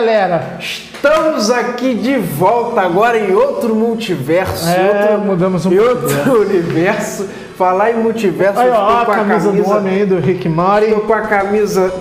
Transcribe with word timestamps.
galera. 0.00 0.58
Estamos 0.60 1.50
aqui 1.50 1.94
de 1.94 2.16
volta 2.18 2.80
agora 2.80 3.18
em 3.18 3.34
outro 3.34 3.74
multiverso. 3.74 4.68
É, 4.68 5.10
outro, 5.10 5.26
mudamos 5.26 5.66
um 5.66 5.76
outro 5.78 6.40
universo. 6.46 7.26
Falar 7.56 7.90
em 7.90 7.94
multiverso, 7.96 8.60
Aí, 8.60 8.68
eu 8.68 8.72
ó, 8.74 9.00
estou 9.00 9.06
com 9.06 9.10
a 9.10 9.24
camisa, 9.24 9.50
do 9.50 9.68
homem 9.68 9.94
aí, 9.94 10.06
do 10.06 10.20
Rick 10.20 10.48
Mori. 10.48 10.86
Estou 10.86 11.00
com 11.00 11.12
a 11.12 11.22
camisa 11.22 11.92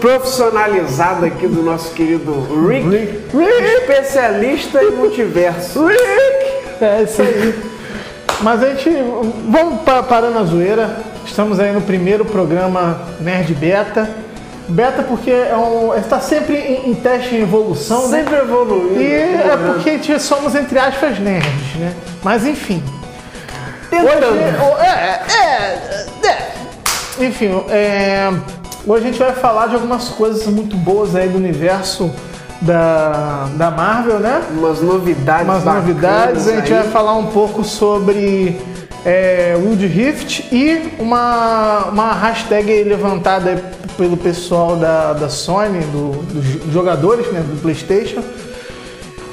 profissionalizada 0.00 1.26
aqui 1.26 1.46
do 1.46 1.62
nosso 1.62 1.94
querido 1.94 2.32
Rick, 2.68 2.88
Rick. 2.88 3.64
especialista 3.80 4.82
em 4.82 4.90
multiverso. 4.90 5.86
Rick! 5.86 6.82
É 6.84 7.02
isso 7.04 7.22
aí. 7.22 7.54
Mas 8.40 8.60
a 8.60 8.70
gente. 8.74 8.90
Vamos 9.48 9.82
pa- 9.82 10.02
parando 10.02 10.36
a 10.40 10.42
zoeira. 10.42 10.96
Estamos 11.24 11.60
aí 11.60 11.70
no 11.72 11.80
primeiro 11.80 12.24
programa 12.24 13.00
Nerd 13.20 13.54
Beta. 13.54 14.10
Beta 14.68 15.02
porque 15.02 15.30
é 15.30 15.56
um, 15.56 15.94
está 15.94 16.20
sempre 16.20 16.56
em, 16.56 16.90
em 16.90 16.94
teste 16.94 17.34
em 17.34 17.42
evolução, 17.42 18.08
né? 18.08 18.18
Sempre 18.18 18.36
evoluindo. 18.36 19.00
E 19.00 19.12
é 19.12 19.56
porque 19.66 20.18
somos, 20.18 20.54
entre 20.54 20.78
aspas, 20.78 21.18
nerds, 21.18 21.74
né? 21.76 21.92
Mas 22.22 22.46
enfim. 22.46 22.82
Tentando. 23.90 24.26
Hoje, 24.26 24.86
é, 24.86 25.20
é, 25.28 26.26
é. 26.26 27.24
Enfim, 27.26 27.50
é, 27.68 28.32
hoje 28.86 29.04
a 29.04 29.06
gente 29.06 29.18
vai 29.18 29.32
falar 29.32 29.66
de 29.66 29.74
algumas 29.74 30.08
coisas 30.08 30.46
muito 30.46 30.76
boas 30.76 31.14
aí 31.14 31.28
do 31.28 31.36
universo 31.36 32.10
da, 32.62 33.46
da 33.56 33.70
Marvel, 33.70 34.18
né? 34.18 34.42
Umas 34.50 34.80
novidades 34.80 35.44
Umas 35.44 35.64
novidades. 35.64 36.48
A 36.48 36.56
gente 36.56 36.72
aí. 36.72 36.82
vai 36.82 36.90
falar 36.90 37.14
um 37.14 37.26
pouco 37.26 37.62
sobre 37.62 38.58
é, 39.04 39.54
Wild 39.58 39.86
Rift 39.86 40.48
e 40.50 40.94
uma, 40.98 41.84
uma 41.92 42.12
hashtag 42.14 42.84
levantada 42.84 43.62
pelo 43.96 44.16
pessoal 44.16 44.76
da, 44.76 45.12
da 45.12 45.28
Sony, 45.28 45.80
do- 45.86 46.22
dos 46.32 46.72
jogadores 46.72 47.26
né, 47.32 47.40
do 47.40 47.60
PlayStation, 47.60 48.22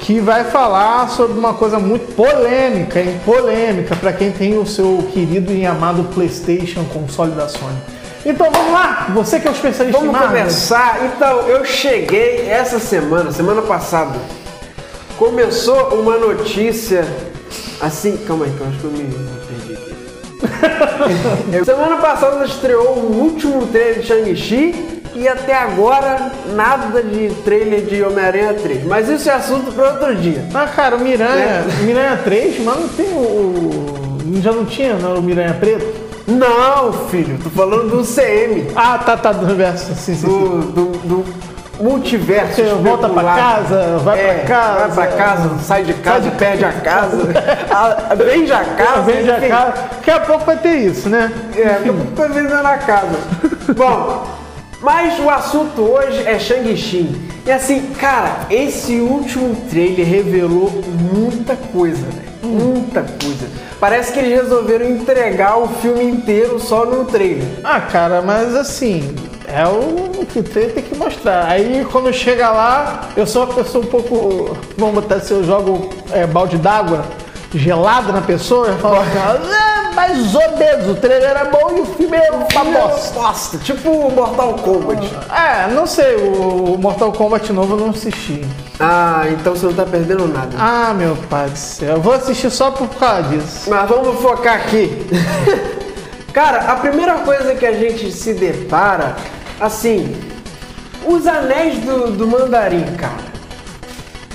que 0.00 0.18
vai 0.20 0.44
falar 0.44 1.08
sobre 1.10 1.38
uma 1.38 1.54
coisa 1.54 1.78
muito 1.78 2.14
polêmica, 2.14 3.00
hein? 3.00 3.20
Polêmica 3.24 3.94
para 3.94 4.12
quem 4.12 4.32
tem 4.32 4.58
o 4.58 4.66
seu 4.66 5.08
querido 5.12 5.52
e 5.52 5.64
amado 5.64 6.04
PlayStation 6.14 6.84
console 6.92 7.32
da 7.32 7.48
Sony. 7.48 7.76
Então 8.24 8.50
vamos 8.52 8.72
lá, 8.72 9.08
você 9.14 9.38
que 9.40 9.48
é 9.48 9.50
o 9.50 9.54
especialista 9.54 9.98
Vamos 10.00 10.14
em 10.14 10.18
Marvel. 10.18 10.38
começar. 10.42 11.00
Então, 11.04 11.40
eu 11.48 11.64
cheguei 11.64 12.48
essa 12.48 12.78
semana, 12.78 13.30
semana 13.32 13.62
passada. 13.62 14.18
Começou 15.18 15.88
uma 16.00 16.16
notícia 16.18 17.04
assim. 17.80 18.16
Calma 18.26 18.44
aí, 18.44 18.50
que 18.52 18.60
eu 18.60 18.66
acho 18.68 18.78
que 18.78 18.84
eu 18.84 18.90
me 18.90 19.04
perdi 19.48 19.72
aqui. 19.74 19.91
Semana 21.64 21.96
passada 21.98 22.44
estreou 22.44 22.96
o 22.96 23.22
último 23.22 23.66
trailer 23.66 24.00
de 24.00 24.06
Shang-Chi 24.06 25.00
e 25.14 25.28
até 25.28 25.54
agora 25.54 26.32
nada 26.54 27.02
de 27.02 27.28
trailer 27.44 27.82
de 27.82 28.02
Homem-Aranha 28.02 28.54
3. 28.54 28.84
Mas 28.84 29.08
isso 29.08 29.28
é 29.28 29.32
assunto 29.34 29.72
para 29.72 29.92
outro 29.92 30.14
dia. 30.16 30.44
Ah, 30.54 30.66
cara, 30.66 30.96
o 30.96 31.00
Miranha, 31.00 31.64
É. 31.80 31.82
Miranha 31.84 32.20
3, 32.24 32.62
mas 32.64 32.80
não 32.80 32.88
tem 32.88 33.06
o. 33.06 34.12
Já 34.42 34.52
não 34.52 34.64
tinha 34.64 34.94
não, 34.94 35.16
o 35.16 35.22
Miranha 35.22 35.54
Preto? 35.54 36.02
Não, 36.26 36.92
filho, 37.08 37.36
tô 37.42 37.50
falando 37.50 37.90
do 37.90 38.04
CM, 38.04 38.68
Ah, 38.76 38.96
tá, 38.98 39.16
tá, 39.16 39.32
do 39.32 39.44
universo, 39.44 39.86
sim, 39.94 40.14
sim, 40.14 40.14
sim. 40.14 40.26
do, 40.26 40.60
do, 40.72 40.84
do 41.06 41.24
multiverso. 41.80 42.54
Você 42.54 42.74
volta 42.74 43.08
pra 43.08 43.22
especulado. 43.22 43.38
casa, 43.40 43.98
vai 43.98 44.20
É, 44.20 44.34
pra 44.34 44.44
casa. 44.44 44.88
Vai 44.88 45.08
pra 45.08 45.16
casa, 45.16 45.58
sai 45.64 45.84
de 45.84 45.94
casa, 45.94 46.30
perde 46.32 46.64
a 46.64 46.72
casa. 46.80 47.18
Ah, 47.70 48.14
Vende 48.16 48.52
a 48.52 48.64
casa. 48.64 49.00
Vende 49.02 49.30
a 49.30 49.40
casa. 49.48 49.72
Daqui 49.96 50.10
a 50.10 50.20
pouco 50.20 50.44
vai 50.44 50.56
ter 50.56 50.74
isso, 50.76 51.08
né? 51.08 51.32
É, 51.56 51.64
daqui 51.64 51.88
a 51.88 51.92
pouco 51.92 52.14
vai 52.14 52.28
vendendo 52.28 52.66
a 52.66 52.78
casa. 52.78 53.18
Bom, 53.76 54.26
mas 54.80 55.18
o 55.20 55.30
assunto 55.30 55.82
hoje 55.82 56.26
é 56.26 56.38
Shang-Chi. 56.38 57.30
E 57.44 57.50
assim, 57.50 57.90
cara, 57.98 58.46
esse 58.50 58.96
último 59.00 59.54
trailer 59.68 60.06
revelou 60.06 60.70
muita 61.12 61.56
coisa, 61.56 62.04
velho. 62.06 62.32
Muita 62.42 63.00
coisa. 63.02 63.46
Parece 63.80 64.12
que 64.12 64.18
eles 64.20 64.42
resolveram 64.42 64.86
entregar 64.88 65.58
o 65.58 65.66
filme 65.68 66.04
inteiro 66.04 66.60
só 66.60 66.84
num 66.84 67.04
trailer. 67.04 67.44
Ah, 67.64 67.80
cara, 67.80 68.22
mas 68.22 68.54
assim, 68.54 69.12
é 69.46 69.66
o 69.66 70.24
que 70.26 70.42
tem, 70.42 70.68
tem 70.70 70.82
que 70.82 70.96
mostrar. 70.96 71.46
Aí 71.46 71.86
quando 71.90 72.12
chega 72.12 72.50
lá, 72.50 73.08
eu 73.16 73.26
sou 73.26 73.44
uma 73.44 73.54
pessoa 73.54 73.84
um 73.84 73.88
pouco. 73.88 74.56
Vamos 74.76 74.94
botar 74.94 75.20
se 75.20 75.32
eu 75.32 75.44
jogo 75.44 75.90
é, 76.12 76.26
balde 76.26 76.56
d'água 76.56 77.04
gelado 77.54 78.12
na 78.12 78.22
pessoa, 78.22 78.68
eu 78.68 78.78
falo 78.78 78.96
assim, 78.96 79.18
ah, 79.18 79.92
mais 79.94 80.34
ou 80.34 80.56
menos, 80.56 80.88
o 80.88 80.94
trailer 80.94 81.30
era 81.30 81.44
bom 81.44 81.76
e 81.76 81.80
o 81.80 81.86
filme 81.86 82.16
é 82.16 82.30
uma 82.30 82.64
bosta. 82.64 83.20
Bosta, 83.20 83.58
tipo 83.58 83.90
o 83.90 84.10
Mortal 84.10 84.54
Kombat. 84.54 85.10
É, 85.30 85.70
não 85.70 85.86
sei, 85.86 86.16
o 86.16 86.76
Mortal 86.78 87.12
Kombat 87.12 87.52
novo 87.52 87.74
eu 87.74 87.80
não 87.80 87.90
assisti. 87.90 88.44
Ah, 88.80 89.24
então 89.30 89.54
você 89.54 89.66
não 89.66 89.74
tá 89.74 89.84
perdendo 89.84 90.26
nada. 90.26 90.56
Ah, 90.58 90.94
meu 90.94 91.16
pai 91.28 91.50
do 91.50 91.56
céu, 91.56 91.96
eu 91.96 92.00
vou 92.00 92.14
assistir 92.14 92.50
só 92.50 92.70
por 92.70 92.88
causa 92.88 93.24
disso. 93.24 93.68
Mas 93.68 93.88
vamos 93.88 94.20
focar 94.20 94.56
aqui. 94.56 95.06
Cara, 96.32 96.72
a 96.72 96.76
primeira 96.76 97.14
coisa 97.18 97.54
que 97.54 97.66
a 97.66 97.72
gente 97.72 98.10
se 98.10 98.32
depara, 98.34 99.16
assim, 99.60 100.16
os 101.04 101.26
anéis 101.26 101.78
do, 101.80 102.10
do 102.12 102.26
mandarim, 102.26 102.84
cara, 102.96 103.32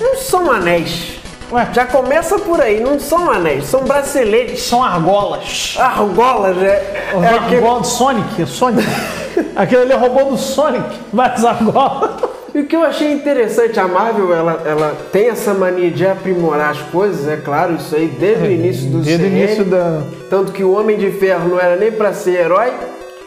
não 0.00 0.16
são 0.16 0.50
anéis. 0.50 1.18
Ué? 1.50 1.66
Já 1.72 1.86
começa 1.86 2.38
por 2.38 2.60
aí, 2.60 2.78
não 2.80 3.00
são 3.00 3.30
anéis, 3.30 3.64
são 3.66 3.82
braceletes. 3.84 4.62
São 4.64 4.84
argolas. 4.84 5.74
Argolas, 5.78 6.58
é, 6.62 7.12
Os 7.16 7.24
é 7.24 7.28
aquele- 7.28 7.56
argolas 7.56 7.82
do 7.82 7.88
Sonic, 7.88 8.46
Sonic. 8.46 8.86
Aquele 9.56 9.82
ali 9.82 9.92
é 9.92 9.96
robô 9.96 10.24
do 10.24 10.36
Sonic, 10.36 10.98
mas 11.12 11.44
argolas. 11.44 12.27
E 12.58 12.60
o 12.60 12.66
que 12.66 12.74
eu 12.74 12.82
achei 12.82 13.12
interessante, 13.12 13.78
a 13.78 13.86
Marvel, 13.86 14.34
ela, 14.34 14.64
ela 14.66 14.96
tem 15.12 15.28
essa 15.28 15.54
mania 15.54 15.92
de 15.92 16.04
aprimorar 16.04 16.70
as 16.70 16.80
coisas, 16.90 17.28
é 17.28 17.36
claro, 17.36 17.76
isso 17.76 17.94
aí 17.94 18.08
desde 18.08 18.48
o 18.48 18.50
início 18.50 18.90
do 18.90 18.98
Desde 18.98 19.24
o 19.24 19.28
início 19.28 19.64
da. 19.64 20.02
Tanto 20.28 20.50
que 20.50 20.64
o 20.64 20.72
Homem 20.72 20.98
de 20.98 21.08
Ferro 21.12 21.50
não 21.50 21.60
era 21.60 21.76
nem 21.76 21.92
pra 21.92 22.12
ser 22.12 22.32
herói, 22.32 22.72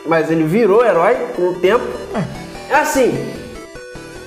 mas 0.06 0.30
ele 0.30 0.44
virou 0.44 0.86
herói 0.86 1.16
com 1.34 1.44
o 1.44 1.54
tempo. 1.54 1.86
Assim, 2.70 3.18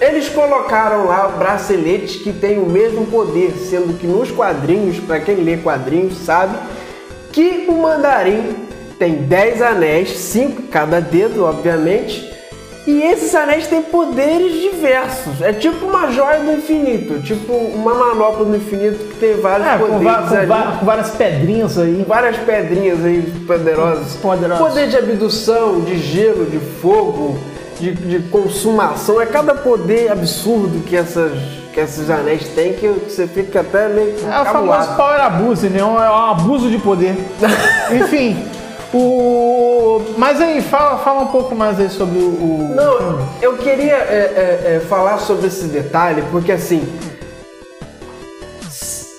eles 0.01 0.31
colocaram 0.31 1.05
lá 1.05 1.29
braceletes 1.29 2.23
que 2.23 2.33
têm 2.33 2.59
o 2.59 2.65
mesmo 2.65 3.05
poder, 3.05 3.53
sendo 3.59 3.99
que 3.99 4.07
nos 4.07 4.31
quadrinhos, 4.31 5.01
pra 5.01 5.21
quem 5.21 5.37
lê 5.37 5.59
quadrinhos 5.59 6.17
sabe, 6.17 6.57
que 7.31 7.67
o 7.69 7.75
mandarim 7.75 8.57
tem 8.99 9.17
10 9.17 9.61
anéis, 9.61 10.17
5 10.17 10.63
em 10.63 10.67
cada 10.69 10.99
dedo, 10.99 11.45
obviamente. 11.45 12.34
E 12.87 13.01
esses 13.03 13.35
anéis 13.35 13.67
têm 13.67 13.81
poderes 13.81 14.53
diversos. 14.61 15.41
É 15.41 15.55
tipo 15.55 15.87
uma 15.87 16.11
joia 16.11 16.41
do 16.41 16.53
infinito, 16.53 17.19
tipo 17.23 17.53
uma 17.55 17.95
manopla 17.95 18.45
do 18.45 18.55
infinito 18.57 18.99
que 18.99 19.15
tem 19.19 19.35
vários 19.41 19.67
É, 19.67 19.79
com, 19.79 19.87
poderes 19.87 20.29
com 20.29 20.35
ali 20.37 20.47
va- 20.47 20.77
com 20.79 20.85
várias 20.87 21.11
pedrinhas 21.11 21.79
aí. 21.79 22.05
várias 22.07 22.37
pedrinhas 22.37 23.03
aí 23.03 23.23
poderosas. 23.47 24.13
Poderosas. 24.17 24.59
Poder 24.69 24.89
de 24.89 24.97
abdução, 24.99 25.81
de 25.81 25.97
gelo, 25.97 26.45
de 26.45 26.59
fogo, 26.59 27.39
de, 27.81 27.93
de 27.93 28.19
consumação. 28.29 29.19
É 29.19 29.25
cada 29.25 29.55
poder 29.55 30.13
absurdo 30.13 30.85
que, 30.85 30.95
essas, 30.95 31.33
que 31.73 31.81
esses 31.81 32.11
anéis 32.11 32.47
têm 32.49 32.75
que 32.75 32.87
você 32.87 33.27
fica 33.27 33.61
até 33.61 33.89
meio 33.89 34.15
É 34.31 34.41
o 34.43 34.45
famoso 34.45 34.95
power 34.95 35.21
abuse, 35.23 35.69
né? 35.71 35.81
É 35.81 35.85
um 35.87 35.97
abuso 35.99 36.69
de 36.69 36.77
poder. 36.77 37.17
Enfim, 37.91 38.45
o. 38.97 40.03
Mas 40.17 40.41
aí, 40.41 40.63
fala, 40.63 40.99
fala 40.99 41.23
um 41.23 41.27
pouco 41.29 41.55
mais 41.55 41.79
aí 41.81 41.89
sobre 41.91 42.19
o. 42.19 42.73
Não, 42.75 43.29
eu 43.43 43.57
queria 43.57 43.95
é, 43.97 44.63
é, 44.67 44.77
é, 44.77 44.81
falar 44.81 45.19
sobre 45.19 45.47
esse 45.49 45.65
detalhe, 45.67 46.23
porque 46.31 46.53
assim. 46.53 46.87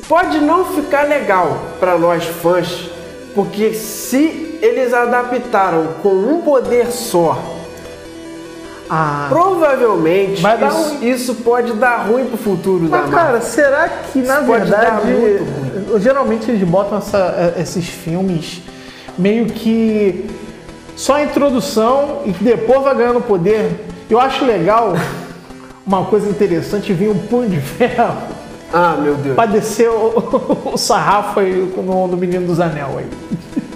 Pode 0.08 0.40
não 0.40 0.66
ficar 0.66 1.04
legal 1.08 1.58
para 1.80 1.98
nós 1.98 2.24
fãs, 2.26 2.90
porque 3.34 3.74
se 3.74 4.60
eles 4.62 4.94
adaptaram 4.94 5.88
com 6.04 6.10
um 6.10 6.42
poder 6.42 6.92
só, 6.92 7.42
Ah. 8.88 9.26
provavelmente 9.30 10.44
isso, 10.44 11.04
isso 11.04 11.36
pode 11.44 11.74
dar 11.74 12.06
ruim 12.08 12.26
pro 12.26 12.38
futuro 12.38 12.88
da 12.88 13.00
Mas, 13.00 13.10
Marvel. 13.10 13.20
cara, 13.20 13.42
será 13.42 13.90
que 13.90 14.20
na 14.22 14.36
Isso 14.38 14.46
pode 14.46 14.70
dar 14.70 15.02
verdade. 15.02 16.04
Geralmente 16.04 16.52
eles 16.52 16.68
botam 16.70 17.00
essa- 17.00 17.56
esses 17.58 17.88
filmes 17.88 18.62
meio 19.18 19.46
que 19.48 20.30
só 20.96 21.16
a 21.16 21.24
introdução 21.24 22.22
e 22.26 22.32
que 22.32 22.44
depois 22.44 22.82
vai 22.84 22.96
ganhando 22.96 23.22
poder. 23.22 23.86
Eu 24.10 24.20
acho 24.20 24.46
legal, 24.46 24.94
uma 25.86 26.06
coisa 26.06 26.30
interessante, 26.30 26.94
vir 26.94 27.10
um 27.10 27.18
punho 27.18 27.50
de 27.50 27.60
ferro 27.60 28.18
Ah, 28.72 28.98
meu 29.00 29.16
Deus. 29.16 29.36
pra 29.36 29.46
descer 29.46 29.90
o, 29.90 30.72
o 30.74 30.78
sarrafo 30.78 31.40
aí 31.40 31.54
no, 31.76 32.08
no 32.08 32.18
Menino 32.18 32.46
dos 32.48 32.60
Anel 32.60 32.98
aí. 32.98 33.08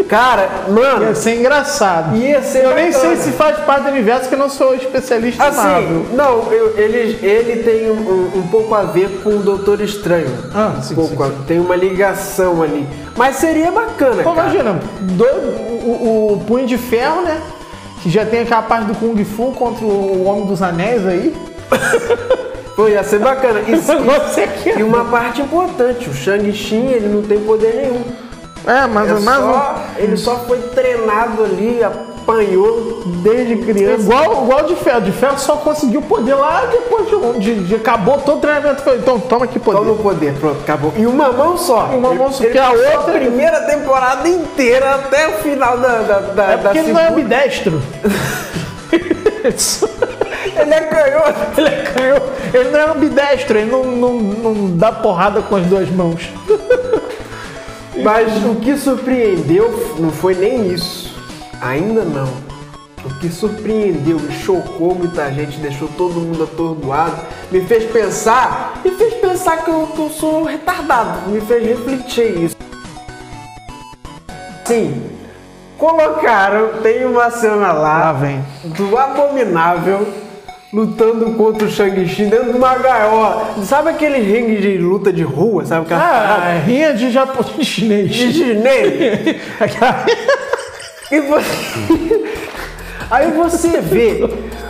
Cara, 0.10 0.50
mano, 0.68 1.06
Ia 1.06 1.14
ser 1.16 1.36
engraçado. 1.40 2.18
Ia 2.18 2.42
ser 2.42 2.64
eu 2.66 2.74
nem 2.74 2.92
bacana. 2.92 3.16
sei 3.16 3.24
se 3.24 3.32
faz 3.38 3.58
parte 3.60 3.84
do 3.84 3.90
universo, 3.92 4.28
que 4.28 4.34
eu 4.34 4.40
não 4.40 4.50
sou 4.50 4.74
especialista 4.74 5.48
em 5.48 5.52
Marvel. 5.56 6.00
assim, 6.02 6.16
não, 6.16 6.52
eu- 6.52 6.74
ele, 6.78 7.20
ele 7.24 7.62
tem 7.64 7.92
um, 7.92 8.32
um- 8.40 8.48
pouco 8.50 8.74
a 8.74 8.82
ver 8.82 9.22
com 9.24 9.30
o 9.30 9.40
Doutor 9.40 9.80
Estranho. 9.82 10.36
Ah, 10.54 10.74
um 10.78 10.82
sim, 10.82 10.96
pouco 10.96 11.16
sim, 11.24 11.30
a- 11.30 11.46
Tem 11.46 11.60
uma 11.60 11.76
ligação 11.76 12.64
ali. 12.64 12.88
Mas 13.16 13.36
seria 13.36 13.72
bacana, 13.72 14.24
Pô, 14.24 14.34
cara. 14.34 14.50
imagina, 14.50 14.80
do- 15.00 15.24
o, 15.26 16.34
o 16.34 16.44
Punho 16.48 16.66
de 16.66 16.78
Ferro, 16.80 17.22
né? 17.22 17.40
Que 18.02 18.10
já 18.10 18.26
tem 18.26 18.40
aquela 18.42 18.64
parte 18.64 18.86
do 18.88 18.96
Kung 18.96 19.24
Fu 19.24 19.52
contra 19.52 19.86
o 19.86 20.26
Homem 20.26 20.48
dos 20.48 20.64
Anéis 20.64 21.06
aí. 21.06 21.36
Pô, 22.76 22.88
ia 22.88 23.04
ser 23.04 23.20
bacana. 23.20 23.60
E, 23.68 23.76
Você 23.78 24.48
que 24.48 24.70
e 24.72 24.82
uma 24.82 25.06
parte 25.06 25.42
importante, 25.42 26.10
o 26.10 26.14
Shang-Chi, 26.16 26.76
ele 26.76 27.10
não 27.10 27.22
tem 27.22 27.38
poder 27.40 27.76
nenhum. 27.76 28.02
É, 28.66 28.86
mas, 28.88 29.10
É 29.10 29.14
mas 29.20 29.36
só- 29.40 29.76
ele 29.98 30.18
só 30.18 30.36
foi 30.40 30.58
treinado 30.74 31.44
ali, 31.44 31.82
apanhou 31.84 33.02
desde 33.24 33.56
criança. 33.58 34.02
igual, 34.04 34.44
igual 34.44 34.64
de 34.64 34.76
ferro. 34.76 35.02
De 35.02 35.12
ferro 35.12 35.40
só 35.40 35.56
conseguiu 35.56 36.02
poder 36.04 36.36
lá 36.36 36.66
depois 36.70 37.08
de, 37.08 37.40
de, 37.40 37.64
de 37.66 37.76
acabou 37.76 38.18
todo 38.20 38.38
o 38.38 38.42
treinamento. 38.42 38.82
Foi, 38.84 38.98
Então 38.98 39.20
toma 39.20 39.46
aqui 39.46 39.58
poder. 39.60 39.78
Toma 39.80 39.92
o 39.94 39.98
poder, 39.98 40.34
pronto, 40.34 40.60
acabou. 40.62 40.94
E 40.96 41.06
uma 41.08 41.32
mão 41.32 41.58
só. 41.58 41.90
E 41.92 41.96
uma 41.98 42.14
mão 42.14 42.32
só, 42.32 42.44
Ele 42.44 42.54
porque 42.54 42.60
a 42.60 42.70
outra- 42.72 43.00
A 43.14 43.18
primeira 43.20 43.62
temporada 43.62 44.28
inteira 44.30 44.96
até 44.96 45.28
o 45.30 45.32
final 45.40 45.78
da, 45.78 45.98
da, 46.02 46.20
da, 46.20 46.44
É 46.52 46.58
porque 46.58 46.74
da 46.80 46.84
ele 46.86 46.94
não 46.94 47.00
é 47.00 47.04
segunda. 47.08 47.22
ambidestro. 47.22 47.82
Ele 50.60 50.74
é 50.74 50.82
canhoto. 50.82 51.40
ele 51.60 51.68
é 51.70 51.82
canhoto. 51.84 52.30
Ele 52.54 52.70
não 52.70 52.80
é 52.80 52.90
ambidestro, 52.92 53.58
ele 53.58 53.72
não, 53.72 53.84
não, 53.86 54.14
não 54.14 54.78
dá 54.78 54.92
porrada 54.92 55.42
com 55.42 55.56
as 55.56 55.66
duas 55.66 55.90
mãos. 55.90 56.30
Mas 58.04 58.44
o 58.46 58.56
que 58.56 58.78
surpreendeu 58.78 59.96
não 60.00 60.12
foi 60.12 60.34
nem 60.36 60.72
isso. 60.74 61.14
Ainda 61.62 62.04
não. 62.04 62.28
O 63.06 63.20
que 63.20 63.30
surpreendeu 63.30 64.18
e 64.18 64.32
chocou 64.32 64.94
muita 64.94 65.32
gente, 65.32 65.58
deixou 65.60 65.88
todo 65.98 66.20
mundo 66.20 66.44
atordoado, 66.44 67.22
me 67.50 67.62
fez 67.62 67.90
pensar, 67.90 68.82
me 68.84 68.92
fez 68.92 69.14
pensar 69.16 69.64
que 69.64 69.70
eu, 69.70 69.88
que 69.88 70.00
eu 70.00 70.10
sou 70.10 70.44
retardado, 70.44 71.30
me 71.30 71.40
fez 71.42 71.66
refletir 71.66 72.44
isso. 72.44 72.56
Sim, 74.66 75.02
colocaram, 75.78 76.82
tem 76.84 77.06
uma 77.06 77.32
cena 77.32 77.72
Lá 77.72 78.00
lá 78.00 78.14
vem. 78.14 78.44
do 78.66 78.98
Abominável 78.98 80.06
lutando 80.72 81.32
contra 81.34 81.68
o 81.68 81.70
Shang-Chi 81.72 82.26
dentro 82.26 82.52
de 82.52 82.58
uma 82.58 82.76
gaiola. 82.78 83.56
Sabe 83.64 83.90
aquele 83.90 84.20
ringue 84.20 84.58
de 84.62 84.78
luta 84.78 85.12
de 85.12 85.24
rua, 85.24 85.66
sabe? 85.66 85.86
Aquela? 85.86 86.02
Ah, 86.02 86.60
rinha 86.66 86.94
de 86.94 87.10
japonês 87.12 87.66
chinês. 87.66 88.12
de 88.12 88.34
chinês. 88.34 89.36
E 91.12 91.22
você... 91.22 92.30
Aí 93.10 93.32
você 93.32 93.82
vê, 93.82 94.30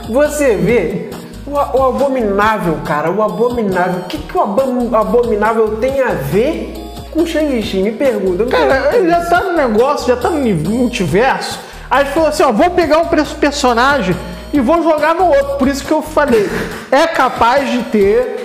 você 0.09 0.55
vê 0.55 1.09
o, 1.45 1.51
o 1.51 1.83
abominável, 1.89 2.77
cara, 2.85 3.11
o 3.11 3.21
abominável. 3.21 4.03
O 4.03 4.05
que, 4.05 4.17
que 4.17 4.37
o 4.37 4.41
abom- 4.41 4.95
abominável 4.95 5.75
tem 5.81 5.99
a 6.01 6.11
ver 6.13 6.73
com 7.11 7.25
Shang-Chi? 7.25 7.83
Me 7.83 7.91
pergunta. 7.91 8.45
Cara, 8.45 8.95
ele 8.95 9.09
já 9.09 9.25
tá 9.25 9.41
no 9.41 9.51
negócio, 9.51 10.07
já 10.07 10.15
tá 10.15 10.29
no 10.29 10.39
multiverso. 10.69 11.59
Aí 11.91 12.03
ele 12.05 12.11
falou 12.11 12.29
assim, 12.29 12.43
ó, 12.43 12.53
vou 12.53 12.69
pegar 12.69 12.99
um 12.99 13.07
preço 13.07 13.35
personagem 13.35 14.15
e 14.51 14.59
vou 14.59 14.81
jogar 14.83 15.15
no 15.15 15.25
outro. 15.25 15.57
Por 15.57 15.67
isso 15.67 15.85
que 15.85 15.91
eu 15.91 16.01
falei, 16.01 16.49
é 16.91 17.07
capaz 17.07 17.69
de 17.69 17.83
ter 17.83 18.38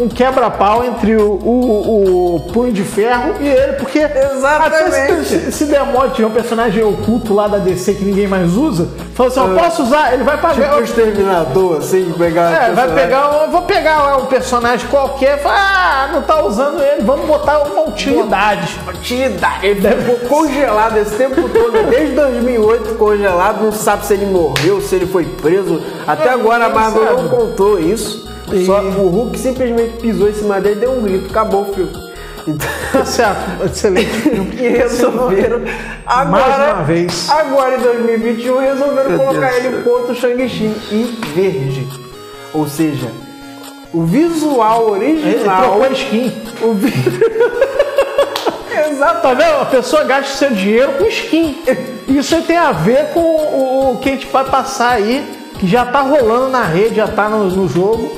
um 0.00 0.08
quebra-pau 0.08 0.84
entre 0.84 1.16
o, 1.16 1.30
o, 1.32 2.36
o 2.36 2.40
Punho 2.52 2.72
de 2.72 2.82
Ferro 2.82 3.34
e 3.40 3.46
ele, 3.48 3.72
porque 3.74 3.98
Exatamente. 3.98 5.24
se, 5.26 5.52
se 5.52 5.64
der 5.66 5.84
mole, 5.84 6.10
tiver 6.10 6.26
um 6.26 6.30
personagem 6.32 6.82
oculto 6.82 7.34
lá 7.34 7.46
da 7.48 7.58
DC 7.58 7.94
que 7.94 8.04
ninguém 8.04 8.26
mais 8.26 8.56
usa, 8.56 8.88
falou 9.14 9.30
assim, 9.30 9.40
ó, 9.40 9.58
posso 9.62 9.82
usar? 9.82 10.12
Ele 10.14 10.24
vai 10.24 10.38
pagar. 10.40 10.54
Tipo 10.68 10.76
o 10.76 10.82
exterminador, 10.82 11.76
assim, 11.78 12.12
pegar. 12.16 12.50
É, 12.50 12.72
vai 12.72 12.88
pegar, 12.94 13.44
um- 13.44 13.50
vou 13.50 13.62
pegar 13.62 14.16
um 14.18 14.26
personagem 14.26 14.86
qualquer, 14.88 15.38
e 15.38 15.42
falar, 15.42 16.08
ah, 16.08 16.12
não 16.12 16.22
tá 16.22 16.42
usando 16.44 16.80
ele, 16.80 17.02
vamos 17.02 17.26
botar 17.26 17.60
uma 17.60 17.88
utilidade. 17.88 18.78
Utilidade. 18.88 19.66
Ele 19.66 19.80
ficou 19.80 20.28
congelado 20.28 20.96
esse 20.96 21.14
tempo 21.16 21.48
todo, 21.48 21.72
desde 21.90 22.14
2008 22.14 22.94
congelado, 22.94 23.62
não 23.64 23.72
sabe 23.72 24.06
se 24.06 24.14
ele 24.14 24.26
morreu, 24.26 24.80
se 24.80 24.94
ele 24.94 25.06
foi 25.06 25.24
preso. 25.24 25.80
Até 26.06 26.28
É, 26.28 26.32
agora 26.32 26.66
a 26.66 26.68
Marvel 26.70 27.22
não 27.22 27.28
contou 27.28 27.78
isso. 27.78 28.29
E- 28.56 28.66
Só 28.66 28.80
o 28.82 29.08
Hulk 29.08 29.38
simplesmente 29.38 29.96
pisou 29.98 30.28
em 30.28 30.34
cima 30.34 30.60
dele 30.60 30.76
e 30.76 30.80
deu 30.80 30.92
um 30.92 31.02
grito, 31.02 31.30
acabou 31.30 31.62
o 31.70 31.74
filme. 31.74 32.10
Então, 32.46 32.68
Tá 32.92 33.04
certo, 33.04 33.64
excelente 33.66 34.08
filme. 34.10 34.56
e 34.56 34.68
resolveram 34.68 35.60
agora, 36.06 36.30
Mais 36.48 36.72
uma 36.74 36.82
vez. 36.84 37.28
agora 37.30 37.76
em 37.76 37.80
2021 37.80 38.58
resolveram 38.58 39.10
Meu 39.10 39.18
colocar 39.18 39.50
Deus. 39.52 39.64
ele 39.64 39.82
contra 39.82 40.12
o 40.12 40.14
Shang-Chi 40.14 40.72
em 40.90 41.04
verde. 41.34 41.86
Ou 42.54 42.66
seja, 42.66 43.08
o 43.92 44.02
visual 44.04 44.96
Ele 44.96 45.20
original, 45.22 45.62
trocou 45.62 45.82
a 45.84 45.88
skin. 45.90 46.32
o 46.62 46.72
vi... 46.74 46.92
Exato. 48.90 49.22
Tá 49.22 49.34
vendo? 49.34 49.62
A 49.62 49.66
pessoa 49.66 50.04
gasta 50.04 50.36
seu 50.36 50.50
dinheiro 50.50 50.92
com 50.92 51.04
skin. 51.06 51.58
Isso 52.08 52.40
tem 52.42 52.56
a 52.56 52.72
ver 52.72 53.06
com 53.12 53.20
o, 53.20 53.92
o 53.92 53.98
que 53.98 54.08
a 54.08 54.12
gente 54.12 54.26
vai 54.26 54.44
passar 54.44 54.90
aí, 54.92 55.24
que 55.58 55.66
já 55.66 55.84
tá 55.86 56.00
rolando 56.00 56.48
na 56.48 56.62
rede, 56.64 56.96
já 56.96 57.06
tá 57.08 57.28
no, 57.28 57.44
no 57.44 57.68
jogo. 57.68 58.10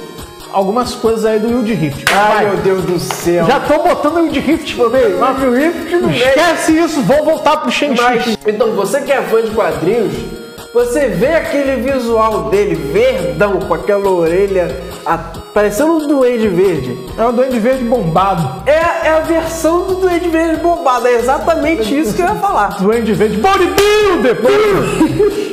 Algumas 0.52 0.94
coisas 0.94 1.24
aí 1.24 1.38
do 1.38 1.48
Wild 1.48 1.72
Rift. 1.74 2.04
Ai, 2.12 2.34
Vai. 2.34 2.46
meu 2.46 2.56
Deus 2.58 2.84
do 2.84 2.98
céu. 2.98 3.46
Já 3.46 3.60
tô 3.60 3.78
botando 3.82 4.16
o 4.16 4.20
Wild 4.22 4.38
Rift 4.40 4.76
no 4.76 4.90
meio. 4.90 5.18
Mas 5.18 5.42
o 5.42 5.50
Rift 5.50 5.96
no 5.96 6.08
meio. 6.08 6.22
Esquece 6.28 6.72
isso, 6.78 7.02
vou 7.02 7.24
voltar 7.24 7.56
pro. 7.58 7.72
Mas, 7.96 8.36
então, 8.46 8.72
você 8.72 9.00
que 9.00 9.10
é 9.12 9.22
fã 9.22 9.42
de 9.42 9.50
quadrinhos, 9.50 10.12
você 10.74 11.08
vê 11.08 11.28
aquele 11.28 11.76
visual 11.92 12.44
dele 12.44 12.74
verdão, 12.74 13.58
com 13.60 13.74
aquela 13.74 14.08
orelha 14.10 14.74
a- 15.04 15.18
parecendo 15.52 15.92
um 15.96 16.06
duende 16.06 16.48
verde. 16.48 16.98
É 17.18 17.26
um 17.26 17.32
Duende 17.32 17.58
Verde 17.58 17.84
bombado. 17.84 18.62
É, 18.66 19.08
é 19.08 19.10
a 19.10 19.20
versão 19.20 19.82
do 19.86 19.96
duende 19.96 20.28
verde 20.28 20.62
bombado. 20.62 21.06
É 21.08 21.12
exatamente 21.14 21.98
isso 21.98 22.14
que 22.14 22.22
eu 22.22 22.26
ia 22.26 22.34
falar. 22.36 22.76
Duende 22.80 23.12
Verde 23.12 23.36
bodybuilder! 23.38 24.36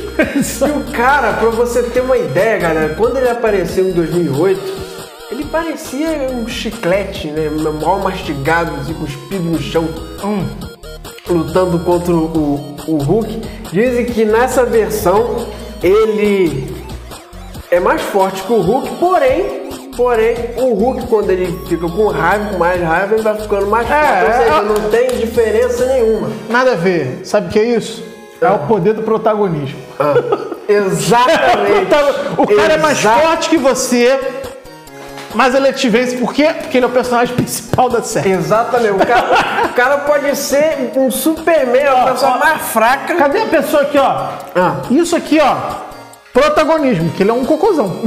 E 0.20 0.64
o 0.70 0.92
cara, 0.92 1.32
pra 1.34 1.48
você 1.48 1.82
ter 1.82 2.00
uma 2.00 2.14
ideia, 2.18 2.58
galera, 2.58 2.94
quando 2.94 3.16
ele 3.16 3.30
apareceu 3.30 3.88
em 3.88 3.92
2008, 3.92 4.60
ele 4.60 4.79
parecia 5.50 6.08
um 6.32 6.46
chiclete, 6.48 7.28
né? 7.28 7.48
Mal 7.82 7.98
mastigado, 8.00 8.72
assim, 8.80 8.94
cuspido 8.94 9.44
no 9.44 9.60
chão. 9.60 9.88
Hum. 10.24 10.44
lutando 11.28 11.78
contra 11.80 12.12
o, 12.12 12.76
o 12.88 12.96
Hulk. 12.98 13.40
Dizem 13.72 14.04
que 14.06 14.24
nessa 14.24 14.64
versão 14.64 15.46
ele 15.82 16.74
é 17.70 17.78
mais 17.78 18.02
forte 18.02 18.42
que 18.42 18.52
o 18.52 18.60
Hulk, 18.60 18.96
porém, 18.96 19.70
porém, 19.96 20.34
o 20.56 20.74
Hulk 20.74 21.06
quando 21.06 21.30
ele 21.30 21.56
fica 21.68 21.88
com 21.88 22.08
raiva, 22.08 22.46
com 22.50 22.58
mais 22.58 22.82
raiva, 22.82 23.14
ele 23.14 23.22
vai 23.22 23.36
ficando 23.40 23.66
mais 23.68 23.88
É, 23.88 23.94
forte. 23.94 24.26
Ou 24.26 24.32
seja, 24.42 24.56
é- 24.56 24.62
não 24.62 24.90
tem 24.90 25.08
diferença 25.20 25.86
nenhuma. 25.86 26.30
Nada 26.48 26.72
a 26.72 26.76
ver. 26.76 27.20
Sabe 27.24 27.46
o 27.46 27.50
que 27.50 27.58
é 27.58 27.64
isso? 27.76 28.02
É 28.40 28.48
o 28.50 28.58
poder 28.60 28.94
do 28.94 29.02
protagonismo. 29.02 29.78
Ah, 30.00 30.14
exatamente. 30.68 31.92
O 32.38 32.46
cara 32.46 32.72
é 32.74 32.78
mais 32.78 32.98
forte 33.00 33.48
que 33.50 33.56
você, 33.58 34.18
mas 35.34 35.54
ele 35.54 35.72
te 35.72 35.88
vence 35.88 36.16
por 36.16 36.32
quê? 36.32 36.52
Porque 36.58 36.78
ele 36.78 36.84
é 36.84 36.88
o 36.88 36.92
personagem 36.92 37.34
principal 37.34 37.88
da 37.88 38.02
série. 38.02 38.32
Exatamente. 38.32 38.94
O 38.94 39.06
cara, 39.06 39.66
o 39.66 39.68
cara 39.74 39.98
pode 39.98 40.36
ser 40.36 40.92
um 40.96 41.10
Superman, 41.10 41.86
a 41.86 42.12
pessoa 42.12 42.32
ó. 42.32 42.38
mais 42.38 42.62
fraca. 42.62 43.14
Cadê 43.14 43.42
a 43.42 43.46
pessoa 43.46 43.82
aqui, 43.82 43.98
ó? 43.98 44.28
Ah. 44.54 44.76
Isso 44.90 45.14
aqui, 45.14 45.38
ó. 45.40 45.56
Protagonismo, 46.32 47.10
que 47.10 47.22
ele 47.22 47.30
é 47.30 47.34
um 47.34 47.44
cocôzão. 47.44 48.00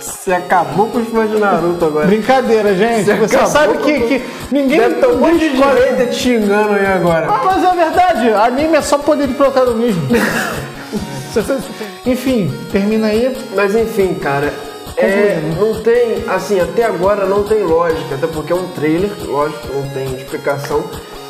Você 0.00 0.32
acabou 0.32 0.88
com 0.88 0.98
os 0.98 1.08
fãs 1.08 1.30
de 1.30 1.38
Naruto 1.38 1.84
agora. 1.84 2.06
Brincadeira, 2.06 2.74
gente. 2.74 3.04
Você 3.04 3.16
Você 3.38 3.46
sabe 3.46 3.78
que, 3.78 4.00
que 4.00 4.22
ninguém. 4.50 4.78
Deve 4.78 4.94
ter 4.94 5.06
um 5.06 5.18
monte 5.18 5.38
de 5.38 5.50
direita 5.50 6.06
te 6.06 6.14
xingando 6.14 6.72
aí 6.72 6.86
agora. 6.86 7.26
Ah, 7.28 7.42
mas 7.44 7.62
é 7.62 7.74
verdade. 7.74 8.30
Anime 8.30 8.76
é 8.76 8.82
só 8.82 8.98
poder 8.98 9.26
de 9.28 9.34
protagonismo. 9.34 10.02
Enfim, 12.06 12.52
termina 12.70 13.08
aí. 13.08 13.36
Mas 13.54 13.74
enfim, 13.74 14.14
cara, 14.14 14.52
é, 14.96 15.40
não 15.58 15.80
tem, 15.82 16.24
assim, 16.28 16.60
até 16.60 16.84
agora 16.84 17.26
não 17.26 17.42
tem 17.42 17.62
lógica, 17.62 18.14
até 18.14 18.26
porque 18.26 18.52
é 18.52 18.56
um 18.56 18.68
trailer, 18.68 19.10
lógico, 19.24 19.66
não 19.74 19.88
tem 19.90 20.14
explicação. 20.16 20.84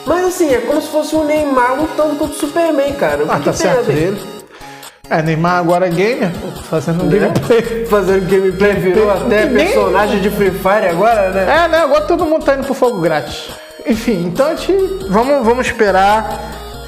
Mas 0.06 0.25
assim, 0.26 0.52
é 0.52 0.59
como 0.59 0.80
se 0.83 0.88
fosse 0.88 1.14
o 1.16 1.25
Neymar 1.25 1.80
lutando 1.80 2.16
contra 2.16 2.35
o 2.37 2.38
Superman, 2.38 2.92
cara. 2.94 3.25
O 3.25 3.30
Ah, 3.33 3.38
que 3.38 3.44
tá 3.47 3.50
que 3.52 3.59
certo 3.59 3.87
dele. 3.87 4.21
É, 5.09 5.23
Neymar 5.23 5.59
agora 5.59 5.87
é 5.87 5.90
gamer, 5.90 6.30
fazendo 6.68 7.04
um 7.04 7.06
Né? 7.06 7.18
gameplay. 7.21 7.85
Fazendo 7.88 8.26
gameplay 8.28 8.73
virou 8.75 9.11
até 9.11 9.47
Nem- 9.47 9.66
personagem 9.66 10.21
de 10.21 10.30
Free 10.30 10.50
Fire 10.50 10.88
agora, 10.90 11.30
né? 11.30 11.42
É, 11.42 11.68
né? 11.68 11.78
Agora 11.78 12.02
todo 12.02 12.25
mundo 12.26 12.44
tá 12.44 12.54
indo 12.54 12.64
pro 12.64 12.75
fogo 12.75 13.00
grátis. 13.00 13.49
Enfim, 13.87 14.25
então 14.26 14.47
a 14.47 14.54
gente. 14.54 14.73
Vamos, 15.11 15.44
vamos 15.44 15.66
esperar. 15.66 16.38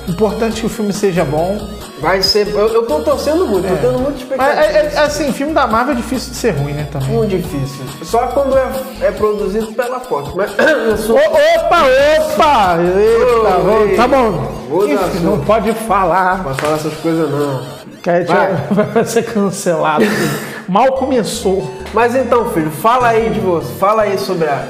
Importante 0.09 0.61
que 0.61 0.66
o 0.66 0.71
filme 0.71 0.92
seja 0.95 1.25
bom. 1.25 1.59
Vai 1.99 2.23
ser. 2.23 2.49
Eu, 2.49 2.69
eu 2.69 2.83
tô 2.87 3.00
torcendo 3.00 3.47
muito, 3.47 3.67
tô 3.67 3.75
tendo 3.76 3.95
muita 3.99 4.11
Mas 4.12 4.21
expectativa. 4.21 4.62
é, 4.62 4.93
é- 4.95 4.99
assim, 4.99 5.33
filme 5.33 5.53
da 5.55 5.67
Marvel 5.67 5.95
é 5.95 5.97
difícil 5.97 6.31
de 6.33 6.37
ser 6.37 6.50
ruim, 6.50 6.73
né? 6.73 6.87
Também. 6.93 7.09
Muito 7.09 7.37
difícil. 7.37 7.85
Só 8.03 8.26
quando 8.29 8.57
é, 8.57 8.69
é 9.00 9.11
produzido 9.12 9.69
pela 9.73 9.99
Fox. 10.00 10.33
Mas 10.35 10.50
eu 10.59 10.97
sou- 10.99 11.17
Ô, 11.17 11.21
opa, 11.21 11.83
opa! 11.85 12.76
Eita, 12.81 13.91
ei. 13.91 13.97
tá 13.97 14.07
bom. 14.09 14.53
Enfim, 14.85 15.21
não 15.25 15.41
pode 15.41 15.73
falar. 15.73 16.38
Não 16.38 16.45
posso 16.45 16.61
falar 16.61 16.75
essas 16.76 16.95
coisas 16.95 17.31
não. 17.31 17.62
Que 18.03 18.11
a 18.11 18.21
gente 18.21 18.29
Vai. 18.29 18.53
vai 18.93 19.05
ser 19.05 19.23
cancelado. 19.25 20.05
Mal 20.69 20.93
começou. 20.93 21.71
Mas 21.95 22.15
então, 22.15 22.50
filho, 22.50 22.71
fala 22.71 23.09
aí 23.09 23.31
de 23.31 23.41
você. 23.41 23.73
Fala 23.79 24.03
aí 24.03 24.19
sobre 24.19 24.47
a. 24.49 24.65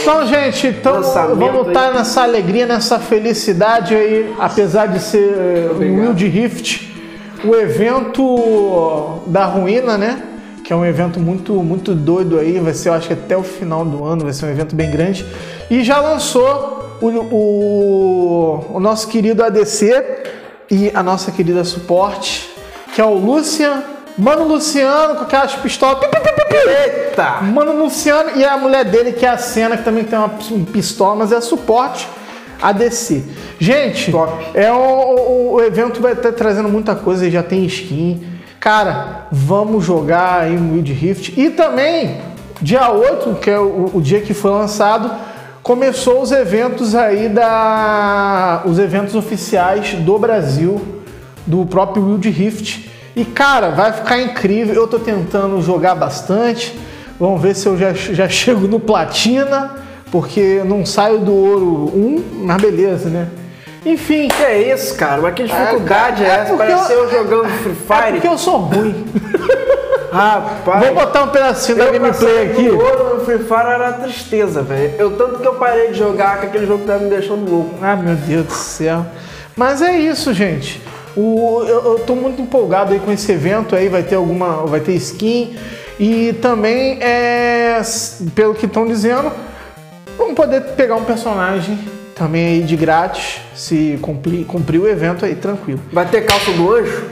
Então, 0.00 0.26
gente, 0.26 0.66
então 0.68 1.02
vamos 1.36 1.68
estar 1.68 1.92
nessa 1.92 2.22
alegria, 2.22 2.66
nessa 2.66 2.98
felicidade 2.98 3.94
aí, 3.94 4.34
apesar 4.38 4.86
de 4.86 5.00
ser 5.00 5.70
um. 5.72 6.00
Wild 6.00 6.26
Rift, 6.26 6.94
o 7.44 7.54
evento 7.54 9.20
da 9.26 9.44
ruína, 9.44 9.98
né? 9.98 10.22
que 10.68 10.72
é 10.74 10.76
um 10.76 10.84
evento 10.84 11.18
muito, 11.18 11.54
muito 11.62 11.94
doido 11.94 12.38
aí, 12.38 12.60
vai 12.60 12.74
ser, 12.74 12.90
eu 12.90 12.92
acho 12.92 13.06
que 13.06 13.14
até 13.14 13.34
o 13.34 13.42
final 13.42 13.86
do 13.86 14.04
ano, 14.04 14.24
vai 14.24 14.34
ser 14.34 14.44
um 14.44 14.50
evento 14.50 14.76
bem 14.76 14.90
grande. 14.90 15.24
E 15.70 15.82
já 15.82 15.98
lançou 15.98 16.98
o, 17.00 17.06
o, 17.06 18.66
o 18.74 18.78
nosso 18.78 19.08
querido 19.08 19.42
ADC 19.42 20.04
e 20.70 20.90
a 20.92 21.02
nossa 21.02 21.32
querida 21.32 21.64
suporte, 21.64 22.50
que 22.94 23.00
é 23.00 23.04
o 23.04 23.14
Lucian. 23.14 23.82
Mano 24.18 24.48
Luciano 24.48 25.14
com 25.14 25.22
aquelas 25.22 25.54
pistolas. 25.54 26.00
Eita! 26.50 27.40
Mano 27.40 27.84
Luciano 27.84 28.30
e 28.34 28.44
a 28.44 28.56
mulher 28.56 28.84
dele, 28.84 29.12
que 29.12 29.24
é 29.24 29.28
a 29.28 29.38
cena, 29.38 29.76
que 29.76 29.84
também 29.84 30.02
tem 30.02 30.18
uma 30.18 30.30
pistola, 30.72 31.14
mas 31.14 31.30
é 31.30 31.40
suporte 31.40 32.08
ADC. 32.60 33.22
Gente, 33.60 34.10
Top. 34.10 34.32
é 34.54 34.72
o, 34.72 35.52
o, 35.52 35.60
evento 35.62 36.00
vai 36.00 36.14
estar 36.14 36.32
trazendo 36.32 36.68
muita 36.68 36.96
coisa, 36.96 37.30
já 37.30 37.44
tem 37.44 37.64
skin. 37.66 38.26
Cara, 38.58 39.28
vamos 39.30 39.84
jogar 39.84 40.40
aí 40.40 40.56
no 40.56 40.74
Wild 40.74 40.92
Rift. 40.92 41.40
E 41.40 41.50
também, 41.50 42.20
dia 42.60 42.90
8, 42.90 43.36
que 43.36 43.48
é 43.48 43.58
o, 43.58 43.92
o 43.94 44.02
dia 44.02 44.20
que 44.20 44.34
foi 44.34 44.50
lançado, 44.50 45.12
começou 45.62 46.20
os 46.20 46.32
eventos 46.32 46.96
aí 46.96 47.28
da. 47.28 48.62
Os 48.64 48.80
eventos 48.80 49.14
oficiais 49.14 49.92
do 49.94 50.18
Brasil, 50.18 51.02
do 51.46 51.64
próprio 51.64 52.04
Wild 52.04 52.28
Rift. 52.30 52.87
E 53.20 53.24
cara, 53.24 53.70
vai 53.70 53.92
ficar 53.92 54.18
incrível. 54.20 54.74
Eu 54.74 54.86
tô 54.86 54.98
tentando 54.98 55.60
jogar 55.60 55.94
bastante. 55.94 56.78
Vamos 57.18 57.42
ver 57.42 57.54
se 57.56 57.66
eu 57.66 57.76
já, 57.76 57.92
já 57.92 58.28
chego 58.30 58.68
no 58.68 58.78
platina, 58.78 59.72
porque 60.10 60.62
não 60.64 60.86
saio 60.86 61.18
do 61.18 61.34
ouro 61.34 61.92
1, 61.94 62.24
mas 62.44 62.62
beleza, 62.62 63.08
né? 63.08 63.26
Enfim, 63.84 64.28
Que 64.28 64.42
é 64.42 64.72
isso, 64.74 64.94
cara? 64.96 65.20
Mas 65.22 65.34
que 65.34 65.44
dificuldade 65.44 66.22
é, 66.22 66.26
cara, 66.26 66.38
é 66.38 66.42
essa? 66.44 66.54
porque 66.54 66.72
Parece 66.72 66.92
eu- 66.92 67.10
jogando 67.10 67.48
Free 67.48 67.72
é 67.72 67.74
Fire. 68.02 68.12
porque 68.12 68.28
eu 68.28 68.38
sou 68.38 68.56
ruim. 68.58 69.04
Rapaz. 70.12 70.84
Vou 70.86 70.94
botar 70.94 71.24
um 71.24 71.28
pedacinho 71.28 71.78
da 71.78 71.90
gameplay 71.90 72.50
aqui. 72.50 72.68
do 72.68 72.78
ouro 72.78 73.16
no 73.18 73.24
Free 73.24 73.38
Fire 73.38 73.68
era 73.68 73.92
tristeza, 73.92 74.62
velho. 74.62 74.94
Eu 74.98 75.10
tanto 75.12 75.38
que 75.40 75.46
eu 75.46 75.54
parei 75.54 75.88
de 75.88 75.98
jogar 75.98 76.40
que 76.40 76.46
aquele 76.46 76.66
jogo 76.66 76.84
tava 76.86 77.00
me 77.00 77.10
deixando 77.10 77.48
louco. 77.50 77.74
Ah, 77.82 77.94
meu 77.96 78.14
Deus 78.14 78.46
do 78.46 78.52
céu. 78.52 79.04
Mas 79.56 79.82
é 79.82 79.92
isso, 79.98 80.32
gente. 80.32 80.80
O, 81.18 81.64
eu, 81.66 81.84
eu 81.84 81.98
tô 82.06 82.14
muito 82.14 82.40
empolgado 82.40 82.92
aí 82.92 83.00
com 83.00 83.10
esse 83.10 83.32
evento 83.32 83.74
aí, 83.74 83.88
vai 83.88 84.04
ter 84.04 84.14
alguma. 84.14 84.64
Vai 84.66 84.78
ter 84.78 84.92
skin. 84.92 85.56
E 85.98 86.32
também, 86.34 87.02
é, 87.02 87.82
pelo 88.36 88.54
que 88.54 88.66
estão 88.66 88.86
dizendo, 88.86 89.32
vamos 90.16 90.34
poder 90.34 90.60
pegar 90.76 90.94
um 90.94 91.04
personagem 91.04 91.76
também 92.14 92.46
aí 92.46 92.62
de 92.62 92.76
grátis, 92.76 93.40
se 93.52 93.98
cumprir, 94.00 94.46
cumprir 94.46 94.80
o 94.80 94.88
evento 94.88 95.24
aí, 95.24 95.34
tranquilo. 95.34 95.80
Vai 95.92 96.06
ter 96.06 96.24
calça 96.24 96.52
do 96.52 96.72
anjo? 96.72 97.04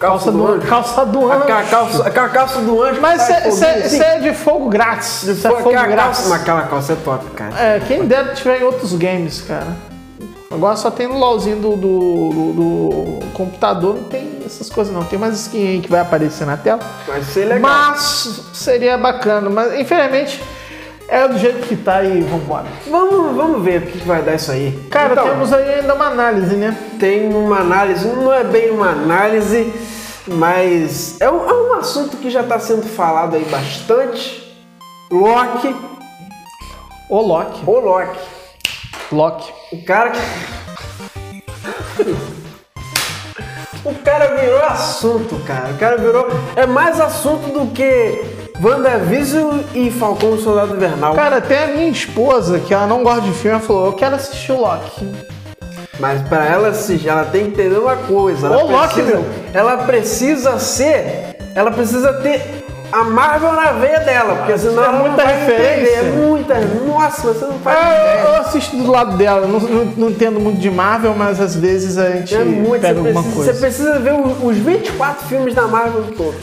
Calça 0.00 0.32
do, 0.32 0.58
calça 0.66 1.06
do 1.06 1.30
anjo. 1.30 1.42
Aquela 1.44 1.62
calça, 1.62 2.08
aquela 2.08 2.28
calça 2.30 2.60
do 2.62 2.82
anjo. 2.82 3.00
Mas 3.00 3.22
isso 3.28 3.52
sai 3.52 3.80
é, 3.80 3.84
assim. 3.84 4.02
é 4.02 4.18
de 4.18 4.34
fogo 4.34 4.68
grátis. 4.68 5.22
Isso 5.22 5.46
é 5.46 5.50
Pô, 5.50 5.56
fogo 5.58 5.70
grátis. 5.70 5.94
calça, 5.94 6.28
mas 6.28 6.40
aquela 6.40 6.62
calça 6.62 6.92
é 6.94 6.96
top, 6.96 7.30
cara. 7.30 7.54
É, 7.56 7.80
quem 7.86 8.04
dera 8.06 8.34
tiver 8.34 8.60
em 8.60 8.64
outros 8.64 8.92
games, 8.94 9.40
cara. 9.42 9.91
Agora 10.52 10.76
só 10.76 10.90
tem 10.90 11.06
no 11.08 11.18
LOLzinho 11.18 11.56
do, 11.56 11.70
do, 11.76 12.28
do- 12.30 12.52
do 12.52 13.26
computador, 13.32 13.94
não 13.96 14.04
tem 14.04 14.42
essas 14.44 14.68
coisas 14.68 14.92
não. 14.92 15.02
Tem 15.04 15.18
mais 15.18 15.34
skin 15.40 15.66
aí 15.66 15.80
que 15.80 15.88
vai 15.90 16.00
aparecer 16.00 16.46
na 16.46 16.56
tela. 16.56 16.80
Vai 17.06 17.22
ser 17.22 17.46
legal. 17.46 17.60
Mas 17.60 18.40
seria 18.52 18.98
bacana. 18.98 19.48
Mas 19.48 19.78
infelizmente 19.80 20.42
é 21.08 21.26
do 21.26 21.38
jeito 21.38 21.66
que 21.66 21.76
tá 21.76 22.02
e 22.04 22.20
vambora. 22.22 22.66
Vamos, 22.88 23.34
vamos 23.36 23.62
ver 23.62 23.82
o 23.82 23.86
que 23.86 23.98
que 24.00 24.06
vai 24.06 24.22
dar 24.22 24.34
isso 24.34 24.50
aí. 24.52 24.72
Cara, 24.90 25.12
Então, 25.12 25.24
temos 25.24 25.52
aí 25.52 25.74
ainda 25.80 25.94
uma 25.94 26.06
análise, 26.06 26.54
né? 26.56 26.76
tem 27.00 27.32
uma 27.34 27.58
análise, 27.60 28.06
não 28.08 28.32
é 28.32 28.44
bem 28.44 28.70
uma 28.70 28.90
análise, 28.90 29.72
mas 30.26 31.20
é 31.20 31.30
um, 31.30 31.48
é 31.48 31.52
um 31.52 31.74
assunto 31.74 32.16
que 32.18 32.30
já 32.30 32.40
está 32.42 32.58
sendo 32.58 32.82
falado 32.82 33.36
aí 33.36 33.44
bastante. 33.44 34.40
Loki, 35.10 35.74
O 37.10 37.20
Loki. 37.20 37.62
o 37.66 37.78
Loki. 37.80 38.18
Loki. 39.10 39.52
O 39.72 39.82
cara 39.84 40.10
que. 40.10 40.20
O 43.84 43.94
cara 44.04 44.36
virou 44.36 44.62
assunto, 44.64 45.36
cara. 45.44 45.70
O 45.70 45.78
cara 45.78 45.96
virou. 45.96 46.28
É 46.54 46.66
mais 46.66 47.00
assunto 47.00 47.48
do 47.52 47.66
que 47.72 48.22
WandaVision 48.60 49.60
e 49.74 49.90
Falcão 49.90 50.38
Soldado 50.38 50.76
Invernal. 50.76 51.14
Cara, 51.14 51.38
até 51.38 51.64
a 51.64 51.66
minha 51.68 51.88
esposa, 51.88 52.60
que 52.60 52.72
ela 52.72 52.86
não 52.86 53.02
gosta 53.02 53.22
de 53.22 53.32
filme, 53.32 53.56
ela 53.56 53.60
falou, 53.60 53.86
eu 53.86 53.92
quero 53.94 54.14
assistir 54.14 54.52
o 54.52 54.60
Loki. 54.60 55.08
Mas 55.98 56.20
pra 56.28 56.44
ela 56.44 56.68
assistir, 56.68 57.08
ela 57.08 57.24
tem 57.24 57.44
que 57.44 57.50
entender 57.60 57.78
uma 57.78 57.96
coisa. 57.96 58.46
Ela 58.48 58.62
Ô, 58.62 58.70
Loki, 58.70 58.94
precisa, 58.94 59.16
meu. 59.18 59.24
ela 59.54 59.76
precisa 59.78 60.58
ser. 60.58 61.36
Ela 61.54 61.70
precisa 61.70 62.12
ter 62.14 62.61
a 62.92 63.04
Marvel 63.04 63.52
na 63.52 63.72
veia 63.72 64.00
dela, 64.00 64.34
porque 64.36 64.58
senão 64.58 64.82
é 64.82 64.86
ela 64.86 64.98
muita 64.98 65.24
vai 65.24 65.38
referência. 65.46 65.72
entender. 65.80 66.08
É 66.08 66.26
muita. 66.26 66.54
Nossa, 66.86 67.32
você 67.32 67.44
não 67.46 67.58
faz 67.60 67.78
É, 67.78 67.80
ideia. 67.82 68.24
eu, 68.26 68.36
assisto 68.42 68.76
do 68.76 68.90
lado 68.90 69.16
dela, 69.16 69.46
não, 69.46 69.58
não, 69.60 69.84
não 69.96 70.10
entendo 70.10 70.38
muito 70.38 70.60
de 70.60 70.70
Marvel, 70.70 71.14
mas 71.16 71.40
às 71.40 71.56
vezes 71.56 71.96
a 71.98 72.10
gente 72.10 72.34
É 72.34 72.44
muito, 72.44 72.80
pega 72.82 72.98
alguma 72.98 73.22
precisa, 73.22 73.34
coisa. 73.36 73.52
você 73.54 73.60
precisa 73.60 73.98
ver 73.98 74.12
os 74.14 74.56
24 74.56 75.26
filmes 75.26 75.54
da 75.54 75.62
Marvel 75.66 76.04
todos. 76.16 76.40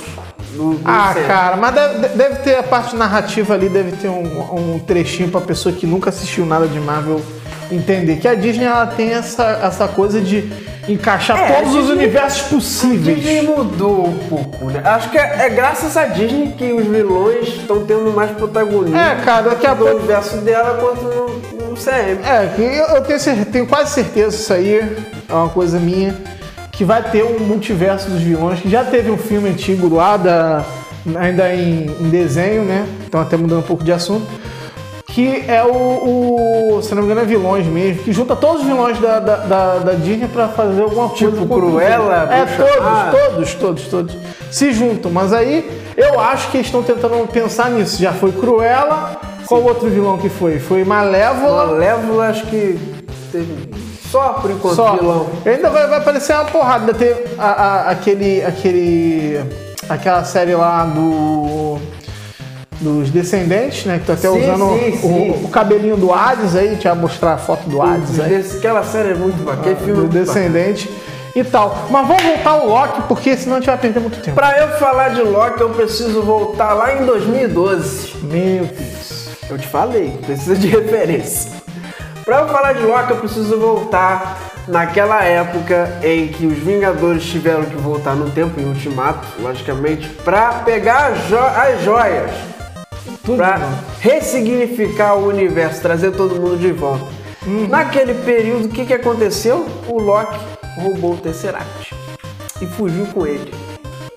Do, 0.56 0.74
do 0.74 0.82
Ah, 0.84 1.14
cara, 1.28 1.56
mas 1.58 1.76
deve, 1.76 2.08
deve 2.10 2.36
ter 2.38 2.56
a 2.58 2.64
parte 2.64 2.96
narrativa 2.96 3.54
ali, 3.54 3.70
deve 3.70 3.92
ter 3.92 4.08
um, 4.08 4.74
um 4.76 4.80
trechinho 4.80 5.30
pra 5.30 5.40
pessoa 5.42 5.74
que 5.74 5.86
nunca 5.86 6.10
assistiu 6.10 6.44
nada 6.46 6.68
de 6.68 6.80
Marvel 6.80 7.22
entender. 7.72 8.18
Que 8.18 8.28
a 8.28 8.36
Disney 8.36 8.66
ela 8.66 8.88
tem 8.88 9.12
essa, 9.14 9.60
essa 9.64 9.88
coisa 9.88 10.20
de 10.22 10.50
encaixar 10.88 11.38
É, 11.38 11.52
todos 11.54 11.76
a 11.76 11.80
os 11.80 11.86
Disney- 11.88 12.04
universos 12.04 12.40
A 12.40 12.44
Disney 12.44 12.56
possíveis. 12.58 13.44
mudou 13.46 14.08
um 14.08 14.18
pouco, 14.30 14.66
né? 14.66 14.82
Acho 14.84 15.10
que 15.12 15.18
é, 15.18 15.46
é 15.46 15.50
graças 15.50 15.96
à 15.96 16.06
Disney 16.06 16.54
que 16.58 16.72
os 16.74 16.86
vilões 16.88 17.48
estão 17.48 17.86
tendo 17.86 18.12
mais 18.12 18.32
protagonismo 18.32 18.98
É, 18.98 19.16
cara, 19.24 19.50
daqui 19.50 19.68
a 19.68 19.74
do 19.74 19.84
pouco. 19.84 19.98
universo 19.98 20.38
dela 20.38 20.80
quanto 20.80 21.04
no, 21.04 21.70
no 21.70 21.76
CM. 21.76 22.20
É, 22.26 22.50
eu, 22.58 22.96
eu 22.96 23.02
tenho, 23.04 23.20
cer- 23.20 23.46
tenho 23.46 23.68
quase 23.68 23.92
certeza 23.92 24.36
isso 24.36 24.52
aí, 24.54 24.76
é 25.30 25.34
uma 25.34 25.50
coisa 25.50 25.80
minha, 25.80 26.16
que 26.72 26.84
vai 26.84 27.04
ter 27.04 27.24
um 27.24 27.40
multiverso 27.40 28.10
dos 28.10 28.22
vilões, 28.22 28.60
que 28.60 28.70
já 28.70 28.84
teve 28.84 29.12
um 29.12 29.18
filme 29.18 29.50
antigo 29.50 29.94
lá, 29.94 30.18
da, 30.18 30.64
ainda 31.18 31.54
em, 31.54 31.86
em 32.00 32.10
desenho, 32.10 32.64
né? 32.64 32.88
Então 33.06 33.22
até 33.22 33.38
mudando 33.38 33.60
um 33.60 33.64
pouco 33.64 33.84
de 33.84 33.92
assunto. 33.92 34.26
Que 35.20 35.52
é 35.52 35.62
o, 35.64 36.78
o, 36.78 36.82
se 36.82 36.96
não 36.96 37.02
me 37.02 37.08
engano, 37.08 37.20
é 37.22 37.26
vilões 37.26 37.66
mesmo, 37.68 38.04
que 38.04 38.14
junta 38.14 38.38
todos 38.38 38.62
os 38.62 38.68
vilões 38.68 38.98
da, 39.00 39.20
da, 39.20 39.36
da, 39.36 39.78
da 39.80 39.92
Disney 39.94 40.30
pra 40.30 40.48
fazer 40.48 40.82
alguma 40.82 41.10
coisa. 41.10 41.26
Tipo 41.26 41.46
contra 41.46 41.66
o 41.66 41.72
Cruella. 41.72 42.30
É, 42.32 42.46
todos, 42.46 42.80
Má. 42.82 43.12
todos, 43.12 43.54
todos, 43.56 43.84
todos. 43.88 44.18
Se 44.50 44.72
juntam. 44.72 45.12
Mas 45.12 45.34
aí 45.34 45.70
eu 45.98 46.18
acho 46.22 46.50
que 46.52 46.56
eles 46.58 46.68
estão 46.68 46.82
tentando 46.82 47.28
pensar 47.28 47.70
nisso. 47.70 48.02
Já 48.02 48.14
foi 48.14 48.32
Cruella. 48.32 49.18
Qual 49.46 49.62
outro 49.64 49.90
vilão 49.90 50.18
que 50.18 50.30
foi? 50.30 50.58
Foi 50.58 50.86
Malévola. 50.86 51.66
Malévola, 51.66 52.30
acho 52.30 52.46
que 52.46 52.80
teve 53.32 53.70
só 54.10 54.30
por 54.42 54.52
enquanto 54.52 54.76
Só. 54.76 54.96
vilão. 54.96 55.28
Ainda 55.46 55.70
vai, 55.70 55.86
vai 55.88 55.98
aparecer 55.98 56.34
uma 56.34 56.46
porrada. 56.46 56.80
Ainda 56.86 56.94
tem 56.94 57.14
a- 57.38 57.46
a- 57.46 57.90
aquele, 57.90 58.42
aquele, 58.44 59.40
aquela 59.90 60.24
série 60.24 60.56
lá 60.56 60.86
do 60.86 61.78
dos 62.80 63.10
Descendentes, 63.10 63.86
né? 63.86 64.00
Que 64.00 64.06
tá 64.06 64.14
até 64.14 64.30
Sim, 64.30 64.42
usando 64.42 64.80
sim, 64.80 64.90
o, 64.90 65.00
sim. 65.02 65.42
o 65.46 65.48
cabelinho 65.50 65.98
do 65.98 66.14
Hades 66.14 66.56
aí. 66.56 66.78
Eu 66.84 66.96
mostrar 66.96 67.34
a 67.34 67.38
foto 67.38 67.68
do 67.70 67.82
Hades 67.82 68.20
aí. 68.20 68.30
Desse- 68.30 68.58
Aquela 68.58 68.84
série 68.84 69.12
é 69.12 69.16
muito 69.16 69.38
bacana. 69.44 69.62
aquele 69.62 69.76
filme 69.76 69.92
é 69.92 69.96
Do 69.96 70.02
muito 70.02 70.28
bacana. 70.28 70.50
Descendente 70.50 70.90
e 71.36 71.44
tal. 71.44 71.88
Mas 71.90 72.08
vamos 72.08 72.24
voltar 72.24 72.50
ao 72.52 72.68
Loki, 72.68 73.02
porque 73.08 73.36
senão 73.38 73.58
a 73.58 73.60
gente 73.60 73.68
vai 73.68 73.78
perder 73.78 74.00
muito 74.00 74.20
tempo. 74.22 74.36
Pra 74.36 74.58
eu 74.60 74.70
falar 74.80 75.10
de 75.10 75.22
Loki, 75.22 75.62
eu 75.62 75.70
preciso 75.70 76.22
voltar 76.22 76.74
lá 76.74 76.94
em 76.96 77.06
2012. 77.06 78.16
Meu 78.24 78.66
Deus. 78.66 79.30
Eu 79.50 79.58
te 79.58 79.68
falei, 79.68 80.12
precisa 80.26 80.56
de 80.56 80.68
referência. 80.70 81.52
Pra 82.24 82.42
eu 82.42 82.48
falar 82.50 82.74
de 82.74 82.84
Loki, 82.84 83.12
eu 83.12 83.18
preciso 83.18 83.60
voltar 83.60 84.38
naquela 84.68 85.24
época 85.24 85.98
em 86.04 86.28
que 86.28 86.46
os 86.46 86.60
Vingadores 86.60 87.24
tiveram 87.24 87.64
que 87.64 87.76
voltar 87.76 88.14
no 88.16 88.30
tempo, 88.30 88.60
em 88.62 88.66
Ultimato, 88.66 89.28
logicamente, 89.42 90.08
pra 90.24 90.50
pegar 90.64 91.08
as, 91.14 91.28
jo- 91.28 91.38
as 91.38 91.82
joias. 91.84 92.30
Novo. 93.38 93.76
ressignificar 94.00 95.16
o 95.16 95.28
universo, 95.28 95.82
trazer 95.82 96.12
todo 96.12 96.36
mundo 96.36 96.58
de 96.58 96.72
volta. 96.72 97.06
Uhum. 97.46 97.68
Naquele 97.68 98.14
período, 98.14 98.66
o 98.66 98.70
que, 98.70 98.86
que 98.86 98.94
aconteceu? 98.94 99.66
O 99.88 100.00
Loki 100.00 100.38
roubou 100.78 101.14
o 101.14 101.18
Tesseract 101.18 101.96
e 102.62 102.66
fugiu 102.68 103.06
com 103.08 103.26
ele. 103.26 103.54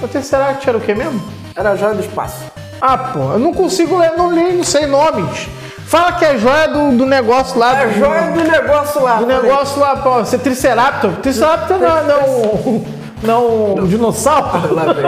O 0.03 0.09
Tesseract 0.09 0.69
era 0.69 0.77
o 0.77 0.81
que 0.81 0.95
mesmo? 0.95 1.23
Era 1.57 1.71
a 1.71 1.77
joia 1.77 1.95
do 1.95 2.01
espaço. 2.01 2.37
Ah, 2.81 2.99
pô, 2.99 3.21
eu 3.33 3.39
não 3.39 3.55
consigo 3.55 3.97
ler, 3.97 4.13
não 4.17 4.29
leio, 4.35 4.55
não 4.55 4.65
sei 4.65 4.87
nomes. 4.87 5.47
Fala 5.87 6.13
que 6.13 6.25
é 6.25 6.37
joia 6.39 6.69
do, 6.69 6.97
do 6.97 7.07
negócio 7.07 7.59
lá. 7.59 7.81
A 7.83 7.85
do- 7.87 7.93
joia 7.95 8.23
do 8.33 8.43
negócio 8.51 9.03
lá. 9.03 9.17
Do 9.17 9.27
falei. 9.27 9.43
negócio 9.43 9.81
lá, 9.81 9.97
pô, 9.97 10.15
você 10.19 10.39
Triceraptor. 10.39 11.13
Triceraptor 11.23 11.79
não, 11.79 11.97
é- 11.99 12.03
não, 12.03 12.85
não, 13.23 13.75
um 13.75 13.87
dinossauro. 13.87 14.75
Lá 14.75 14.85
vem. 14.93 15.05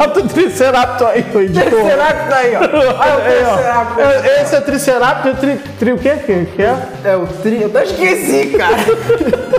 Bota 0.00 0.20
o 0.20 0.28
Triceraptor 0.28 1.08
aí, 1.08 1.26
ô 1.34 1.40
editor. 1.40 1.82
Tá 2.30 2.36
aí, 2.36 2.56
ó. 2.56 2.60
Olha 2.60 3.18
o. 3.18 3.20
Tesseract. 4.00 4.00
É, 4.00 4.42
Esse 4.42 4.56
é 4.56 4.60
Triceraptor, 4.62 5.34
tri, 5.36 5.60
tri 5.78 5.92
o 5.92 5.98
quê? 5.98 6.16
Que, 6.24 6.46
que 6.46 6.62
é? 6.62 6.88
É 7.04 7.16
o 7.16 7.26
tri... 7.26 7.60
Eu 7.60 7.68
até 7.68 7.84
esqueci, 7.84 8.56
cara. 8.56 8.76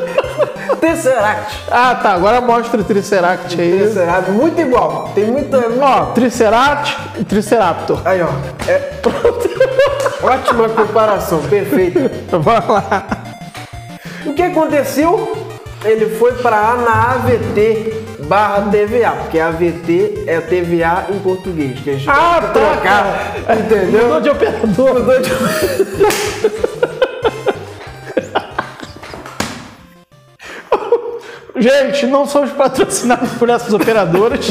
Tesseract. 0.81 1.55
Ah, 1.69 1.93
tá. 1.93 2.13
Agora 2.13 2.41
mostra 2.41 2.81
o 2.81 2.83
Triceract 2.83 3.61
aí. 3.61 3.81
Tesseract, 3.83 4.31
muito 4.31 4.59
igual. 4.59 5.11
Tem 5.13 5.25
muita. 5.25 5.63
Ó, 5.79 6.05
Triceract 6.07 6.97
e 7.19 7.23
Triceraptor. 7.23 8.01
Aí, 8.03 8.19
ó. 8.23 8.29
É... 8.67 8.79
Pronto. 8.99 9.47
Ótima 10.25 10.69
comparação, 10.69 11.39
perfeita. 11.43 12.11
Vamos 12.31 12.67
lá. 12.67 13.05
O 14.25 14.33
que 14.33 14.41
aconteceu? 14.41 15.37
Ele 15.85 16.09
foi 16.17 16.33
para 16.33 16.57
A 16.57 16.75
na 16.77 17.11
AVT 17.11 18.10
barra 18.31 18.71
TVA, 18.71 19.11
porque 19.11 19.37
AVT 19.37 20.23
é 20.25 20.39
TVA 20.39 21.07
em 21.09 21.19
português. 21.19 21.77
Que 21.81 21.89
a 21.89 21.93
gente 21.95 22.09
Ah, 22.09 22.39
vai 22.39 22.41
tá, 22.41 22.47
trocar, 22.47 23.35
Entendeu? 23.59 24.03
Mudou 24.05 24.21
de 24.21 24.29
operador. 24.29 24.93
Mudou 24.93 25.19
de- 25.21 25.31
Gente, 31.57 32.05
não 32.07 32.25
somos 32.25 32.51
patrocinados 32.51 33.31
por 33.33 33.49
essas 33.49 33.73
operadoras. 33.73 34.49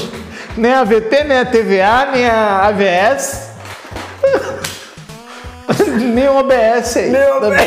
Nem 0.57 0.73
a 0.75 0.85
VT, 0.85 1.25
nem 1.25 1.39
a 1.39 1.45
TVA, 1.47 2.07
nem 2.13 2.27
a 2.27 2.67
AVS. 2.67 3.49
nem 6.15 6.29
o 6.29 6.37
OBS 6.39 6.97
aí. 6.99 7.11
Meu 7.11 7.41
também, 7.41 7.67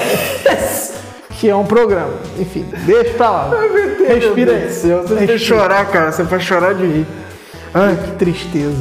Que 1.44 1.50
é 1.50 1.56
um 1.58 1.66
programa. 1.66 2.14
Enfim, 2.40 2.66
deixa 2.86 3.16
pra 3.16 3.30
lá. 3.30 3.52
Respira 4.08 4.54
aí. 4.54 4.70
Você 4.72 4.88
vai 4.96 5.26
Respira. 5.26 5.38
chorar, 5.38 5.86
cara. 5.92 6.10
Você 6.14 6.24
vai 6.24 6.40
chorar 6.40 6.74
de 6.74 6.86
rir. 6.86 7.06
Ai, 7.74 7.98
que 8.02 8.12
tristeza. 8.12 8.78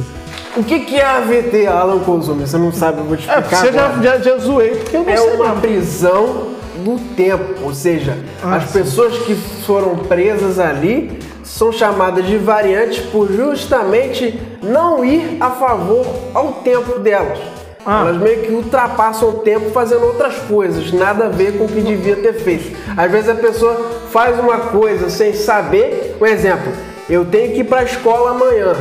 O 0.55 0.63
que, 0.63 0.79
que 0.79 0.95
é 0.95 1.03
AVT, 1.03 1.67
Alan 1.67 1.99
Consume? 1.99 2.47
Você 2.47 2.57
não 2.57 2.71
sabe, 2.71 2.99
eu 2.99 3.03
vou 3.03 3.17
te 3.17 3.29
É, 3.29 3.33
explicar. 3.37 3.57
você 3.65 3.73
já, 3.73 3.85
agora. 3.87 4.01
já, 4.01 4.17
já 4.19 4.37
zoei, 4.37 4.69
porque 4.77 4.95
eu 4.95 5.03
não 5.03 5.09
É 5.11 5.17
sei 5.17 5.33
uma 5.33 5.43
mesmo. 5.47 5.59
prisão 5.61 6.47
do 6.85 7.15
tempo, 7.17 7.63
ou 7.63 7.73
seja, 7.73 8.17
Ah, 8.41 8.55
as 8.55 8.69
sim. 8.69 8.79
pessoas 8.79 9.17
que 9.23 9.35
foram 9.65 9.97
presas 9.97 10.57
ali 10.57 11.19
são 11.43 11.69
chamadas 11.69 12.25
de 12.25 12.37
variantes 12.37 12.99
por 13.07 13.29
justamente 13.29 14.39
não 14.61 15.03
ir 15.03 15.35
a 15.41 15.49
favor 15.49 16.05
ao 16.33 16.53
tempo 16.63 16.97
delas. 16.99 17.39
Ah. 17.85 18.05
Elas 18.07 18.21
meio 18.21 18.41
que 18.43 18.51
ultrapassam 18.53 19.29
o 19.29 19.33
tempo 19.39 19.69
fazendo 19.71 20.05
outras 20.05 20.35
coisas, 20.47 20.91
nada 20.93 21.25
a 21.25 21.29
ver 21.29 21.57
com 21.57 21.65
o 21.65 21.67
que 21.67 21.81
devia 21.81 22.15
ter 22.15 22.33
feito. 22.33 22.77
Às 22.95 23.11
vezes 23.11 23.29
a 23.29 23.35
pessoa 23.35 23.75
faz 24.11 24.39
uma 24.39 24.57
coisa 24.57 25.09
sem 25.09 25.33
saber, 25.33 26.15
um 26.21 26.25
exemplo, 26.25 26.71
eu 27.09 27.25
tenho 27.25 27.51
que 27.53 27.59
ir 27.59 27.63
para 27.65 27.81
a 27.81 27.83
escola 27.83 28.31
amanhã. 28.31 28.73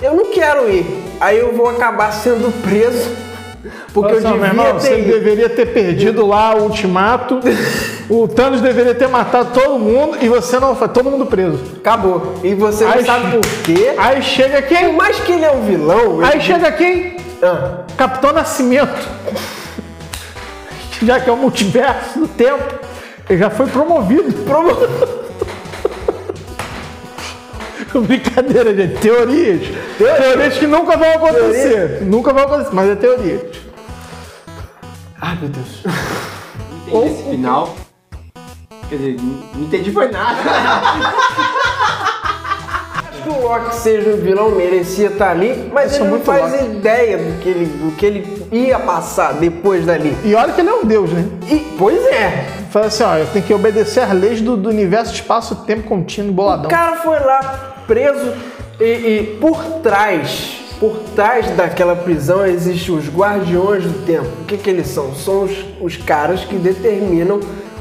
Eu 0.00 0.14
não 0.14 0.26
quero 0.32 0.70
ir, 0.70 0.86
aí 1.20 1.38
eu 1.38 1.52
vou 1.54 1.68
acabar 1.68 2.10
sendo 2.12 2.50
preso 2.62 3.10
porque 3.94 4.14
Nossa, 4.14 4.26
eu 4.26 4.32
devia 4.32 4.46
irmão, 4.48 4.64
ter 4.64 4.72
você 4.80 4.98
ido. 4.98 5.12
deveria 5.12 5.48
ter 5.50 5.66
perdido 5.66 6.26
lá 6.26 6.56
o 6.56 6.62
ultimato. 6.62 7.38
o 8.10 8.26
Thanos 8.26 8.60
deveria 8.62 8.94
ter 8.94 9.06
matado 9.08 9.50
todo 9.52 9.78
mundo 9.78 10.16
e 10.20 10.28
você 10.28 10.58
não 10.58 10.74
foi. 10.74 10.88
Todo 10.88 11.10
mundo 11.10 11.26
preso. 11.26 11.60
Acabou. 11.76 12.34
E 12.42 12.54
você 12.54 12.84
não 12.84 12.92
Aí 12.92 13.04
sabe 13.04 13.26
che- 13.30 13.36
por 13.36 13.62
quê. 13.62 13.94
Aí 13.98 14.22
chega 14.22 14.62
Por 14.62 14.68
quem? 14.68 14.92
mais 14.94 15.20
que 15.20 15.32
ele 15.32 15.44
é 15.44 15.52
um 15.52 15.60
vilão. 15.62 16.20
Aí 16.22 16.40
chega 16.40 16.72
quem? 16.72 17.16
Ah, 17.42 17.82
Capitão 17.96 18.32
Nascimento. 18.32 19.08
Já 21.02 21.18
que 21.20 21.28
é 21.28 21.32
o 21.32 21.36
multiverso 21.36 22.20
do 22.20 22.28
tempo, 22.28 22.62
ele 23.28 23.38
já 23.38 23.50
foi 23.50 23.66
promovido. 23.66 24.32
promo- 24.44 24.76
Brincadeira, 28.06 28.74
gente. 28.74 28.98
Teorias. 29.00 29.60
Teorias 29.98 30.56
que 30.58 30.66
nunca 30.66 30.96
vão 30.96 31.12
acontecer. 31.14 32.02
Nunca 32.02 32.32
vão 32.32 32.44
acontecer, 32.44 32.70
mas 32.72 32.88
é 32.90 32.94
teoria. 32.94 33.50
Ai, 35.20 35.36
meu 35.40 35.48
Deus. 35.50 35.82
Entendi 36.86 37.06
esse 37.14 37.30
final. 37.30 37.74
Quer 38.88 38.96
dizer, 38.96 39.16
não 39.20 39.32
não 39.54 39.62
entendi 39.66 39.90
foi 39.92 40.08
nada. 40.10 40.36
O 43.32 43.42
Loki 43.42 43.74
seja 43.76 44.10
um 44.10 44.16
vilão, 44.16 44.50
merecia 44.50 45.08
estar 45.08 45.30
ali, 45.30 45.70
mas 45.72 45.94
ele 45.96 46.08
não 46.08 46.20
faz 46.20 46.52
Loki. 46.52 46.64
ideia 46.64 47.18
do 47.18 47.40
que, 47.40 47.48
ele, 47.48 47.66
do 47.66 47.96
que 47.96 48.06
ele 48.06 48.46
ia 48.52 48.78
passar 48.78 49.34
depois 49.34 49.86
dali. 49.86 50.16
E 50.24 50.34
olha 50.34 50.52
que 50.52 50.60
ele 50.60 50.70
é 50.70 50.74
um 50.74 50.84
deus, 50.84 51.10
né? 51.10 51.24
E, 51.50 51.74
pois 51.78 52.04
é, 52.06 52.46
Fala 52.72 52.86
assim, 52.86 53.02
ó, 53.02 53.18
eu 53.18 53.26
tenho 53.26 53.44
que 53.44 53.52
obedecer 53.52 54.00
às 54.00 54.12
leis 54.12 54.40
do, 54.40 54.56
do 54.56 54.70
universo, 54.70 55.12
espaço, 55.12 55.54
tempo 55.66 55.82
contínuo, 55.82 56.32
boladão. 56.32 56.66
o 56.66 56.68
cara 56.70 56.96
foi 56.96 57.20
lá 57.20 57.74
preso 57.86 58.32
e, 58.80 58.84
e 58.84 59.38
por 59.38 59.62
trás, 59.82 60.58
por 60.80 60.96
trás 61.14 61.50
daquela 61.50 61.94
prisão 61.94 62.46
existem 62.46 62.94
os 62.94 63.10
guardiões 63.10 63.84
do 63.84 64.06
tempo. 64.06 64.26
O 64.40 64.44
que, 64.46 64.56
que 64.56 64.70
eles 64.70 64.86
são? 64.86 65.14
São 65.14 65.44
os, 65.44 65.52
os 65.82 65.96
caras 65.98 66.44
que 66.44 66.56
determinam 66.56 67.40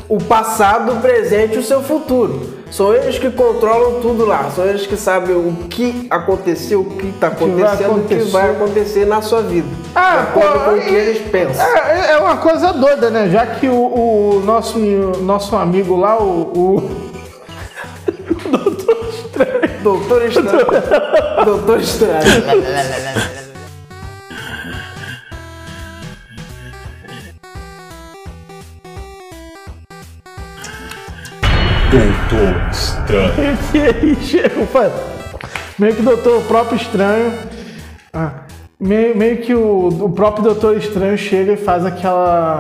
o 0.10 0.18
passado, 0.18 0.92
o 0.92 0.98
presente 0.98 1.56
e 1.56 1.60
o 1.60 1.64
seu 1.64 1.82
futuro. 1.82 2.61
São 2.72 2.94
eles 2.94 3.20
que 3.20 3.30
controlam 3.30 4.00
tudo 4.00 4.26
lá, 4.26 4.50
são 4.50 4.66
eles 4.66 4.88
que 4.88 4.96
sabem 4.96 5.36
o 5.36 5.54
que 5.70 6.08
aconteceu, 6.10 6.80
o 6.80 6.86
que 6.86 7.08
está 7.08 7.28
acontecendo, 7.28 7.98
o 7.98 8.08
que 8.08 8.16
vai 8.32 8.50
acontecer 8.50 9.06
na 9.06 9.22
sua 9.22 9.42
vida. 9.42 9.68
de 9.68 9.98
acordo 9.98 10.60
com 10.64 10.72
o 10.78 10.82
que 10.82 10.94
eles 10.94 11.30
pensam. 11.30 11.66
É, 11.66 12.14
é 12.14 12.18
uma 12.18 12.38
coisa 12.38 12.72
doida, 12.72 13.10
né? 13.10 13.30
Já 13.30 13.46
que 13.46 13.68
o, 13.68 13.74
o 13.74 14.42
nosso, 14.46 14.80
nosso 14.80 15.54
amigo 15.58 15.98
lá, 15.98 16.18
o. 16.18 16.42
o... 16.58 17.12
Doutor 18.50 19.10
Estranho. 19.10 19.84
Doutor 19.84 20.26
Estranho. 20.26 20.66
Doutor 21.46 21.80
Estranho. 21.82 23.51
E 33.74 33.80
aí 33.82 34.16
chega 34.24 34.60
o 34.62 34.68
fa- 34.68 34.92
meio 35.78 35.94
que 35.96 36.02
o 36.02 36.06
doutor 36.06 36.38
o 36.38 36.42
próprio 36.44 36.78
estranho. 36.78 37.34
ah, 38.14 38.32
meio, 38.80 39.16
meio 39.16 39.38
que 39.42 39.54
o, 39.54 39.88
o 39.90 40.10
próprio 40.10 40.44
doutor 40.44 40.78
estranho 40.78 41.18
chega 41.18 41.54
e 41.54 41.58
faz 41.58 41.86
aquela. 41.86 42.60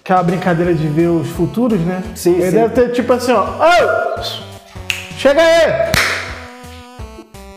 aquela 0.00 0.22
brincadeira 0.22 0.74
de 0.74 0.86
ver 0.88 1.08
os 1.08 1.28
futuros, 1.28 1.80
né? 1.80 2.02
Sim, 2.14 2.34
Ele 2.34 2.50
sim. 2.50 2.56
deve 2.56 2.74
ter 2.74 2.92
tipo 2.92 3.12
assim, 3.12 3.32
ó. 3.32 3.44
"Ô, 3.44 4.22
chega 5.16 5.40
aí! 5.40 5.92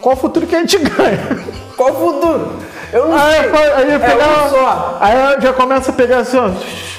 Qual 0.01 0.15
o 0.15 0.17
futuro 0.17 0.47
que 0.47 0.55
a 0.55 0.59
gente 0.59 0.77
ganha? 0.87 1.19
Qual 1.75 1.91
o 1.91 1.95
futuro? 2.13 2.53
Eu 2.91 3.07
não 3.07 3.17
Aí, 3.17 3.33
sei. 3.33 3.49
aí, 3.73 3.91
é 3.91 4.45
um 4.45 4.49
só. 4.49 4.97
aí 4.99 5.41
já 5.41 5.53
começa 5.53 5.91
a 5.91 5.93
pegar 5.93 6.17
assim, 6.19 6.37
ó. 6.37 6.49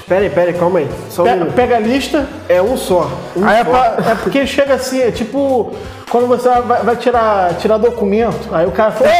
Pera 0.09 0.20
aí, 0.22 0.31
pera 0.31 0.50
aí, 0.50 0.55
calma 0.59 0.79
aí. 0.81 0.88
Só 1.09 1.22
um 1.22 1.24
Pega, 1.24 1.44
pega 1.46 1.76
a 1.76 1.81
lista. 1.81 2.26
É 2.48 2.61
um 2.62 2.76
só. 2.76 3.11
Um 3.37 3.44
Aí 3.46 3.61
é, 3.61 3.64
só. 3.64 3.70
pra- 3.70 4.11
é 4.11 4.14
porque 4.16 4.46
chega 4.46 4.74
assim, 4.74 5.00
é 5.00 5.11
tipo 5.11 5.74
quando 6.11 6.26
você 6.26 6.48
vai, 6.62 6.83
vai 6.83 6.96
tirar, 6.96 7.55
tirar 7.55 7.79
documento, 7.79 8.53
aí 8.53 8.66
o 8.66 8.72
cara 8.72 8.90
fala! 8.92 9.11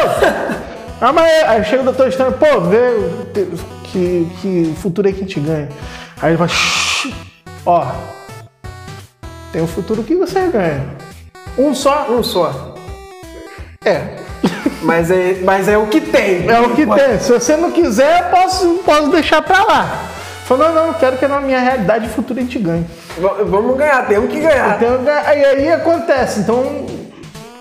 Ah, 1.01 1.13
mas 1.13 1.27
é- 1.31 1.47
aí 1.47 1.65
chega 1.65 1.83
o 1.83 1.85
doutor 1.85 2.09
estranho, 2.09 2.33
pô, 2.33 2.61
vê 2.63 2.93
que, 3.85 4.29
que 4.41 4.75
futuro 4.83 5.09
é 5.09 5.13
que 5.13 5.19
a 5.19 5.23
gente 5.23 5.41
ganha. 5.41 5.69
Aí 6.21 6.31
ele 6.31 6.37
vai, 6.37 6.49
"Shh, 6.49 7.09
ó, 7.65 7.87
tem 9.53 9.63
um 9.63 9.67
futuro 9.67 10.03
que 10.03 10.15
você 10.17 10.41
ganha. 10.49 10.85
Um 11.57 11.75
só? 11.75 12.07
Um 12.11 12.23
só. 12.23 12.75
É. 13.85 14.17
Mas 14.83 15.11
é, 15.11 15.39
mas 15.43 15.69
é 15.69 15.77
o 15.77 15.87
que 15.87 16.01
tem. 16.01 16.49
É 16.49 16.61
o 16.61 16.71
que 16.71 16.87
tem. 16.87 17.19
Se 17.21 17.33
você 17.33 17.57
não 17.57 17.71
quiser, 17.71 18.21
eu 18.23 18.25
posso, 18.39 18.69
posso 18.85 19.09
deixar 19.11 19.43
pra 19.43 19.63
lá. 19.65 19.99
Falou, 20.47 20.69
não, 20.69 20.75
não, 20.75 20.87
eu 20.89 20.95
quero 20.95 21.17
que 21.17 21.29
na 21.29 21.41
minha 21.41 21.61
realidade 21.61 22.09
futura 22.09 22.41
a 22.41 22.43
gente 22.43 22.59
ganhe. 22.59 22.85
V- 23.17 23.45
Vamos 23.45 23.77
ganhar, 23.77 24.07
temos 24.09 24.31
que 24.31 24.41
ganhar. 24.41 24.77
Então, 24.83 24.99
aí, 25.27 25.45
aí 25.45 25.73
acontece, 25.73 26.41
então 26.41 26.87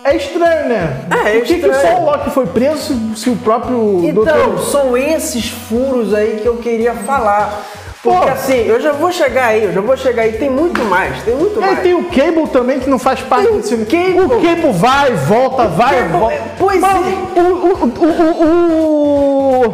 é 0.02 0.16
estranho, 0.16 0.68
né? 0.68 0.96
É, 1.24 1.36
é 1.36 1.38
Por 1.40 1.46
que, 1.46 1.58
que 1.60 1.74
só 1.74 2.00
o 2.00 2.04
Loki 2.06 2.30
foi 2.30 2.46
preso 2.46 2.78
se, 3.14 3.22
se 3.22 3.30
o 3.30 3.36
próprio 3.36 4.00
Então, 4.04 4.24
doutor... 4.24 4.58
são 4.64 4.96
esses 4.96 5.50
furos 5.50 6.12
aí 6.14 6.40
que 6.42 6.48
eu 6.48 6.56
queria 6.56 6.94
falar. 6.94 7.62
Porque 8.02 8.18
Pô. 8.26 8.32
assim, 8.32 8.54
eu 8.66 8.80
já 8.80 8.92
vou 8.92 9.12
chegar 9.12 9.46
aí, 9.48 9.64
eu 9.64 9.72
já 9.74 9.80
vou 9.82 9.94
chegar 9.94 10.22
aí. 10.22 10.32
Tem 10.32 10.48
muito 10.48 10.80
mais, 10.84 11.22
tem 11.22 11.34
muito 11.34 11.62
É, 11.62 11.66
mais. 11.66 11.80
tem 11.80 11.92
o 11.92 12.04
Cable 12.04 12.48
também 12.50 12.80
que 12.80 12.88
não 12.88 12.98
faz 12.98 13.20
parte 13.20 13.46
Tem 13.46 13.54
o 13.54 13.60
desse 13.60 13.76
Cable. 13.84 14.20
O 14.20 14.40
Cable 14.40 14.72
vai, 14.72 15.12
volta, 15.14 15.68
vai, 15.68 15.96
Cable, 15.96 16.18
volta. 16.18 16.34
é, 16.34 16.42
pois 16.58 16.80
Mano, 16.80 17.04
é. 17.36 17.40
O, 17.40 17.44
o, 17.44 17.84
o, 17.84 18.44
o, 18.44 19.66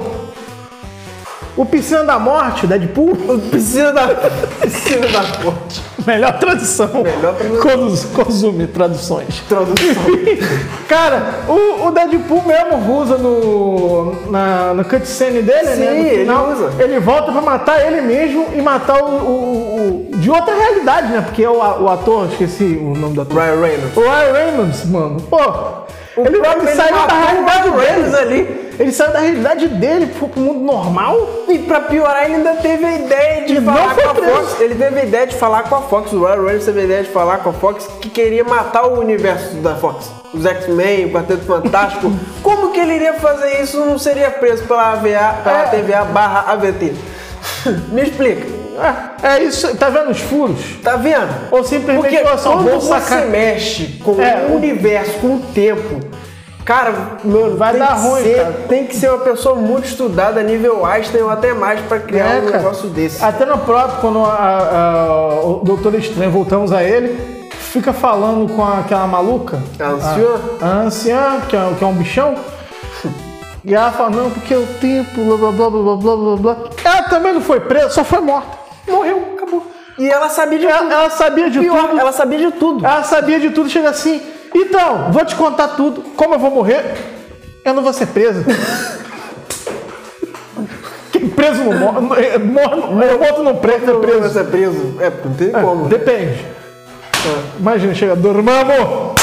o, 1.57 1.63
o 1.63 1.67
Piscina 1.67 2.03
da 2.05 2.19
Morte, 2.19 2.67
Deadpool, 2.67 3.17
Precisa 3.49 3.93
da. 3.93 4.09
Precisa 4.09 5.09
da 5.09 5.23
fonte. 5.23 5.83
Melhor 6.07 6.39
tradução. 6.39 6.89
Melhor 7.03 7.35
tradução. 7.35 8.11
Consume 8.25 8.67
traduções. 8.67 9.41
Tradução. 9.49 9.77
Cara, 10.89 11.41
o, 11.49 11.87
o 11.87 11.91
Deadpool 11.91 12.43
mesmo 12.47 12.99
usa 13.01 13.19
no, 13.19 14.31
na, 14.31 14.73
no 14.75 14.85
cutscene 14.85 15.43
dele, 15.43 15.71
né? 15.71 15.75
Sim, 15.75 16.25
No 16.25 16.51
ele 16.51 16.53
usa. 16.53 16.71
Ele 16.83 17.01
volta 17.01 17.33
pra 17.33 17.41
matar 17.41 17.85
ele 17.87 18.01
mesmo 18.01 18.49
e 18.55 18.63
matar 18.63 19.03
o, 19.03 19.07
o- 19.07 20.11
o- 20.13 20.17
de 20.17 20.31
outra 20.31 20.55
realidade, 20.55 21.09
né? 21.13 21.21
Porque 21.21 21.47
o, 21.47 21.59
o 21.59 21.89
ator, 21.89 22.29
esqueci 22.31 22.65
o 22.81 22.95
nome 22.97 23.15
do 23.15 23.23
ator. 23.23 23.37
Ryan 23.37 23.61
Reynolds. 23.61 23.97
O 23.97 24.01
Ryan 24.01 24.33
Reynolds, 24.33 24.85
mano, 24.87 25.21
pô. 25.23 25.37
Ele, 26.17 26.37
ele 26.37 26.47
ele 26.47 26.75
saiu 26.77 27.07
da 27.07 27.15
realidade 27.15 27.69
Ryan 27.71 27.77
Reynolds 27.81 28.13
dele. 28.13 28.35
ali. 28.41 28.67
Ele 28.79 28.93
saiu 28.93 29.13
da 29.13 29.19
realidade 29.21 29.69
dele, 29.69 30.13
foi 30.19 30.29
pro 30.29 30.41
mundo 30.41 30.61
normal. 30.61 31.45
E 31.49 31.59
pra 31.61 31.81
piorar, 31.81 32.25
ele 32.27 32.35
ainda 32.37 32.55
teve 32.57 32.85
a 32.85 32.95
ideia 32.97 33.45
de 33.47 33.55
E 33.55 33.61
não 33.61 33.73
falar 33.75 33.95
com 33.95 34.11
a 34.11 34.15
preso. 34.15 34.33
Fox. 34.35 34.61
Ele 34.61 34.75
teve 34.75 35.01
a 35.01 35.05
ideia 35.05 35.27
de 35.27 35.35
falar 35.37 35.63
com 35.63 35.75
a 35.77 35.83
Fox. 35.83 36.13
O 36.13 36.25
Ryan 36.25 36.35
Reynolds 36.35 36.65
teve 36.67 36.81
a 36.81 36.85
ideia 36.85 37.03
de 37.05 37.11
falar 37.11 37.39
com 37.39 37.51
a 37.51 37.53
Fox 37.55 37.87
que 38.01 38.11
queria 38.11 38.45
matar 38.45 38.87
o 38.87 38.99
universo 39.01 39.55
da 39.57 39.75
Fox. 39.77 40.11
Os 40.35 40.45
X-Men, 40.45 41.07
o 41.07 41.13
Quarteto 41.13 41.45
Fantástico. 41.47 42.13
Como 42.43 42.71
que 42.73 42.81
ele 42.81 42.95
iria 42.97 43.15
fazer 43.15 43.63
isso? 43.63 43.79
Não 43.85 43.99
seria 43.99 44.31
preso 44.31 44.65
pela, 44.65 44.93
AVA, 44.93 45.39
pela 45.43 45.63
É. 45.63 45.69
TVA 45.83 46.05
barra 46.05 46.53
AVT. 46.53 46.95
Me 47.93 48.03
explica. 48.03 48.47
É, 49.23 49.27
é 49.37 49.43
isso, 49.45 49.75
tá 49.77 49.89
vendo 49.89 50.11
os 50.11 50.21
furos? 50.21 50.59
Tá 50.83 50.97
vendo? 50.97 51.29
Ou 51.51 51.65
simplesmente 51.65 52.17
Porque 52.23 52.39
só 52.39 52.53
quando 52.53 52.71
você 52.81 52.89
sacar. 53.01 53.27
mexe 53.27 53.99
com 54.05 54.21
É, 54.21 54.47
o 54.51 54.57
universo, 54.57 55.13
com 55.21 55.37
o 55.37 55.41
tempo, 55.55 56.01
cara, 56.65 56.93
mano, 57.25 57.57
Vai 57.57 57.77
dar 57.79 57.95
ruim, 57.95 58.23
ser, 58.23 58.37
cara. 58.37 58.53
Tem 58.69 58.87
que 58.87 58.95
ser 58.97 59.09
uma 59.11 59.19
pessoa 59.25 59.55
muito 59.55 59.87
estudada, 59.87 60.43
nível 60.43 60.85
Einstein 60.85 61.23
ou 61.23 61.31
até 61.31 61.53
mais, 61.55 61.81
pra 61.83 61.99
criar 62.01 62.35
É, 62.37 62.39
um 62.41 62.45
cara. 62.47 62.57
negócio 62.59 62.89
desse. 62.89 63.25
Até 63.25 63.45
no 63.47 63.59
próprio, 63.59 64.01
quando 64.01 64.25
a- 64.25 65.39
a- 65.41 65.41
o 65.47 65.61
Doutor 65.65 65.95
Estranho, 65.95 66.31
voltamos 66.31 66.73
a 66.73 66.83
ele, 66.83 67.49
fica 67.53 67.93
falando 67.93 68.53
com 68.55 68.65
aquela 68.65 69.07
maluca. 69.07 69.59
A 69.81 69.89
anciã? 69.89 70.29
A, 70.61 70.67
a 70.67 70.73
anciã, 70.83 71.41
que 71.49 71.57
é, 71.57 71.61
que 71.79 71.85
é 71.85 71.87
um 71.87 71.95
bichão. 71.95 72.35
E 73.69 73.75
ela 73.75 73.91
fala, 73.91 74.11
não, 74.11 74.31
porque 74.31 74.55
é 74.55 74.57
o 74.57 74.67
tempo, 74.81 75.25
blá 75.25 75.37
blá 75.37 75.51
blá 75.51 75.71
blá 75.71 75.97
blá 75.97 76.17
blá 76.17 76.37
blá. 76.37 76.57
Ela 76.85 77.03
também 77.09 77.33
não 77.33 77.41
foi 77.41 77.59
presa, 77.59 77.91
só 77.91 78.05
foi 78.05 78.21
morta. 78.21 78.66
Morreu, 78.89 79.33
acabou. 79.37 79.67
E 79.99 80.09
ela 80.09 80.29
sabia 80.29 80.59
de 80.59 80.67
Ela, 80.67 80.79
tudo. 80.79 80.93
ela 80.93 81.11
sabia 81.11 81.51
de 81.51 81.59
Pior, 81.61 81.89
tudo. 81.89 82.01
ela 82.01 82.13
sabia 82.13 82.39
de 82.39 82.51
tudo. 82.53 82.85
Ela 82.87 83.03
sabia 83.03 83.41
de 83.41 83.51
tudo, 83.51 83.69
chega 83.71 83.89
assim. 83.91 84.21
Então, 84.55 85.11
vou 85.13 85.25
te 85.25 85.35
contar 85.35 85.69
tudo. 85.69 86.03
Como 86.17 86.35
eu 86.35 86.39
vou 86.39 86.51
morrer, 86.51 86.85
eu 87.65 87.75
não 87.75 87.83
vou 87.83 87.93
ser 87.93 88.07
presa. 88.07 88.45
Quem 91.13 91.29
preso 91.31 91.65
não 91.65 91.73
morre. 91.73 92.27
é, 92.27 92.39
morre 92.39 93.07
é 93.09 93.17
morto 93.17 93.43
não 93.43 93.57
preso, 93.57 93.85
é 93.85 93.87
Você 93.95 94.01
preso. 94.01 94.29
ser 94.35 94.45
preso. 94.45 94.95
É, 95.01 95.11
não 95.25 95.35
tem 95.35 95.51
como. 95.51 95.87
Depende. 95.89 96.45
Imagina, 97.59 97.95
chega, 97.95 98.15
dormamos, 98.15 99.15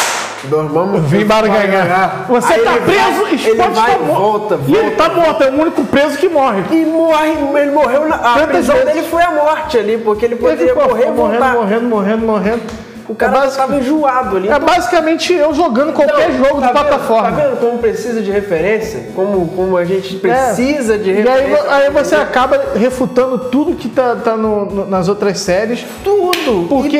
Dormamos. 0.45 1.01
vim 1.09 1.25
barganhar. 1.25 2.25
Você 2.29 2.53
Aí 2.53 2.59
tá 2.61 2.71
ele 2.75 2.81
preso, 2.81 3.21
vai, 3.21 3.33
ele 3.33 3.53
vai, 3.55 3.91
tá 3.91 3.99
morto. 3.99 4.19
volta, 4.21 4.59
E 4.67 4.75
ele 4.75 4.89
volta. 4.89 4.95
tá 5.03 5.09
morto, 5.15 5.43
é 5.43 5.49
o 5.49 5.61
único 5.61 5.83
preso 5.85 6.17
que 6.17 6.27
morre. 6.29 6.63
E 6.71 6.85
morre, 6.85 7.31
ele 7.61 7.71
morreu 7.71 8.07
na. 8.07 8.15
A 8.15 8.33
Tantas 8.33 8.47
prisão 8.47 8.75
vezes. 8.75 8.93
dele 8.93 9.07
foi 9.07 9.21
a 9.23 9.31
morte 9.31 9.77
ali, 9.77 9.97
porque 9.97 10.25
ele 10.25 10.33
Ele 10.35 10.41
poderia 10.41 10.67
ficou 10.73 10.83
morrer 10.89 11.05
morrendo, 11.11 11.15
voltar. 11.39 11.53
morrendo, 11.53 11.85
morrendo, 11.85 12.25
morrendo. 12.25 12.61
O 13.07 13.13
cara 13.15 13.31
é, 13.33 13.35
basic- 13.41 13.57
tava 13.57 13.75
enjoado 13.75 14.37
ali. 14.37 14.47
é 14.47 14.57
basicamente 14.59 15.33
eu 15.33 15.53
jogando 15.53 15.91
qualquer 15.91 16.29
Então, 16.31 16.45
jogo 16.47 16.61
tá 16.61 16.67
de 16.67 16.73
vendo- 16.73 16.87
plataforma. 16.87 17.31
Tá 17.31 17.43
vendo 17.43 17.59
como 17.59 17.77
precisa 17.79 18.21
de 18.21 18.31
referência? 18.31 19.07
Como, 19.13 19.47
como 19.49 19.75
a 19.75 19.83
gente 19.83 20.15
precisa 20.15 20.97
de 20.97 21.11
É. 21.11 21.13
E 21.15 21.27
aí, 21.27 21.41
referência. 21.49 21.75
aí 21.75 21.89
você 21.89 22.15
acaba 22.15 22.61
refutando 22.75 23.37
tudo 23.49 23.75
que 23.75 23.89
tá, 23.89 24.15
tá 24.15 24.37
no- 24.37 24.65
no- 24.65 24.85
nas 24.87 25.09
outras 25.09 25.39
séries. 25.39 25.85
Tudo! 26.03 26.67
Porque 26.69 26.97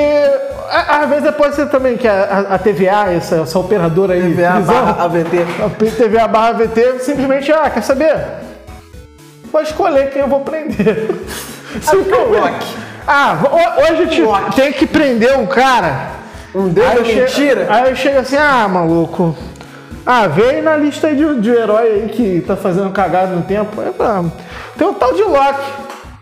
a- 0.70 1.00
às 1.04 1.10
vezes 1.10 1.32
pode 1.36 1.56
ser 1.56 1.68
também 1.70 1.96
que 1.96 2.08
a, 2.08 2.48
a- 2.50 2.60
TVA, 2.60 3.14
essa, 3.14 3.36
essa 3.38 3.58
operadora 3.58 4.14
aí, 4.14 4.22
TVA 4.34 4.60
barra 4.60 5.04
AVT. 5.06 5.38
a 5.66 5.70
TVA 5.70 6.28
barra 6.28 6.52
VT, 6.54 7.00
simplesmente, 7.00 7.50
ah, 7.52 7.70
quer 7.70 7.82
saber? 7.82 8.18
Vou 9.52 9.62
escolher 9.62 10.10
quem 10.10 10.22
eu 10.22 10.28
vou 10.28 10.42
prender. 10.42 11.12
Simplesmente. 11.82 12.40
Loki. 12.42 12.83
Ah, 13.08 13.38
ho- 13.42 13.82
hoje 14.04 14.22
Loki. 14.22 14.56
tem 14.56 14.72
que 14.74 14.86
prender 14.86 15.38
um 15.38 15.46
cara. 15.46 16.12
Um 16.56 16.70
deus 16.70 16.88
Aí 16.88 17.06
chega- 17.06 17.22
mentira. 17.26 17.68
Aí 17.70 17.96
chega 17.96 18.20
assim, 18.22 18.38
ah, 18.38 18.68
maluco. 18.68 19.36
Ah, 20.06 20.24
aí 20.36 20.62
na 20.62 20.76
lista 20.76 21.08
aí 21.08 21.16
de, 21.16 21.42
de 21.42 21.50
herói 21.50 21.88
aí 21.88 22.10
que 22.10 22.44
tá 22.46 22.56
fazendo 22.56 22.92
cagada 22.92 23.36
no 23.36 23.42
tempo. 23.44 23.80
Aí, 23.82 23.92
ah, 24.00 24.24
tem 24.78 24.88
um 24.88 24.94
tal 24.94 25.14
de 25.14 25.24
Loki. 25.24 25.72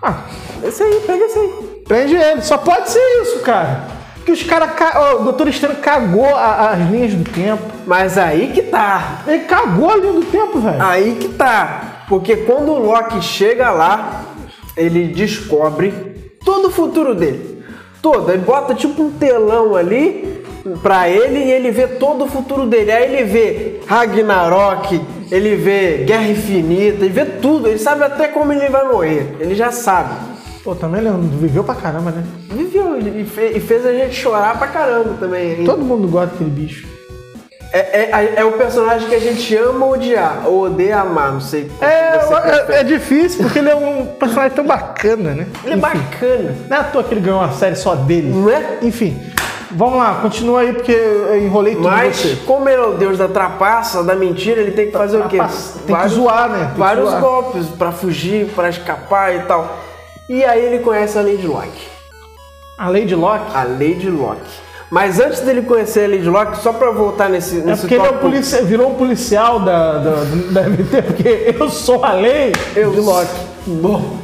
Ah, 0.01 0.15
Esse 0.63 0.83
aí, 0.83 1.01
pega 1.05 1.25
esse 1.25 1.37
aí. 1.39 1.83
prende 1.87 2.15
ele. 2.15 2.41
Só 2.41 2.57
pode 2.57 2.89
ser 2.89 2.99
isso, 3.23 3.39
cara. 3.41 3.81
Porque 4.15 4.31
os 4.31 4.43
caras. 4.43 4.71
Ca... 4.73 5.15
O 5.15 5.23
Doutor 5.23 5.47
Estranho 5.47 5.77
cagou 5.77 6.35
a- 6.35 6.69
as 6.71 6.79
linhas 6.89 7.13
do 7.15 7.29
tempo. 7.29 7.63
Mas 7.87 8.17
aí 8.17 8.51
que 8.53 8.61
tá. 8.61 9.21
Ele 9.27 9.39
cagou 9.45 9.89
a 9.89 9.97
linha 9.97 10.13
do 10.13 10.23
tempo, 10.25 10.59
velho. 10.59 10.81
Aí 10.81 11.15
que 11.15 11.29
tá. 11.29 12.03
Porque 12.07 12.35
quando 12.37 12.71
o 12.71 12.79
Loki 12.85 13.21
chega 13.23 13.71
lá, 13.71 14.21
ele 14.77 15.07
descobre 15.07 16.10
todo 16.51 16.67
o 16.67 16.71
futuro 16.71 17.15
dele. 17.15 17.63
Todo. 18.01 18.29
Ele 18.29 18.41
bota 18.41 18.73
tipo 18.75 19.01
um 19.03 19.11
telão 19.11 19.73
ali 19.75 20.43
pra 20.83 21.07
ele 21.07 21.39
e 21.39 21.51
ele 21.51 21.71
vê 21.71 21.87
todo 21.87 22.25
o 22.25 22.27
futuro 22.27 22.65
dele. 22.67 22.91
Aí 22.91 23.03
ele 23.13 23.23
vê 23.23 23.79
Ragnarok, 23.87 24.99
ele 25.31 25.55
vê 25.55 26.03
Guerra 26.05 26.27
Infinita, 26.27 27.05
ele 27.05 27.13
vê 27.13 27.25
tudo. 27.25 27.67
Ele 27.69 27.77
sabe 27.79 28.03
até 28.03 28.27
como 28.27 28.51
ele 28.51 28.67
vai 28.69 28.85
morrer. 28.91 29.35
Ele 29.39 29.55
já 29.55 29.71
sabe. 29.71 30.13
Pô, 30.63 30.75
também 30.75 31.01
ele 31.01 31.09
viveu 31.39 31.63
pra 31.63 31.73
caramba, 31.73 32.11
né? 32.11 32.23
Viveu 32.49 32.99
e 32.99 33.23
fe- 33.23 33.59
fez 33.59 33.85
a 33.85 33.93
gente 33.93 34.13
chorar 34.13 34.57
pra 34.59 34.67
caramba 34.67 35.15
também. 35.19 35.63
Todo 35.63 35.83
mundo 35.83 36.07
gosta 36.07 36.31
daquele 36.31 36.49
bicho. 36.49 36.87
É, 37.73 37.79
é, 37.79 38.33
é 38.35 38.43
o 38.45 38.51
personagem 38.53 39.07
que 39.07 39.15
a 39.15 39.19
gente 39.19 39.55
ama 39.55 39.85
odiar, 39.85 40.41
ou 40.45 40.63
odeia 40.65 40.99
amar, 40.99 41.31
não 41.31 41.39
sei. 41.39 41.71
É, 41.79 42.17
é, 42.17 42.79
é 42.81 42.83
difícil, 42.83 43.43
porque 43.43 43.59
ele 43.59 43.69
é 43.69 43.75
um 43.75 44.05
personagem 44.07 44.51
tão 44.51 44.65
bacana, 44.65 45.33
né? 45.33 45.47
Ele 45.63 45.75
é 45.75 45.77
Enfim. 45.77 45.81
bacana. 45.81 46.55
Não 46.69 46.77
é 46.77 46.79
à 46.81 46.83
toa 46.83 47.03
que 47.03 47.13
ele 47.13 47.21
ganhou 47.21 47.39
uma 47.39 47.51
série 47.53 47.75
só 47.77 47.95
dele. 47.95 48.27
Não 48.29 48.49
é? 48.49 48.79
Enfim, 48.81 49.17
vamos 49.71 49.99
lá, 49.99 50.19
continua 50.21 50.61
aí 50.61 50.73
porque 50.73 50.91
eu 50.91 51.37
enrolei 51.41 51.75
tudo 51.75 51.87
Mas, 51.87 52.17
você. 52.17 52.35
como 52.45 52.67
ele 52.67 52.81
é 52.81 52.85
o 52.85 52.93
deus 52.95 53.17
da 53.17 53.29
trapaça, 53.29 54.03
da 54.03 54.15
mentira, 54.15 54.59
ele 54.59 54.71
tem 54.71 54.87
que 54.87 54.91
fazer 54.91 55.17
o 55.19 55.29
quê? 55.29 55.37
Tem 55.87 55.95
que 55.95 56.07
zoar, 56.09 56.49
né? 56.49 56.65
Tem 56.71 56.77
vários 56.77 57.09
zoar. 57.09 57.21
golpes 57.21 57.67
pra 57.67 57.93
fugir, 57.93 58.47
pra 58.47 58.67
escapar 58.67 59.33
e 59.33 59.39
tal. 59.43 59.77
E 60.27 60.43
aí 60.43 60.61
ele 60.65 60.79
conhece 60.79 61.17
a 61.17 61.21
Lady 61.21 61.47
Locke. 61.47 61.87
A 62.77 62.89
Lady 62.89 63.15
Locke 63.15 63.45
A 63.55 63.63
Lady 63.63 64.09
Locke. 64.09 64.41
Mas 64.91 65.21
antes 65.21 65.39
dele 65.39 65.61
conhecer 65.61 66.03
a 66.03 66.07
Lady 66.09 66.29
Locke, 66.29 66.57
só 66.61 66.73
pra 66.73 66.91
voltar 66.91 67.29
nesse, 67.29 67.59
é 67.59 67.63
nesse 67.63 67.81
porque 67.81 67.95
ele 67.95 68.05
é 68.05 68.11
um 68.11 68.17
policia- 68.17 68.61
virou 68.63 68.91
um 68.91 68.95
policial 68.95 69.61
da, 69.61 69.97
da, 69.99 70.11
da 70.51 70.61
MT, 70.69 71.01
porque 71.03 71.55
eu 71.57 71.69
sou 71.69 72.03
a 72.03 72.11
lei 72.11 72.51
Eu 72.75 72.91
de 72.91 72.99
Locke. 72.99 73.31
No- 73.65 74.19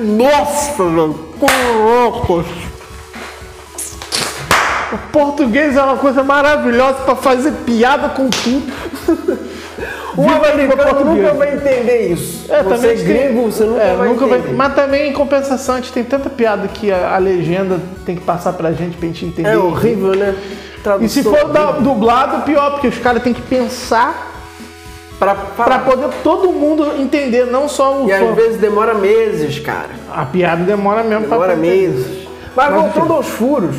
Nossa, 0.00 0.82
mano. 0.82 1.16
Caraca. 1.38 2.44
O 4.92 4.98
português 5.12 5.76
é 5.76 5.82
uma 5.82 5.96
coisa 5.96 6.22
maravilhosa 6.24 6.94
pra 7.04 7.14
fazer 7.16 7.52
piada 7.64 8.08
com 8.10 8.28
tudo. 8.28 8.72
Um 10.18 10.28
americano 10.30 11.04
nunca 11.04 11.34
vai 11.34 11.54
entender 11.54 12.08
isso. 12.12 12.50
É, 12.52 12.62
você 12.62 12.74
também 12.74 13.04
gringo, 13.04 13.42
você 13.50 13.64
nunca, 13.64 13.82
é, 13.82 13.94
vai, 13.96 14.08
nunca 14.08 14.24
entender. 14.24 14.52
Mas 14.54 14.74
também, 14.74 15.10
em 15.10 15.12
compensação, 15.12 15.74
a 15.74 15.78
gente 15.78 15.92
tem 15.92 16.04
tanta 16.04 16.30
piada 16.30 16.66
que 16.68 16.90
a, 16.90 17.14
a 17.14 17.18
legenda 17.18 17.78
tem 18.04 18.16
que 18.16 18.22
passar 18.22 18.52
pra 18.54 18.72
gente 18.72 18.96
pra 18.96 19.06
gente 19.08 19.26
entender. 19.26 19.50
É 19.50 19.56
horrível, 19.58 20.14
né? 20.14 20.34
E 21.00 21.08
se 21.08 21.22
Tradução 21.22 21.34
for 21.34 21.48
da- 21.52 21.72
dublado, 21.72 22.44
pior, 22.44 22.70
porque 22.72 22.88
os 22.88 22.98
caras 22.98 23.22
têm 23.22 23.34
que 23.34 23.42
pensar 23.42 24.32
falar. 25.56 25.80
poder 25.80 26.08
todo 26.22 26.50
mundo 26.52 26.92
entender, 26.98 27.46
não 27.46 27.68
só 27.68 28.02
o 28.02 28.08
E 28.08 28.12
fã. 28.16 28.30
às 28.30 28.36
vezes 28.36 28.60
demora 28.60 28.94
meses, 28.94 29.58
cara. 29.58 29.90
A 30.14 30.24
piada 30.24 30.62
demora 30.64 31.02
mesmo 31.02 31.22
Demora 31.22 31.54
pra 31.54 31.56
entender. 31.56 31.88
meses. 31.88 32.28
Mas, 32.54 32.70
Mas, 32.70 32.82
voltando 32.82 33.12
aos 33.14 33.26
furos, 33.26 33.76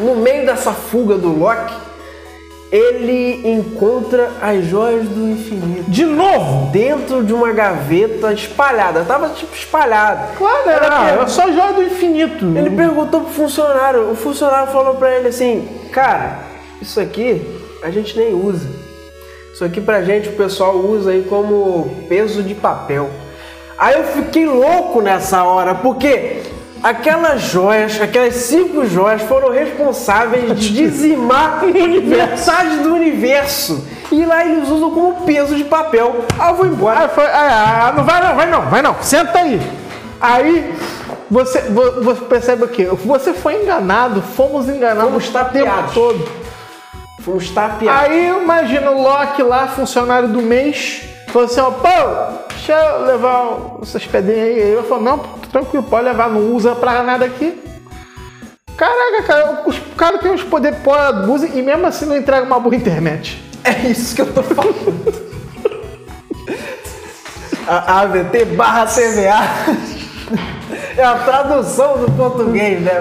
no 0.00 0.16
meio 0.16 0.44
dessa 0.44 0.72
fuga 0.72 1.16
do 1.16 1.28
Loki, 1.38 1.74
ele 2.70 3.48
encontra 3.48 4.32
as 4.40 4.64
joias 4.64 5.08
do 5.08 5.28
infinito. 5.28 5.90
De 5.90 6.04
novo! 6.04 6.70
Dentro 6.72 7.22
de 7.22 7.32
uma 7.32 7.52
gaveta 7.52 8.32
espalhada. 8.32 9.04
Tava 9.04 9.28
tipo 9.30 9.54
espalhada. 9.54 10.30
Claro, 10.36 10.68
Era 10.68 10.86
era, 10.86 11.08
era 11.10 11.28
só 11.28 11.50
joia 11.50 11.72
do 11.72 11.82
infinito. 11.82 12.46
Ele 12.56 12.70
perguntou 12.70 13.20
pro 13.20 13.32
funcionário, 13.32 14.10
o 14.10 14.16
funcionário 14.16 14.72
falou 14.72 14.96
pra 14.96 15.14
ele 15.16 15.28
assim, 15.28 15.68
cara, 15.92 16.40
isso 16.82 17.00
aqui 17.00 17.40
a 17.82 17.90
gente 17.90 18.18
nem 18.18 18.34
usa. 18.34 18.68
Isso 19.52 19.64
aqui 19.64 19.80
pra 19.80 20.02
gente 20.02 20.28
o 20.28 20.32
pessoal 20.32 20.76
usa 20.76 21.12
aí 21.12 21.24
como 21.28 22.04
peso 22.08 22.42
de 22.42 22.54
papel. 22.54 23.08
Aí 23.78 23.94
eu 23.94 24.04
fiquei 24.04 24.46
louco 24.46 25.02
nessa 25.02 25.44
hora, 25.44 25.74
porque 25.74 26.35
aquelas 26.82 27.42
joias, 27.42 28.00
aquelas 28.00 28.34
cinco 28.34 28.86
joias 28.86 29.22
foram 29.22 29.50
responsáveis 29.50 30.58
de 30.58 30.72
dizimar 30.74 31.62
metade 31.66 32.76
do 32.78 32.94
universo. 32.94 33.86
E 34.12 34.24
lá 34.24 34.44
eles 34.44 34.68
usam 34.68 34.90
como 34.90 35.24
peso 35.26 35.54
de 35.56 35.64
papel. 35.64 36.24
Ah, 36.38 36.52
vou 36.52 36.66
embora. 36.66 37.04
Ah, 37.04 37.08
foi, 37.08 37.24
ah, 37.26 37.88
ah, 37.88 37.92
não 37.96 38.04
vai 38.04 38.22
não, 38.22 38.36
vai 38.36 38.46
não, 38.50 38.62
vai 38.62 38.82
não. 38.82 38.96
Senta 39.02 39.38
aí. 39.40 39.60
Aí 40.20 40.74
você, 41.30 41.60
vo- 41.62 42.02
você 42.02 42.20
percebe 42.24 42.64
o 42.64 42.68
quê? 42.68 42.86
Você 43.04 43.32
foi 43.34 43.62
enganado, 43.62 44.22
fomos 44.22 44.68
enganados 44.68 45.10
Fomos 45.10 45.28
o 45.28 45.32
tempo 45.32 45.44
tapeados. 45.44 45.92
todo. 45.94 46.28
Fomos 47.20 47.50
tapeados. 47.50 48.02
Aí 48.04 48.28
imagina 48.28 48.90
o 48.92 49.02
Loki 49.02 49.42
lá, 49.42 49.66
funcionário 49.66 50.28
do 50.28 50.40
mês, 50.40 51.02
falou 51.32 51.48
assim, 51.48 51.60
ó, 51.60 51.70
pô, 51.72 52.45
deixa 52.56 52.72
eu 52.72 53.06
levar 53.06 53.78
essas 53.82 54.06
pedrinhas 54.06 54.44
aí. 54.44 54.72
Eu 54.72 54.84
falo, 54.84 55.02
não, 55.02 55.18
tranquilo, 55.52 55.84
pode 55.84 56.04
levar, 56.04 56.28
não 56.28 56.54
usa 56.54 56.74
pra 56.74 57.02
nada 57.02 57.24
aqui. 57.24 57.62
Caraca, 58.76 59.22
cara, 59.26 59.62
os 59.66 59.78
caras 59.96 60.20
têm 60.20 60.30
uns 60.30 60.42
poderes 60.42 60.78
pó 60.80 60.94
abusa 60.94 61.46
e 61.46 61.62
mesmo 61.62 61.86
assim 61.86 62.04
não 62.06 62.16
entrega 62.16 62.44
uma 62.44 62.58
boa 62.58 62.74
internet. 62.74 63.42
É 63.64 63.88
isso 63.88 64.14
que 64.14 64.22
eu 64.22 64.32
tô 64.32 64.42
falando. 64.42 65.26
A 67.66 68.00
AVT 68.02 68.44
barra 68.44 68.86
CVA 68.86 69.40
é 70.96 71.02
a 71.02 71.14
tradução 71.14 71.98
do 71.98 72.12
português, 72.12 72.80
né? 72.80 72.92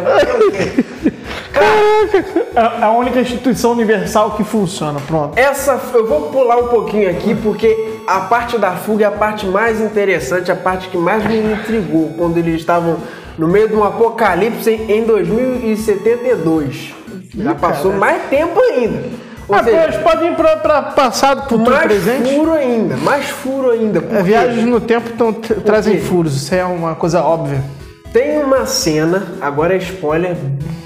É 2.55 2.83
a 2.83 2.91
única 2.91 3.19
instituição 3.19 3.71
universal 3.71 4.31
que 4.31 4.43
funciona, 4.43 4.99
pronto. 5.01 5.37
Essa 5.37 5.79
eu 5.93 6.07
vou 6.07 6.31
pular 6.31 6.57
um 6.57 6.67
pouquinho 6.67 7.09
aqui 7.09 7.35
porque 7.35 7.94
a 8.07 8.21
parte 8.21 8.57
da 8.57 8.71
fuga 8.71 9.05
é 9.05 9.07
a 9.07 9.11
parte 9.11 9.45
mais 9.45 9.79
interessante, 9.81 10.51
a 10.51 10.55
parte 10.55 10.89
que 10.89 10.97
mais 10.97 11.23
me 11.25 11.37
intrigou 11.53 12.13
quando 12.17 12.37
eles 12.37 12.55
estavam 12.55 12.97
no 13.37 13.47
meio 13.47 13.67
de 13.67 13.75
um 13.75 13.83
apocalipse 13.83 14.69
em 14.71 15.03
2072. 15.03 16.93
Já 17.37 17.55
passou 17.55 17.91
cara. 17.91 17.99
mais 17.99 18.23
tempo 18.29 18.59
ainda. 18.59 19.03
Ou 19.47 19.55
Ah, 19.55 19.63
seja, 19.63 19.83
eles 19.83 19.97
podem 19.97 20.31
ir 20.31 20.35
pra, 20.35 20.55
pra 20.57 20.81
passado, 20.81 21.43
futuro, 21.47 21.69
mais 21.71 21.83
presente. 21.85 22.33
furo 22.33 22.53
ainda, 22.53 22.97
mais 22.97 23.25
furo 23.29 23.71
ainda. 23.71 23.99
É, 23.99 24.17
quê? 24.17 24.23
viagens 24.23 24.65
no 24.65 24.79
tempo 24.81 25.11
tão, 25.11 25.31
trazem 25.33 25.99
furos, 25.99 26.35
isso 26.35 26.55
é 26.55 26.65
uma 26.65 26.95
coisa 26.95 27.21
óbvia. 27.21 27.61
Tem 28.11 28.41
uma 28.41 28.65
cena, 28.65 29.23
agora 29.41 29.75
é 29.75 29.77
spoiler, 29.77 30.35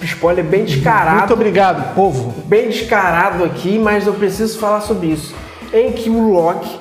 spoiler 0.01 0.43
bem 0.43 0.62
Muito 0.62 0.73
descarado, 0.73 1.34
obrigado, 1.34 1.93
povo. 1.93 2.34
bem 2.47 2.67
descarado 2.69 3.43
aqui, 3.45 3.77
mas 3.79 4.08
eu 4.08 4.13
preciso 4.13 4.58
falar 4.60 4.82
sobre 4.82 5.08
isso. 5.08 5.34
Em 5.71 5.91
que 5.91 6.10
o 6.10 6.29
Loki 6.34 6.79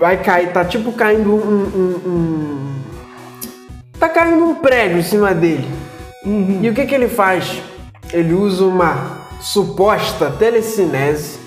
vai 0.00 0.16
cair, 0.16 0.50
tá 0.52 0.64
tipo 0.64 0.90
caindo 0.92 1.30
um. 1.34 1.36
um- 1.36 2.00
um- 2.08 2.80
tá 3.98 4.08
caindo 4.08 4.42
um 4.44 4.54
prédio 4.54 4.98
em 4.98 5.02
cima 5.02 5.34
dele. 5.34 5.68
E 6.24 6.68
o 6.68 6.74
que 6.74 6.86
que 6.86 6.94
ele 6.94 7.06
faz? 7.08 7.62
Ele 8.12 8.32
usa 8.34 8.64
uma 8.64 9.18
suposta 9.40 10.30
telecinese. 10.38 11.38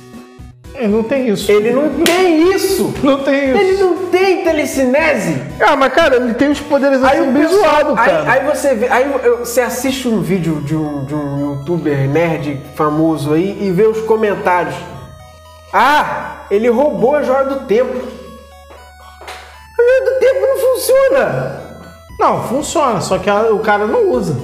É, 0.76 0.88
Não 0.88 1.04
tem 1.04 1.30
isso. 1.30 1.52
Ele 1.52 1.72
não 1.72 1.90
tem 2.04 2.52
isso! 2.54 2.92
Não 3.04 3.20
tem 3.24 3.50
isso. 3.52 3.58
Ele 3.60 3.78
não 3.84 3.96
tem 4.08 4.44
telecinese! 4.44 5.40
Ah, 5.60 5.76
mas 5.76 5.94
cara, 5.94 6.16
ele 6.16 6.34
tem 6.34 6.50
os 6.50 6.60
poderes 6.60 7.04
Aí 7.04 7.20
assim, 7.20 7.32
bem 7.32 7.48
zoado, 7.48 7.90
aí, 7.90 7.96
cara. 8.10 8.32
aí 8.32 8.46
você 8.46 8.74
vê, 8.74 8.88
aí 8.88 9.12
eu- 9.24 9.40
você 9.46 9.62
assiste 9.62 10.08
um 10.08 10.20
vídeo 10.22 10.62
de 10.62 10.76
um, 10.76 11.06
de 11.06 11.14
um 11.14 11.40
youtuber 11.58 12.10
nerd 12.10 12.60
famoso 12.76 13.34
aí 13.34 13.56
e 13.62 13.70
vê 13.70 13.84
os 13.86 14.00
comentários. 14.02 14.74
Ah, 15.72 16.38
ele 16.50 16.70
roubou 16.70 17.16
a 17.18 17.22
joia 17.22 17.46
do 17.46 17.60
tempo. 17.68 17.94
A 19.84 19.86
joia 19.86 20.06
do 20.14 20.20
tempo 20.20 20.42
não 20.48 20.58
funciona. 20.58 21.60
Não, 22.20 22.44
funciona, 22.48 23.02
só 23.02 23.18
que 23.18 23.30
o 23.30 23.60
cara 23.60 23.86
não 23.88 24.10
usa. 24.12 24.36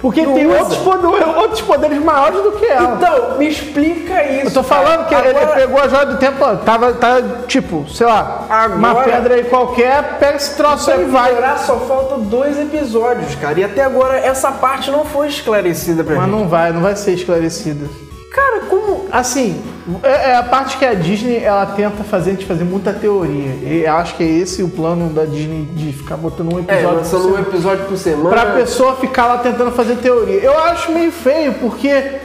Porque 0.00 0.22
Não 0.24 0.32
tem 0.32 0.46
usa? 0.46 0.58
outros, 0.60 0.78
poder- 0.78 1.28
outros 1.36 1.60
poderes 1.60 2.02
maiores 2.02 2.42
do 2.42 2.52
que 2.52 2.64
ela. 2.64 2.94
Então, 2.96 3.36
me 3.36 3.46
explica 3.46 4.24
isso. 4.32 4.46
Eu 4.46 4.50
tô 4.50 4.62
falando 4.62 5.04
que 5.06 5.14
cara. 5.14 5.28
ele 5.28 5.38
Agora- 5.38 5.56
pegou 5.60 5.78
a 5.78 5.88
joia 5.88 6.06
do 6.06 6.16
tempo, 6.16 6.38
tava, 6.64 6.94
tava 6.94 7.22
tipo, 7.46 7.86
sei 7.86 8.06
lá, 8.06 8.46
uma 8.76 8.90
Agora- 8.92 9.12
pedra 9.12 9.34
aí 9.34 9.44
qualquer, 9.44 10.16
pega 10.18 10.36
esse 10.36 10.56
troço 10.56 10.90
aí 10.90 11.02
e 11.02 11.04
vai. 11.04 11.32
piorar, 11.32 11.58
só 11.58 11.76
falta 11.80 12.16
dois 12.16 12.58
episódios, 12.58 13.34
cara. 13.34 13.60
E 13.60 13.64
até 13.64 13.84
agora 13.84 14.16
essa 14.16 14.50
parte 14.52 14.90
não 14.90 15.04
foi 15.04 15.28
esclarecida 15.28 16.02
pra 16.02 16.14
Mas 16.14 16.24
gente. 16.24 16.34
não 16.34 16.48
vai, 16.48 16.72
não 16.72 16.80
vai 16.80 16.96
ser 16.96 17.12
esclarecida. 17.12 17.86
Cara, 18.30 18.60
como. 18.68 19.06
Assim, 19.10 19.60
é, 20.04 20.30
é 20.30 20.36
a 20.36 20.42
parte 20.44 20.76
que 20.78 20.84
a 20.84 20.94
Disney 20.94 21.38
ela 21.42 21.66
tenta 21.66 22.04
fazer 22.04 22.30
a 22.30 22.32
gente 22.34 22.46
fazer 22.46 22.62
muita 22.64 22.92
teoria. 22.92 23.50
E 23.62 23.82
eu 23.84 23.92
acho 23.94 24.14
que 24.14 24.22
é 24.22 24.26
esse 24.26 24.62
o 24.62 24.68
plano 24.68 25.12
da 25.12 25.24
Disney 25.24 25.64
de 25.74 25.92
ficar 25.92 26.16
botando 26.16 26.52
um 26.54 26.58
É, 26.58 26.62
episódio 26.62 26.88
por 26.88 26.96
lançando 26.96 27.34
um 27.34 27.38
episódio 27.40 27.84
por 27.86 27.96
semana. 27.98 28.30
Pra 28.30 28.52
pessoa 28.52 28.94
ficar 28.96 29.26
lá 29.26 29.38
tentando 29.38 29.72
fazer 29.72 29.96
teoria. 29.96 30.38
Eu 30.40 30.56
acho 30.58 30.92
meio 30.92 31.10
feio, 31.10 31.54
porque. 31.54 32.20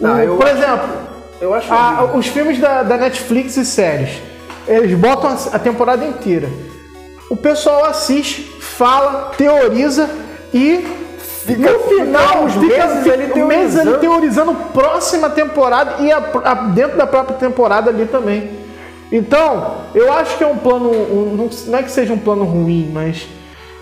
Não, 0.00 0.14
o- 0.16 0.20
eu 0.20 0.36
por 0.36 0.46
acho- 0.46 0.56
exemplo, 0.56 0.88
Eu 1.40 1.54
acho. 1.54 1.72
a- 1.72 2.04
os 2.14 2.26
filmes 2.28 2.60
da, 2.60 2.82
da 2.84 2.96
Netflix 2.96 3.56
e 3.56 3.64
séries, 3.64 4.10
eles 4.68 4.96
botam 4.96 5.30
a, 5.30 5.56
a 5.56 5.58
temporada 5.58 6.04
inteira. 6.04 6.48
O 7.28 7.36
pessoal 7.36 7.86
assiste, 7.86 8.42
fala, 8.60 9.32
teoriza 9.36 10.08
e. 10.54 11.04
no 11.54 11.78
final, 11.80 12.44
uns 12.44 12.52
fica, 12.54 12.86
meses 12.86 13.02
fica 13.02 13.12
ali 13.14 13.42
meses 13.44 13.78
ali 13.78 13.90
teorizando. 13.98 13.98
teorizando 14.00 14.54
próxima 14.72 15.30
temporada 15.30 16.02
e 16.02 16.10
a- 16.10 16.22
a- 16.44 16.54
dentro 16.54 16.96
da 16.96 17.06
própria 17.06 17.36
temporada 17.36 17.90
ali 17.90 18.06
também. 18.06 18.50
Então, 19.12 19.82
eu 19.94 20.12
acho 20.12 20.36
que 20.36 20.42
é 20.42 20.46
um 20.46 20.56
plano. 20.56 20.90
um- 20.90 21.48
não, 21.68 21.78
é 21.78 21.82
que 21.82 21.90
seja 21.90 22.12
um 22.12 22.18
plano 22.18 22.44
ruim, 22.44 22.90
mas 22.92 23.26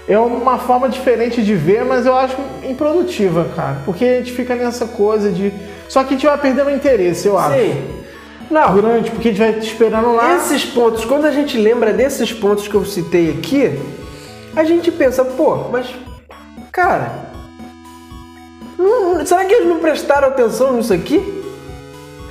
é 0.06 0.18
uma 0.18 0.58
forma 0.58 0.88
diferente 0.88 1.42
de 1.42 1.54
ver, 1.54 1.84
mas 1.84 2.04
eu 2.04 2.14
acho 2.14 2.36
improdutiva, 2.62 3.46
cara. 3.56 3.78
Porque 3.86 4.04
a 4.04 4.18
gente 4.18 4.32
fica 4.32 4.54
nessa 4.54 4.86
coisa 4.86 5.30
de. 5.30 5.52
Só 5.88 6.02
que 6.02 6.08
a 6.08 6.16
gente 6.16 6.26
vai 6.26 6.36
perdendo 6.38 6.66
o 6.66 6.70
interesse, 6.74 7.26
eu 7.26 7.38
acho. 7.38 7.54
Sim. 7.58 7.82
Não, 8.50 8.74
Durante, 8.74 9.10
porque 9.10 9.28
a 9.28 9.32
gente 9.32 9.40
vai 9.40 9.52
te 9.54 9.66
esperando 9.66 10.14
lá. 10.14 10.36
esses 10.36 10.64
pontos, 10.66 11.04
quando 11.06 11.24
a 11.24 11.30
gente 11.30 11.56
lembra 11.56 11.92
desses 11.94 12.30
pontos 12.30 12.68
que 12.68 12.74
eu 12.74 12.84
citei 12.84 13.30
aqui, 13.30 13.80
a 14.54 14.62
gente 14.64 14.90
pensa, 14.92 15.24
pô, 15.24 15.56
mas. 15.72 15.86
Cara. 16.70 17.23
Não- 18.78 19.24
será 19.26 19.44
que 19.44 19.52
eles 19.54 19.68
não 19.68 19.78
prestaram 19.78 20.28
atenção 20.28 20.72
nisso 20.74 20.92
aqui? 20.92 21.42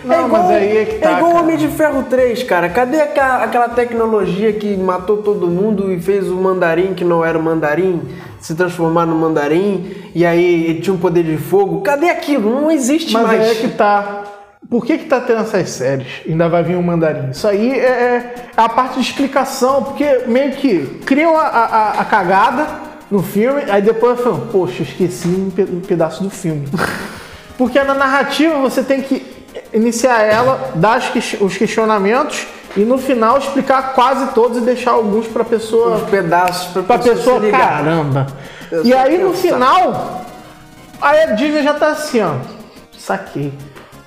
Não, 0.04 0.28
mas 0.28 0.50
aí 0.50 0.78
é 0.80 0.86
que 0.86 0.96
tá, 1.00 1.14
igual 1.14 1.32
o. 1.32 1.38
Homem 1.40 1.56
de 1.56 1.70
Ferro 1.70 2.04
3, 2.10 2.44
cara. 2.44 2.68
Cadê 2.68 3.00
aquela, 3.00 3.42
aquela 3.44 3.70
tecnologia 3.70 4.52
que 4.52 4.76
matou 4.76 5.18
todo 5.24 5.48
mundo 5.48 5.94
e 5.94 6.00
fez 6.02 6.28
o 6.30 6.36
mandarim 6.36 6.94
que 6.94 7.06
não 7.06 7.24
era 7.24 7.40
o 7.40 7.42
mandarim 7.42 8.02
se 8.42 8.54
transformar 8.54 9.06
no 9.06 9.16
mandarim? 9.16 9.96
E 10.14 10.26
aí 10.26 10.66
ele 10.66 10.82
tinha 10.82 10.94
um 10.94 10.98
poder 10.98 11.24
de 11.24 11.38
fogo? 11.38 11.80
Cadê 11.82 12.10
aquilo? 12.10 12.50
Não 12.62 12.70
existe 12.70 13.14
Mas 13.14 13.24
mais. 13.24 13.42
aí 13.42 13.52
é 13.52 13.56
que 13.56 13.70
tá. 13.70 14.24
Por 14.70 14.86
que 14.86 14.98
que 14.98 15.06
tá 15.06 15.22
tendo 15.22 15.40
essas 15.42 15.70
séries? 15.70 16.08
Ainda 16.28 16.50
vai 16.50 16.64
vir 16.64 16.76
um 16.76 16.82
mandarim. 16.82 17.30
Isso 17.30 17.48
aí 17.48 17.72
é, 17.72 17.86
é 17.86 18.34
a 18.58 18.68
parte 18.68 18.96
de 18.96 19.02
explicação, 19.02 19.84
porque 19.84 20.24
meio 20.28 20.52
que 20.52 21.00
criam 21.06 21.38
a, 21.38 21.44
a- 21.48 21.92
a 22.02 22.06
cagada 22.06 22.66
no 23.14 23.22
filme, 23.22 23.62
aí 23.70 23.82
depois 23.82 24.20
falam, 24.20 24.48
poxa, 24.52 24.82
esqueci 24.82 25.28
um, 25.28 25.52
pe- 25.52 25.64
um 25.72 25.80
pedaço 25.82 26.24
do 26.24 26.30
filme. 26.32 26.68
porque 27.58 27.82
na 27.84 27.94
narrativa 27.94 28.58
você 28.58 28.82
tem 28.82 29.02
que 29.04 29.24
iniciar 29.72 30.22
ela, 30.24 30.72
dar 30.76 30.98
os 30.98 31.10
ques- 31.10 31.38
os 31.40 31.56
questionamentos 31.56 32.48
e 32.76 32.80
no 32.82 32.98
final 32.98 33.38
explicar 33.38 33.94
quase 33.94 34.34
todos 34.34 34.58
e 34.58 34.62
deixar 34.62 34.92
alguns 34.92 35.28
pra 35.28 35.44
pessoa 35.44 35.98
Os 35.98 36.10
pedaços 36.10 36.68
pra, 36.74 36.82
pra 36.82 36.98
pessoa, 37.00 37.40
se 37.40 37.46
ligar. 37.46 37.70
caramba. 37.84 38.28
Eu 38.72 38.84
E 38.84 38.92
aí 38.94 39.20
no 39.20 39.30
pensar. 39.30 39.42
final, 39.54 40.26
aí 41.00 41.20
a 41.22 41.26
Disney 41.36 41.62
já 41.64 41.76
tá 41.76 41.90
assim, 41.90 42.20
ó. 42.22 42.34
Saquei. 42.98 43.54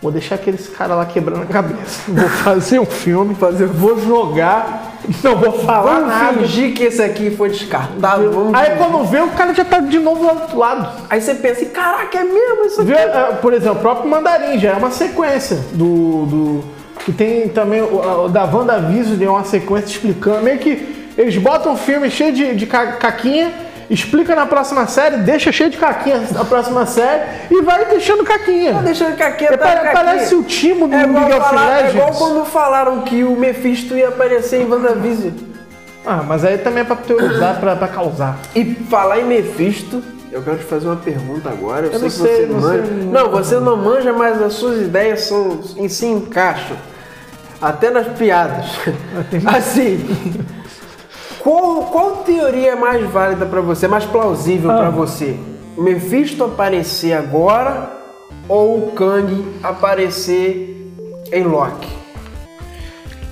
Vou 0.03 0.11
deixar 0.11 0.35
aqueles 0.35 0.66
caras 0.69 0.97
lá 0.97 1.07
quebrando 1.07 1.42
a 1.42 1.47
cabeça. 1.47 2.01
Vou 2.11 2.29
fazer 2.29 2.81
um 2.81 2.87
filme, 2.87 3.35
fazer, 3.37 3.66
vou 3.66 3.99
jogar, 4.01 4.95
não 5.23 5.37
vou 5.37 5.53
falar 5.64 5.95
Vamos 6.01 6.09
nada. 6.09 6.33
fingir 6.38 6.75
que 6.75 6.85
esse 6.85 7.03
aqui 7.03 7.31
foi 7.31 7.51
descartado. 7.51 8.31
Vamos 8.31 8.55
Aí 8.55 8.71
fingir. 8.71 8.79
quando 8.79 9.05
vê, 9.05 9.21
o 9.21 9.29
cara 9.29 9.55
já 9.55 9.64
tá 9.64 9.79
de 9.81 9.99
novo 9.99 10.25
lá 10.25 10.33
do 10.33 10.40
outro 10.42 10.59
lado. 10.59 11.03
Aí 11.09 11.21
você 11.21 11.35
pensa, 11.35 11.64
caraca, 11.66 12.19
é 12.19 12.25
mesmo 12.25 12.64
isso 12.66 12.81
aqui? 12.81 12.90
Vê, 12.92 12.99
é, 12.99 13.38
por 13.40 13.53
exemplo, 13.53 13.79
o 13.79 13.81
próprio 13.83 14.11
Mandarim 14.11 14.59
já 14.59 14.71
é 14.71 14.75
uma 14.75 14.90
sequência 14.90 15.57
do. 15.73 16.27
do 16.27 16.64
que 17.05 17.12
tem 17.12 17.49
também 17.49 17.83
o, 17.83 18.25
o 18.25 18.29
da 18.29 18.45
WandaVision, 18.45 19.23
é 19.23 19.29
uma 19.31 19.45
sequência 19.45 19.87
explicando. 19.87 20.42
Meio 20.42 20.59
que 20.59 21.07
eles 21.16 21.37
botam 21.37 21.73
um 21.73 21.77
filme 21.77 22.11
cheio 22.11 22.33
de, 22.33 22.55
de 22.57 22.66
ca- 22.66 22.92
caquinha, 22.92 23.53
explica 23.88 24.35
na 24.35 24.46
próxima 24.46 24.87
série, 24.87 25.18
deixa 25.18 25.51
cheio 25.53 25.70
de 25.70 25.77
caquinha 25.77 26.22
na 26.33 26.44
próxima 26.44 26.85
série 26.87 27.22
e 27.51 27.62
vai 27.62 27.85
deixando 27.87 28.25
caquinha. 28.25 28.75
Tá 28.75 28.81
deixando 28.83 29.16
caqueta, 29.16 29.55
É, 29.55 29.57
pare- 29.57 29.90
parece 29.92 30.35
o 30.35 30.42
Timo 30.42 30.88
do 30.88 30.94
é 30.94 31.03
igual, 31.03 31.25
League 31.29 31.40
of 31.40 31.49
falar, 31.49 31.85
é 31.87 31.90
igual 31.90 32.07
Legends. 32.09 32.18
quando 32.18 32.44
falaram 32.46 33.01
que 33.03 33.22
o 33.25 33.37
Mephisto 33.37 33.94
ia 33.96 34.09
aparecer 34.09 34.61
em 34.62 34.68
WandaVision. 34.70 35.33
Ah, 36.05 36.22
mas 36.27 36.44
aí 36.44 36.59
também 36.59 36.83
é 36.83 36.85
pra 36.85 36.96
teorizar, 36.96 37.59
pra, 37.61 37.75
pra 37.77 37.88
causar. 37.88 38.38
E 38.55 38.64
falar 38.88 39.18
em 39.20 39.25
Mephisto, 39.25 40.03
eu 40.31 40.40
quero 40.42 40.59
te 40.59 40.64
fazer 40.64 40.87
uma 40.87 40.96
pergunta 40.96 41.49
agora. 41.49 41.87
Eu, 41.87 41.92
Eu 41.92 41.99
sei 41.99 42.01
não 42.01 42.09
que 42.09 42.14
sei, 42.16 42.37
você 42.37 42.53
não 42.53 42.61
manja. 42.61 42.85
sei. 42.87 43.05
Não, 43.07 43.31
você 43.31 43.55
não 43.61 43.77
manja, 43.77 44.12
mas 44.12 44.40
as 44.42 44.53
suas 44.55 44.81
ideias 44.83 45.22
são 45.22 45.61
em 45.77 45.88
si 45.88 46.07
encaixam. 46.07 46.77
Até 47.61 47.90
nas 47.90 48.07
piadas. 48.09 48.66
Assim. 49.46 50.07
Qual, 51.46 51.82
qual 51.92 52.11
teoria 52.24 52.72
é 52.72 52.74
mais 52.74 53.09
válida 53.09 53.46
pra 53.46 53.61
você, 53.61 53.87
mais 53.87 54.04
plausível 54.04 54.68
pra 54.68 54.88
Ah. 54.88 54.90
você? 54.90 55.37
O 55.76 55.80
Mephisto 55.82 56.42
aparecer 56.42 57.12
agora 57.12 57.88
ou 58.48 58.88
o 58.88 58.90
Kang 58.96 59.46
aparecer 59.62 60.90
em 61.32 61.44
Loki? 61.44 61.88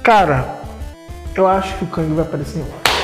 Cara, 0.01 0.45
eu 1.35 1.45
acho 1.49 1.75
que 1.77 1.83
o 1.83 1.87
Kang 1.89 2.15
vai 2.15 2.25
aparecer 2.25 2.59
em 2.59 2.63
Loki. 2.63 2.95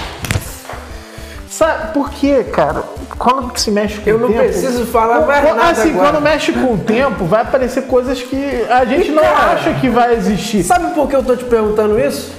Sabe 1.49 1.93
por 1.93 2.11
quê, 2.11 2.45
cara? 2.45 2.85
Quando 3.19 3.59
se 3.59 3.73
mexe 3.73 4.01
com 4.01 4.09
Eu 4.11 4.17
o 4.17 4.21
não 4.21 4.29
tempo... 4.29 4.45
preciso 4.45 4.87
falar 4.87 5.27
mais 5.27 5.45
Quando- 5.45 5.57
nada 5.57 5.71
Assim, 5.73 5.91
agora. 5.91 6.13
quando 6.13 6.23
mexe 6.23 6.53
com 6.53 6.75
o 6.75 6.79
tempo, 6.79 7.25
vai 7.25 7.43
aparecer 7.43 7.83
coisas 7.89 8.23
que 8.23 8.65
a 8.71 8.85
gente 8.85 9.09
E, 9.09 9.13
não 9.13 9.25
cara, 9.25 9.55
acha 9.55 9.75
que 9.75 9.89
vai 9.89 10.15
existir. 10.15 10.63
Sabe 10.63 10.95
por 10.95 11.09
que 11.09 11.17
eu 11.17 11.23
tô 11.25 11.35
te 11.35 11.45
perguntando 11.47 11.99
isso? 11.99 12.33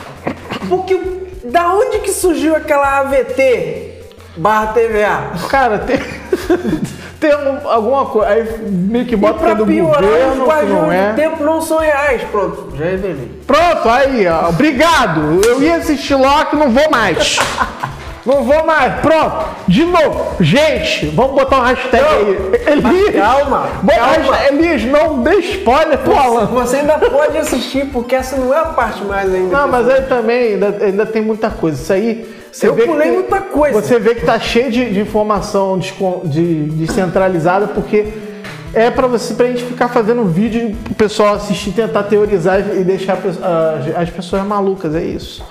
Porque 0.69 1.19
da 1.52 1.74
onde 1.74 2.00
que 2.00 2.12
surgiu 2.12 2.56
aquela 2.56 3.00
AVT 3.00 4.00
barra 4.38 4.68
TVA? 4.74 5.48
Cara, 5.50 5.80
tem, 5.80 6.00
tem 7.20 7.32
algum- 7.32 7.68
alguma 7.68 8.06
coisa. 8.06 8.30
Aí 8.30 8.44
meio 8.70 9.06
que 9.06 9.16
bota 9.16 9.40
que 9.40 9.44
pra 9.46 9.54
do 9.54 9.66
piorar, 9.66 10.02
governo, 10.02 10.48
os 10.48 10.54
que 10.60 10.66
não 10.66 10.92
é. 10.92 11.14
tempo 11.14 11.44
não 11.44 11.62
são 11.62 11.80
reais. 11.80 12.22
Pronto, 12.32 12.70
já 12.78 12.86
revelei. 12.86 13.42
Pronto, 13.46 13.90
aí, 13.90 14.28
ó. 14.28 14.50
Obrigado. 14.50 15.42
Eu 15.46 15.62
ia 15.62 15.76
assistir 15.76 16.16
Loki, 16.16 16.56
não 16.56 16.70
vou 16.72 16.90
mais. 16.90 17.38
Não 18.25 18.43
vou 18.43 18.65
mais. 18.65 18.99
Pronto. 19.01 19.45
De 19.67 19.84
novo. 19.84 20.36
Gente, 20.43 21.07
vamos 21.07 21.34
botar 21.34 21.60
um 21.60 21.63
hashtag 21.63 22.03
aí. 22.05 22.73
Elias. 22.73 23.15
calma, 23.15 23.67
Bota 23.81 23.99
calma. 23.99 24.15
hashtag- 24.36 24.53
Elias, 24.55 24.84
não 24.84 25.23
dê 25.23 25.36
spoiler 25.38 25.97
pro 25.99 26.15
Alan. 26.15 26.45
Você 26.45 26.77
ainda 26.77 26.99
pode 26.99 27.38
assistir, 27.38 27.86
porque 27.88 28.13
essa 28.15 28.36
não 28.38 28.53
é 28.53 28.60
a 28.60 28.65
parte 28.65 29.03
mais 29.03 29.34
ainda. 29.34 29.57
Não, 29.57 29.67
mas 29.67 29.89
aí 29.89 30.01
também 30.03 30.53
ainda, 30.53 30.77
ainda 30.86 31.05
tem 31.05 31.21
muita 31.21 31.49
coisa. 31.49 31.81
Isso 31.81 31.93
aí. 31.93 32.41
Você 32.51 32.67
Eu 32.67 32.75
vê 32.75 32.81
que 32.81 32.88
pulei 32.89 33.07
tem- 33.07 33.13
muita 33.13 33.39
coisa. 33.41 33.81
Você 33.81 33.97
vê 33.97 34.13
que 34.13 34.25
tá 34.25 34.38
cheio 34.38 34.69
de, 34.71 34.91
de 34.93 34.99
informação 34.99 35.77
descon- 35.79 36.21
de, 36.25 36.65
descentralizada, 36.65 37.67
porque 37.67 38.07
é 38.73 38.91
pra 38.91 39.07
você 39.07 39.34
pra 39.34 39.47
gente 39.47 39.63
ficar 39.63 39.88
fazendo 39.88 40.25
vídeo 40.25 40.75
pro 40.84 40.93
pessoal 40.93 41.36
assistir, 41.36 41.71
tentar 41.71 42.03
teorizar 42.03 42.60
e 42.60 42.84
deixar 42.84 43.17
as 43.97 44.10
pessoas 44.10 44.43
malucas. 44.43 44.93
É 44.95 45.01
isso. 45.01 45.43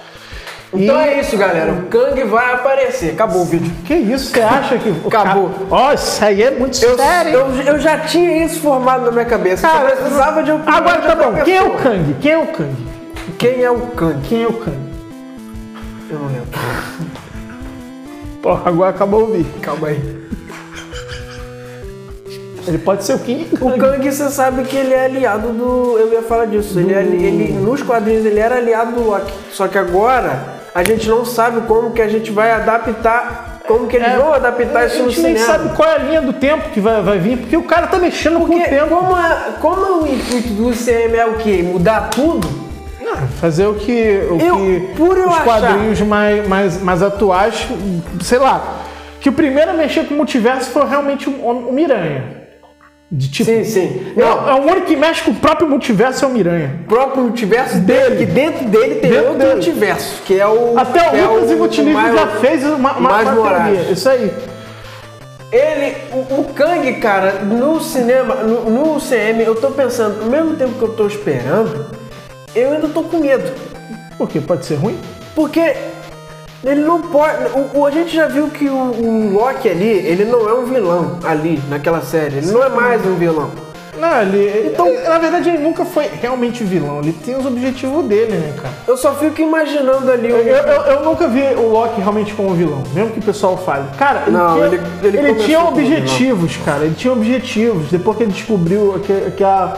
Então 0.72 1.00
E- 1.00 1.08
é 1.08 1.20
isso, 1.20 1.36
galera. 1.36 1.72
O 1.72 1.82
Kang 1.86 2.22
vai 2.24 2.54
aparecer. 2.54 3.10
Acabou 3.12 3.42
o 3.42 3.44
vídeo. 3.44 3.72
Que 3.84 3.94
isso? 3.94 4.30
Você 4.30 4.40
acha 4.40 4.78
que. 4.78 4.94
Acabou. 5.06 5.50
Ó, 5.70 5.92
isso 5.92 6.24
aí 6.24 6.42
é 6.42 6.50
muito 6.52 6.80
Eu, 6.84 6.96
sério. 6.96 7.32
eu, 7.32 7.46
eu 7.74 7.78
já 7.80 7.98
tinha 7.98 8.44
isso 8.44 8.60
formado 8.60 9.04
na 9.06 9.10
minha 9.10 9.24
cabeça. 9.24 9.66
Cara, 9.66 9.90
só 9.90 9.96
precisava 9.96 10.42
de 10.44 10.52
opinião 10.52 10.76
Agora 10.76 11.00
tá 11.02 11.14
bom. 11.16 11.32
Quem 11.44 11.56
é 11.56 11.62
o. 11.62 11.70
Kang? 11.76 12.14
Quem 12.20 12.30
é 12.32 12.38
o 12.38 12.46
Kang? 12.46 12.76
Quem 13.38 13.62
é 13.64 13.70
o 13.70 13.80
Kang? 13.88 14.20
Quem 14.28 14.42
é 14.42 14.46
o 14.46 14.52
Kang? 14.52 14.78
Eu 16.08 16.18
não 16.20 16.26
lembro. 16.28 16.48
Pô, 18.42 18.50
agora 18.64 18.90
acabou 18.90 19.24
o 19.24 19.32
vídeo. 19.32 19.52
Calma 19.60 19.88
aí. 19.88 20.20
Ele 22.68 22.78
pode 22.78 23.02
ser 23.04 23.14
o 23.14 23.18
King 23.18 23.48
O 23.60 23.70
Kang. 23.70 23.80
Kang, 23.80 24.12
você 24.12 24.28
sabe 24.30 24.62
que 24.64 24.76
ele 24.76 24.94
é 24.94 25.06
aliado 25.06 25.48
do. 25.48 25.98
Eu 25.98 26.12
ia 26.12 26.22
falar 26.22 26.44
disso. 26.44 26.78
Ele, 26.78 26.92
é 26.94 26.98
ali- 26.98 27.24
ele 27.24 27.52
nos 27.54 27.82
quadrinhos 27.82 28.24
ele 28.24 28.38
era 28.38 28.56
aliado 28.56 28.92
do 28.92 29.02
Loki. 29.02 29.32
Só 29.50 29.66
que 29.66 29.76
agora 29.76 30.59
a 30.74 30.82
gente 30.82 31.08
não 31.08 31.24
sabe 31.24 31.62
como 31.62 31.90
que 31.92 32.00
a 32.02 32.08
gente 32.08 32.30
vai 32.30 32.50
adaptar. 32.52 33.58
Como 33.66 33.86
que 33.86 33.96
eles 33.96 34.08
É, 34.08 34.16
vão 34.16 34.32
adaptar 34.32 34.86
isso 34.86 34.96
a 34.96 35.02
no 35.04 35.10
gente 35.10 35.20
nem 35.22 35.36
cinema. 35.36 35.46
sabe 35.52 35.76
qual 35.76 35.88
é 35.88 35.94
a 35.94 35.98
linha 35.98 36.22
do 36.22 36.32
tempo 36.32 36.70
que 36.70 36.80
vai, 36.80 37.00
vai 37.02 37.18
vir, 37.18 37.38
porque 37.38 37.56
o 37.56 37.62
cara 37.62 37.86
tá 37.86 37.98
mexendo 37.98 38.38
com 38.40 38.44
o 38.46 38.48
Porque 38.48 38.64
tempo. 38.68 38.88
como, 38.88 39.16
é, 39.16 39.36
como 39.60 40.02
o 40.02 40.06
intuito 40.08 40.48
do 40.54 40.72
CM 40.72 41.16
é 41.16 41.26
o 41.26 41.34
quê? 41.34 41.62
Mudar 41.62 42.08
tudo? 42.10 42.48
Fazer 43.40 43.66
o 43.66 43.74
que, 43.74 44.22
o 44.30 44.40
Eu- 44.40 44.56
que 44.56 44.94
por 44.96 45.16
eu 45.18 45.28
os 45.28 45.34
achar- 45.34 45.44
quadrinhos 45.44 46.00
mais, 46.00 46.46
mais, 46.48 46.80
mais 46.82 47.02
atuais, 47.02 47.66
sei 48.22 48.38
lá. 48.38 48.62
Que 49.20 49.28
o 49.28 49.32
primeiro 49.32 49.72
a 49.72 49.74
mexer 49.74 50.06
com 50.06 50.14
o 50.14 50.16
multiverso 50.16 50.70
foi 50.70 50.86
realmente 50.86 51.28
o, 51.28 51.32
o 51.32 51.72
Miranha. 51.72 52.39
De 53.12 53.28
tipo, 53.28 53.50
Sim, 53.50 53.64
sim. 53.64 54.12
É, 54.16 54.20
Não, 54.20 54.48
é 54.48 54.54
o 54.54 54.62
único 54.70 54.86
que 54.86 54.94
mexe 54.96 55.22
com 55.22 55.32
o 55.32 55.34
próprio 55.34 55.68
multiverso 55.68 56.24
é 56.24 56.28
o 56.28 56.30
Miranha. 56.30 56.78
o 56.84 56.88
próprio 56.88 57.24
multiverso 57.24 57.78
Dele. 57.78 58.18
que 58.18 58.26
dentro 58.26 58.64
dele 58.68 58.94
tem 58.96 59.10
Dentro 59.10 59.24
outro 59.30 59.38
dele. 59.38 59.54
multiverso, 59.54 60.22
que 60.24 60.38
é 60.38 60.46
o. 60.46 60.78
Até 60.78 61.10
que 61.10 61.16
é 61.16 61.26
o 61.26 61.32
Lucas 61.34 61.50
o- 61.50 61.52
Ivutilismo 61.54 61.98
o 61.98 62.12
já 62.12 62.26
fez 62.40 62.64
uma, 62.64 62.92
uma, 62.92 63.18
Miles 63.18 63.36
uma 63.38 63.48
teoria. 63.50 63.92
Isso 63.92 64.08
aí. 64.08 64.30
Ele, 65.52 65.96
o, 66.12 66.40
o 66.40 66.44
Kang, 66.54 66.92
cara, 67.00 67.40
no 67.42 67.80
cinema, 67.80 68.36
no, 68.36 68.70
no 68.70 69.00
CM, 69.00 69.42
eu 69.42 69.56
tô 69.56 69.72
pensando, 69.72 70.22
ao 70.22 70.30
mesmo 70.30 70.54
tempo 70.54 70.74
que 70.74 70.82
eu 70.82 70.92
tô 70.94 71.08
esperando, 71.08 71.86
eu 72.54 72.70
ainda 72.72 72.86
tô 72.88 73.02
com 73.02 73.18
medo. 73.18 73.50
Por 74.16 74.28
quê? 74.28 74.40
Pode 74.40 74.64
ser 74.64 74.76
ruim? 74.76 74.96
Porque 75.34 75.74
ele 76.64 76.80
não 76.82 77.00
pode. 77.00 77.36
O, 77.74 77.86
a 77.86 77.90
gente 77.90 78.14
já 78.14 78.26
viu 78.26 78.48
que 78.48 78.68
o, 78.68 78.74
o 78.74 79.32
Loki 79.34 79.68
ali, 79.68 79.84
ele 79.88 80.24
não 80.24 80.48
é 80.48 80.54
um 80.54 80.64
vilão 80.66 81.18
ali 81.24 81.60
naquela 81.68 82.00
série. 82.02 82.36
Ele 82.38 82.50
não 82.50 82.62
é 82.62 82.68
mais 82.68 83.04
um 83.06 83.14
vilão. 83.14 83.50
Não, 83.98 84.22
ele, 84.22 84.68
então, 84.72 84.86
na 85.04 85.18
verdade, 85.18 85.50
ele 85.50 85.58
nunca 85.58 85.84
foi 85.84 86.08
realmente 86.22 86.64
vilão. 86.64 87.00
Ele 87.00 87.12
tem 87.12 87.36
os 87.36 87.44
objetivos 87.44 88.02
dele, 88.06 88.32
né, 88.32 88.54
cara? 88.56 88.72
Eu 88.88 88.96
só 88.96 89.12
fico 89.14 89.42
imaginando 89.42 90.10
ali 90.10 90.32
o. 90.32 90.36
Eu, 90.36 90.56
eu, 90.56 90.82
eu 90.82 91.04
nunca 91.04 91.28
vi 91.28 91.42
o 91.56 91.68
Loki 91.68 92.00
realmente 92.00 92.32
como 92.32 92.54
vilão, 92.54 92.82
mesmo 92.94 93.10
que 93.10 93.18
o 93.18 93.22
pessoal 93.22 93.58
fale. 93.58 93.84
Cara, 93.98 94.22
ele 94.26 94.30
Não, 94.36 94.54
tinha, 94.54 94.66
ele- 94.66 94.80
ele 95.02 95.18
começou 95.18 95.44
tinha 95.44 95.64
objetivos, 95.64 96.56
cara. 96.64 96.84
Ele 96.84 96.94
tinha 96.94 97.12
objetivos. 97.12 97.90
Depois 97.90 98.16
que 98.16 98.22
ele 98.22 98.32
descobriu 98.32 98.98
que, 99.04 99.32
que 99.32 99.44
a 99.44 99.76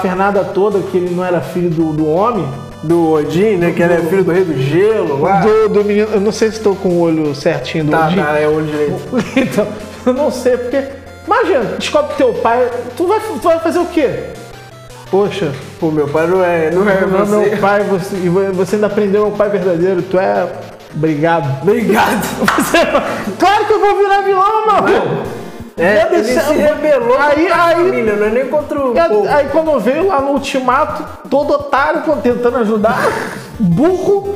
Fernanda 0.00 0.44
toda, 0.44 0.78
que 0.80 0.96
ele 0.96 1.12
não 1.14 1.24
era 1.24 1.40
filho 1.40 1.70
do, 1.70 1.92
do 1.92 2.06
homem, 2.08 2.46
Do 2.82 3.12
Odin, 3.12 3.56
né? 3.56 3.72
Que 3.72 3.82
ele 3.82 3.92
é 3.94 3.98
filho 3.98 4.24
do 4.24 4.32
rei 4.32 4.44
do 4.44 4.56
gelo 4.60 5.20
lá. 5.20 5.40
do, 5.40 5.68
do 5.68 5.84
menino. 5.84 6.08
Eu 6.12 6.20
não 6.20 6.32
sei 6.32 6.50
se 6.50 6.56
estou 6.56 6.74
com 6.74 6.88
o 6.88 7.00
olho 7.00 7.34
certinho 7.34 7.84
do 7.84 7.90
Tá, 7.90 8.06
Odin. 8.06 8.16
tá, 8.16 8.38
é 8.38 8.46
o 8.48 8.54
olho 8.56 8.66
direito. 8.66 9.00
Então, 9.36 9.66
eu 10.06 10.12
não 10.14 10.30
sei, 10.30 10.56
porque. 10.56 10.82
Imagina, 11.26 11.64
descobre 11.78 12.12
que 12.12 12.16
teu 12.16 12.32
pai. 12.34 12.68
Tu 12.96 13.06
vai, 13.06 13.20
tu 13.20 13.38
vai 13.40 13.58
fazer 13.60 13.78
o 13.78 13.86
quê? 13.86 14.08
Poxa, 15.10 15.52
Pô, 15.78 15.90
meu 15.90 16.06
pai 16.08 16.26
não 16.26 16.42
é, 16.42 16.70
não 16.70 16.88
é 16.88 17.00
não 17.06 17.18
é 17.20 17.24
você. 17.24 17.50
meu 17.50 17.58
pai, 17.58 17.80
você, 17.82 18.16
você 18.52 18.74
ainda 18.76 18.86
aprendeu 18.86 19.22
meu 19.26 19.32
pai 19.36 19.48
verdadeiro, 19.50 20.02
tu 20.02 20.18
é. 20.18 20.46
Obrigado. 20.94 21.62
Obrigado. 21.62 22.22
Você- 22.56 23.34
claro 23.38 23.64
que 23.66 23.72
eu 23.72 23.78
vou 23.80 23.96
virar 23.98 24.22
vilão, 24.22 24.66
mano! 24.66 25.22
É, 25.80 26.08
ele 26.12 26.24
se 26.24 26.52
rebelou 26.52 27.16
Aí- 27.18 27.48
a 27.50 27.64
aí- 27.66 27.74
família, 27.76 28.16
não 28.16 28.26
é 28.26 28.30
nem 28.30 28.46
contra 28.48 28.78
o 28.78 28.96
E 28.96 29.00
povo. 29.08 29.28
Aí 29.28 29.48
quando 29.50 29.78
veio 29.80 30.06
lá 30.08 30.20
no 30.20 30.32
ultimato, 30.32 31.04
todo 31.28 31.52
otário 31.54 32.02
tentando 32.22 32.58
ajudar, 32.58 32.98
burro, 33.58 34.34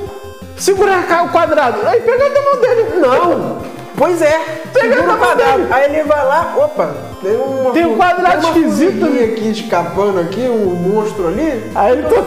segura 0.56 0.92
o 1.24 1.28
quadrado. 1.28 1.78
Aí 1.86 2.00
pega 2.00 2.24
a 2.26 2.42
mão 2.42 2.60
dele. 2.60 3.00
Não! 3.00 3.74
Pois 3.96 4.20
é, 4.22 4.40
Pega 4.72 4.88
segura 4.96 5.06
na 5.06 5.14
o 5.14 5.18
quadrado. 5.18 5.58
mão 5.60 5.68
Aí 5.70 5.84
ele 5.84 6.02
vai 6.02 6.24
lá, 6.26 6.54
opa, 6.56 6.90
tem 7.22 7.36
uma 7.36 7.70
Tem 7.70 7.86
um 7.86 7.96
quadrado 7.96 8.40
tem 8.40 8.50
uma 8.50 8.58
esquisito 8.58 9.04
aqui 9.04 9.50
escapando 9.50 10.18
aqui, 10.20 10.40
um 10.40 10.74
monstro 10.74 11.28
ali. 11.28 11.70
Aí 11.76 11.92
ele 11.92 12.02
tô, 12.08 12.22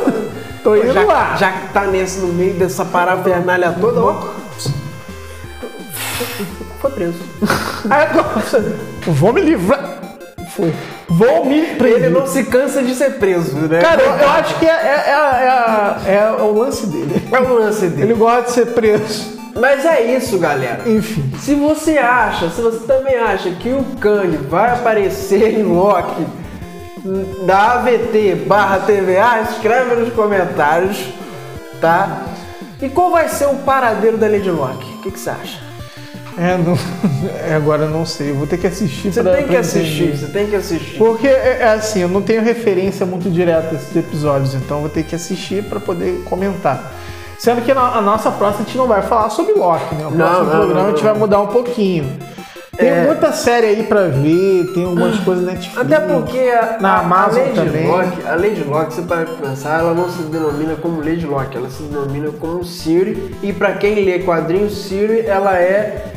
tô 0.64 0.76
indo 0.78 0.94
Já, 0.94 1.04
lá. 1.04 1.36
já 1.36 1.52
que 1.52 1.68
tá 1.74 1.82
nesse 1.82 2.20
no 2.20 2.28
meio 2.28 2.54
dessa 2.54 2.86
parafernália 2.86 3.76
toda, 3.82 4.00
ó. 4.02 4.16
Foi 6.80 6.92
preso. 6.92 7.18
Aí 7.90 8.04
agora, 8.04 8.44
vou 9.08 9.34
me 9.34 9.42
livrar. 9.42 9.98
Foi. 10.56 10.74
Vou 11.08 11.46
me 11.46 11.62
prender. 11.76 12.06
Ele 12.06 12.10
não 12.10 12.28
se 12.28 12.44
cansa 12.44 12.82
de 12.84 12.94
ser 12.94 13.14
preso, 13.14 13.56
né? 13.56 13.80
Cara, 13.80 14.02
eu, 14.02 14.12
eu 14.12 14.30
acho 14.30 14.60
que 14.60 14.66
é, 14.66 14.70
é, 14.70 16.10
é, 16.10 16.12
é, 16.12 16.18
é 16.18 16.42
o 16.42 16.54
lance 16.58 16.88
dele. 16.88 17.28
é 17.32 17.40
o 17.40 17.54
lance 17.54 17.88
dele. 17.88 18.04
Ele 18.04 18.14
gosta 18.14 18.44
de 18.44 18.52
ser 18.52 18.66
preso. 18.74 19.38
Mas 19.60 19.86
é 19.86 20.16
isso, 20.16 20.38
galera. 20.38 20.82
Enfim. 20.86 21.32
Se 21.40 21.56
você 21.56 21.98
acha, 21.98 22.50
se 22.50 22.62
você 22.62 22.86
também 22.86 23.16
acha 23.16 23.50
que 23.52 23.70
o 23.70 23.84
Kang 24.00 24.38
vai 24.50 24.72
aparecer 24.72 25.60
em 25.60 25.64
Loki 25.64 26.26
da 27.46 27.74
AVT 27.74 28.44
barra 28.48 28.80
TVA, 28.80 29.42
escreve 29.50 29.96
nos 29.96 30.14
comentários, 30.14 31.08
tá? 31.80 32.24
E 32.82 32.90
qual 32.90 33.12
vai 33.12 33.28
ser 33.30 33.48
o 33.48 33.56
paradeiro 33.56 34.18
da 34.18 34.28
Lady 34.28 34.52
Loki? 34.52 34.94
O 34.96 35.02
que, 35.02 35.12
que 35.12 35.20
você 35.20 35.30
acha? 35.30 35.67
É, 36.40 36.56
não, 36.58 36.78
agora 37.56 37.84
eu 37.84 37.90
não 37.90 38.06
sei. 38.06 38.30
Eu 38.32 38.36
vou 38.36 38.46
ter 38.48 38.58
que 38.58 38.68
assistir 38.68 39.12
Você 39.12 39.24
pra 39.24 39.34
tem 39.34 39.44
que 39.44 39.50
pra 39.50 39.60
assistir, 39.60 40.16
você 40.18 40.28
tem 40.28 40.48
que 40.48 40.56
assistir. 40.56 40.98
Porque 40.98 41.28
é, 41.28 41.60
é 41.62 41.70
assim, 41.70 42.02
eu 42.02 42.08
não 42.10 42.22
tenho 42.22 42.42
referência 42.44 43.06
muito 43.06 43.30
direta 43.30 43.70
a 43.72 43.74
esses 43.76 43.96
episódios, 43.96 44.54
então 44.54 44.78
eu 44.78 44.82
vou 44.82 44.90
ter 44.90 45.04
que 45.04 45.16
assistir 45.16 45.64
pra 45.64 45.80
poder 45.80 46.22
comentar. 46.26 46.94
Sendo 47.40 47.62
que 47.62 47.72
a 47.72 48.02
nossa 48.02 48.32
próxima 48.32 48.64
a 48.64 48.66
gente 48.66 48.78
não 48.78 48.88
vai 48.88 49.02
falar 49.04 49.30
sobre 49.30 49.54
Loki, 49.54 49.96
né? 49.96 50.06
O 50.08 50.12
Não, 50.12 50.18
próximo 50.18 50.44
não, 50.46 50.52
programa 50.52 50.74
não, 50.82 50.88
a 50.88 50.90
gente 50.92 51.04
vai 51.04 51.14
mudar 51.14 51.42
um 51.42 51.48
pouquinho. 51.48 52.18
Tem 52.76 52.90
É. 52.90 53.06
muita 53.06 53.32
série 53.32 53.66
aí 53.68 53.84
pra 53.84 54.04
ver, 54.04 54.72
tem 54.74 54.86
algumas 54.86 55.20
coisas 55.22 55.44
na 55.46 55.54
Netflix. 55.54 55.78
Até 55.80 56.00
porque 56.00 56.38
a, 56.38 56.78
Na 56.80 57.00
Amazon 57.00 57.40
a 57.40 57.44
Lady 57.46 57.56
também. 57.56 57.88
Locke, 57.88 58.28
a 58.28 58.36
Lady 58.36 58.64
Locke, 58.64 58.94
você 58.94 59.02
para 59.02 59.26
pensar, 59.26 59.80
ela 59.80 59.94
não 59.96 60.10
se 60.12 60.22
denomina 60.24 60.76
como 60.76 61.00
Lady 61.00 61.26
Locke, 61.26 61.58
ela 61.58 61.70
se 61.70 61.82
denomina 61.84 62.30
como 62.40 62.64
Siri. 62.64 63.36
E 63.42 63.52
pra 63.54 63.74
quem 63.74 64.04
lê 64.06 64.20
quadrinhos, 64.20 64.78
Siri, 64.86 65.22
ela 65.26 65.58
é 65.58 66.17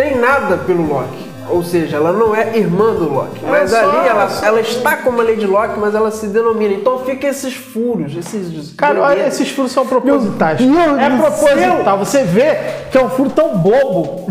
treinada 0.00 0.58
pelo 0.58 0.86
Loki. 0.86 1.26
Ou 1.48 1.62
seja, 1.62 1.96
ela 1.96 2.12
não 2.12 2.34
é 2.34 2.56
irmã 2.58 2.92
do 2.92 3.08
Loki. 3.12 3.40
Mas 3.48 3.70
só- 3.70 3.78
ali 3.78 4.08
ela, 4.08 4.28
só- 4.28 4.44
ela 4.46 4.60
está 4.60 4.96
como 4.96 5.20
a 5.20 5.24
Lady 5.24 5.46
Locke, 5.46 5.78
mas 5.78 5.94
ela 5.94 6.10
se 6.10 6.26
denomina. 6.26 6.74
Então 6.74 6.98
fica 7.04 7.26
esses 7.28 7.54
furos, 7.54 8.16
esses. 8.16 8.74
Cara, 8.76 9.00
olha, 9.00 9.26
esses 9.28 9.48
furos 9.50 9.70
são 9.72 9.86
propositais. 9.86 10.60
Meu 10.60 10.96
Deus 10.96 11.00
é 11.00 11.10
proposital. 11.10 11.98
Você 11.98 12.24
vê 12.24 12.56
que 12.90 12.98
é 12.98 13.02
um 13.02 13.08
furo 13.08 13.30
tão 13.30 13.56
bobo 13.58 14.26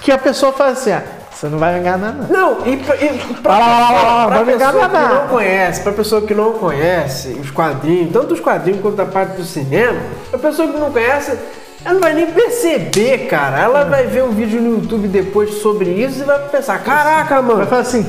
que 0.00 0.12
a 0.12 0.18
pessoa 0.18 0.52
fala 0.52 0.70
assim: 0.70 0.92
ah, 0.92 1.02
você 1.28 1.48
não 1.48 1.58
vai 1.58 1.74
me 1.74 1.80
enganar, 1.80 2.12
não. 2.12 2.28
Não, 2.28 2.66
e 2.66 2.76
pra, 2.76 2.94
e 2.96 3.08
pra 3.42 3.52
Ah, 3.52 3.88
pessoa, 3.88 4.26
pra 4.28 4.28
vai 4.28 4.44
me 4.44 4.52
pessoa 4.52 4.70
enganar. 4.84 5.08
que 5.08 5.14
não 5.16 5.26
conhece, 5.28 5.80
pra 5.82 5.92
pessoa 5.92 6.22
que 6.22 6.34
não 6.36 6.52
conhece 6.52 7.28
os 7.42 7.50
quadrinhos, 7.50 8.12
tanto 8.12 8.32
os 8.34 8.38
quadrinhos 8.40 8.80
quanto 8.80 9.02
a 9.02 9.06
parte 9.06 9.36
do 9.36 9.44
cinema, 9.44 9.98
a 10.32 10.38
pessoa 10.38 10.68
que 10.68 10.78
não 10.78 10.92
conhece, 10.92 11.36
ela 11.84 11.94
não 11.94 12.00
vai 12.00 12.12
nem 12.14 12.26
perceber, 12.26 13.26
cara. 13.26 13.58
Ela 13.60 13.84
vai 13.84 14.06
ver 14.06 14.22
um 14.24 14.30
vídeo 14.30 14.60
no 14.60 14.74
YouTube 14.74 15.08
depois 15.08 15.54
sobre 15.62 15.90
isso 15.90 16.20
e 16.20 16.24
vai 16.24 16.38
pensar, 16.48 16.78
caraca, 16.82 17.40
Vai 17.40 17.54
mano. 17.56 17.66
falar 17.66 17.82
assim: 17.82 18.06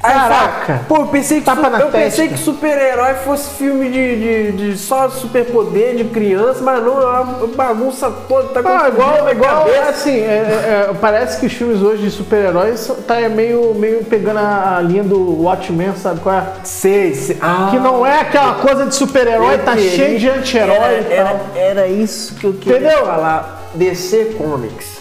Caraca. 0.00 0.80
Pô, 0.88 0.96
eu 0.98 1.06
pensei 1.08 1.38
que, 1.40 1.44
Tapa 1.44 1.64
su- 1.64 1.70
na 1.70 1.80
eu 1.80 1.88
pensei 1.88 2.28
que 2.28 2.38
super-herói 2.38 3.14
fosse 3.24 3.50
filme 3.56 3.90
de, 3.90 4.52
de, 4.52 4.52
de 4.72 4.78
só 4.78 5.08
superpoder 5.08 5.96
de 5.96 6.04
criança, 6.04 6.62
mas 6.62 6.82
não, 6.84 7.00
é 7.02 7.20
uma 7.20 7.46
bagunça 7.48 8.10
toda, 8.28 8.48
tá 8.48 8.60
Ah, 8.64 8.88
igual, 8.88 9.28
igual 9.30 9.64
cabeça. 9.64 9.88
assim, 9.90 10.16
é- 10.20 10.86
é- 10.86 10.90
é, 10.90 10.94
parece 11.00 11.40
que 11.40 11.46
os 11.46 11.52
filmes 11.52 11.82
hoje 11.82 12.02
de 12.04 12.10
super-heróis 12.10 12.90
tá 13.06 13.16
meio, 13.28 13.74
meio 13.74 14.04
pegando 14.04 14.38
a, 14.38 14.80
linha 14.80 15.02
do 15.02 15.42
Watchmen, 15.42 15.92
sabe 15.96 16.20
qual 16.20 16.36
é? 16.36 16.44
Sei, 16.64 17.14
sei. 17.14 17.36
Ah, 17.40 17.68
Que 17.70 17.78
não 17.78 18.06
é 18.06 18.20
aquela 18.20 18.54
coisa 18.54 18.86
de 18.86 18.94
super-herói, 18.94 19.58
tá 19.58 19.72
queria- 19.74 19.90
cheio 19.90 20.18
de 20.18 20.28
anti-herói 20.28 20.76
era, 20.76 21.00
e 21.00 21.04
tal. 21.04 21.12
era, 21.16 21.40
era 21.56 21.86
isso 21.88 22.34
que 22.36 22.44
eu 22.46 22.52
queria 22.54 22.78
Entendeu? 22.78 23.04
falar. 23.04 23.56
DC 23.74 24.36
Comics. 24.38 24.98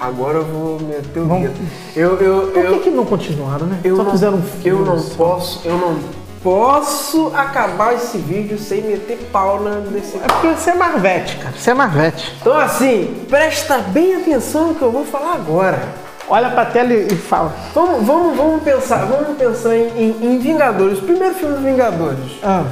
Agora 0.00 0.38
eu 0.38 0.44
vou 0.44 0.80
meter 0.80 1.20
o 1.20 1.24
dedo. 1.26 1.54
Eu, 1.96 2.16
eu, 2.20 2.42
Por 2.48 2.52
que, 2.52 2.58
eu, 2.58 2.80
que 2.80 2.90
não 2.90 3.04
continuaram, 3.06 3.66
né? 3.66 3.78
eu 3.84 3.96
Só 3.96 4.02
não, 4.04 4.10
fizeram 4.10 4.34
um 4.38 4.42
filme. 4.42 4.80
eu 4.80 4.84
não 4.94 5.00
posso, 5.02 5.60
eu 5.64 5.78
não 5.78 5.96
posso 6.42 7.32
acabar 7.34 7.94
esse 7.94 8.18
vídeo 8.18 8.58
sem 8.58 8.82
meter 8.82 9.16
pau 9.32 9.62
na 9.62 9.76
DC 9.80 10.18
É 10.18 10.26
porque 10.26 10.48
você 10.48 10.70
é 10.70 10.74
Marvete, 10.74 11.36
cara. 11.36 11.54
Você 11.56 11.70
é 11.70 11.74
Marvete. 11.74 12.34
Então 12.40 12.56
assim, 12.58 13.24
presta 13.30 13.78
bem 13.78 14.14
atenção 14.16 14.68
no 14.68 14.74
que 14.74 14.82
eu 14.82 14.92
vou 14.92 15.04
falar 15.04 15.34
agora. 15.34 15.80
Olha 16.28 16.50
pra 16.50 16.64
tela 16.66 16.92
e 16.92 17.14
fala. 17.16 17.54
Vamos, 17.74 18.04
vamos, 18.06 18.36
vamos 18.36 18.62
pensar, 18.62 19.04
vamos 19.06 19.36
pensar 19.38 19.76
em, 19.76 19.88
em- 19.96 20.16
em 20.34 20.38
Vingadores. 20.38 20.98
O 20.98 21.02
primeiro 21.02 21.34
filme 21.34 21.54
dos 21.54 21.64
Vingadores. 21.64 22.32
Ah, 22.42 22.64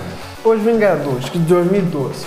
Os 0.44 0.60
Vingadores, 0.60 1.28
que 1.28 1.38
de 1.38 1.44
2012. 1.46 2.26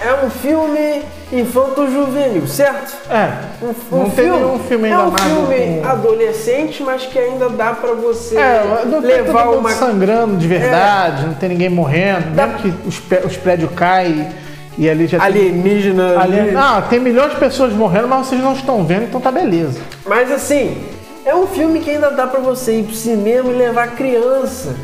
É 0.00 0.24
um 0.24 0.28
filme 0.28 1.02
infanto-juvenil, 1.32 2.46
certo? 2.46 2.94
é. 3.10 3.30
Um, 3.64 3.96
não 3.98 4.10
tem 4.10 4.30
nenhum 4.30 4.58
filme 4.58 4.88
ainda 4.88 5.00
É 5.02 5.04
um 5.06 5.16
filme 5.16 5.80
com- 5.80 5.88
adolescente, 5.88 6.82
mas 6.82 7.06
que 7.06 7.18
ainda 7.18 7.48
dá 7.48 7.72
pra 7.72 7.92
você 7.92 8.36
É, 8.36 8.82
não 8.86 9.00
tem 9.00 9.10
levar 9.22 9.46
mundo 9.46 9.58
uma. 9.58 9.70
sangrando 9.70 10.36
de 10.36 10.46
verdade, 10.48 11.26
não 11.26 11.34
tem 11.34 11.48
ninguém 11.48 11.68
morrendo, 11.70 12.34
Dá- 12.34 12.46
mesmo 12.46 12.58
que 12.62 12.88
os, 12.88 13.00
os 13.24 13.36
prédios 13.36 13.70
caem 13.74 14.28
e 14.76 14.90
ali 14.90 15.06
já 15.06 15.18
tem... 15.18 15.26
Alienígena. 15.26 16.20
Ali, 16.20 16.40
ali. 16.40 16.56
ah, 16.56 16.82
tem 16.90 16.98
milhões 16.98 17.30
de 17.30 17.36
pessoas 17.36 17.72
morrendo, 17.72 18.08
mas 18.08 18.26
vocês 18.26 18.42
não 18.42 18.52
estão 18.52 18.84
vendo, 18.84 19.04
então 19.04 19.20
tá 19.20 19.30
beleza. 19.30 19.80
Mas 20.04 20.30
assim, 20.32 20.82
é 21.24 21.34
um 21.34 21.46
filme 21.46 21.78
que 21.80 21.90
ainda 21.90 22.10
dá 22.10 22.26
pra 22.26 22.40
você 22.40 22.80
ir 22.80 22.82
pro 22.82 22.94
cinema 22.94 23.48
e 23.50 23.54
levar 23.54 23.88
criança. 23.92 24.74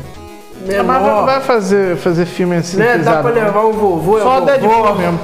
A 0.79 0.83
Marvel 0.83 1.07
não 1.07 1.15
Menor, 1.21 1.25
vai 1.25 1.41
fazer, 1.41 1.97
fazer 1.97 2.25
filme 2.25 2.55
assim. 2.57 2.77
né? 2.77 2.97
Dá 2.99 3.21
pra 3.21 3.31
não. 3.31 3.43
levar 3.43 3.61
o 3.65 3.73
vovô, 3.73 4.19
é 4.19 4.21
Só 4.21 4.31
a 4.33 4.37
o 4.37 4.45
Deadpool 4.45 4.95
mesmo. 4.95 5.19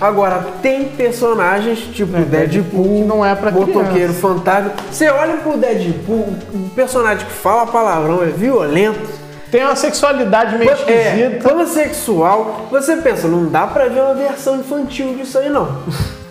Agora, 0.00 0.44
tem 0.60 0.84
personagens 0.88 1.78
tipo 1.92 2.16
É, 2.16 2.20
Deadpool, 2.22 2.84
que 2.84 3.04
não 3.04 3.24
é 3.24 3.34
pra 3.34 3.50
Motoqueiro 3.50 3.88
criança. 3.92 4.14
Fantasma. 4.20 4.72
Você 4.90 5.08
olha 5.08 5.36
pro 5.36 5.56
Deadpool, 5.56 6.34
o 6.52 6.70
personagem 6.74 7.24
que 7.26 7.32
fala 7.32 7.66
palavrão 7.66 8.22
é 8.22 8.26
violento, 8.26 9.22
Tem 9.50 9.62
uma 9.62 9.76
sexualidade 9.76 10.58
meio 10.58 10.70
é 10.70 10.74
esquisita. 10.74 11.48
pansexual. 11.48 12.66
Você 12.72 12.96
pensa, 12.96 13.28
não 13.28 13.46
dá 13.46 13.66
pra 13.68 13.86
ver 13.88 14.00
uma 14.00 14.14
versão 14.14 14.56
infantil 14.56 15.14
disso 15.14 15.38
aí, 15.38 15.48
não. 15.48 15.78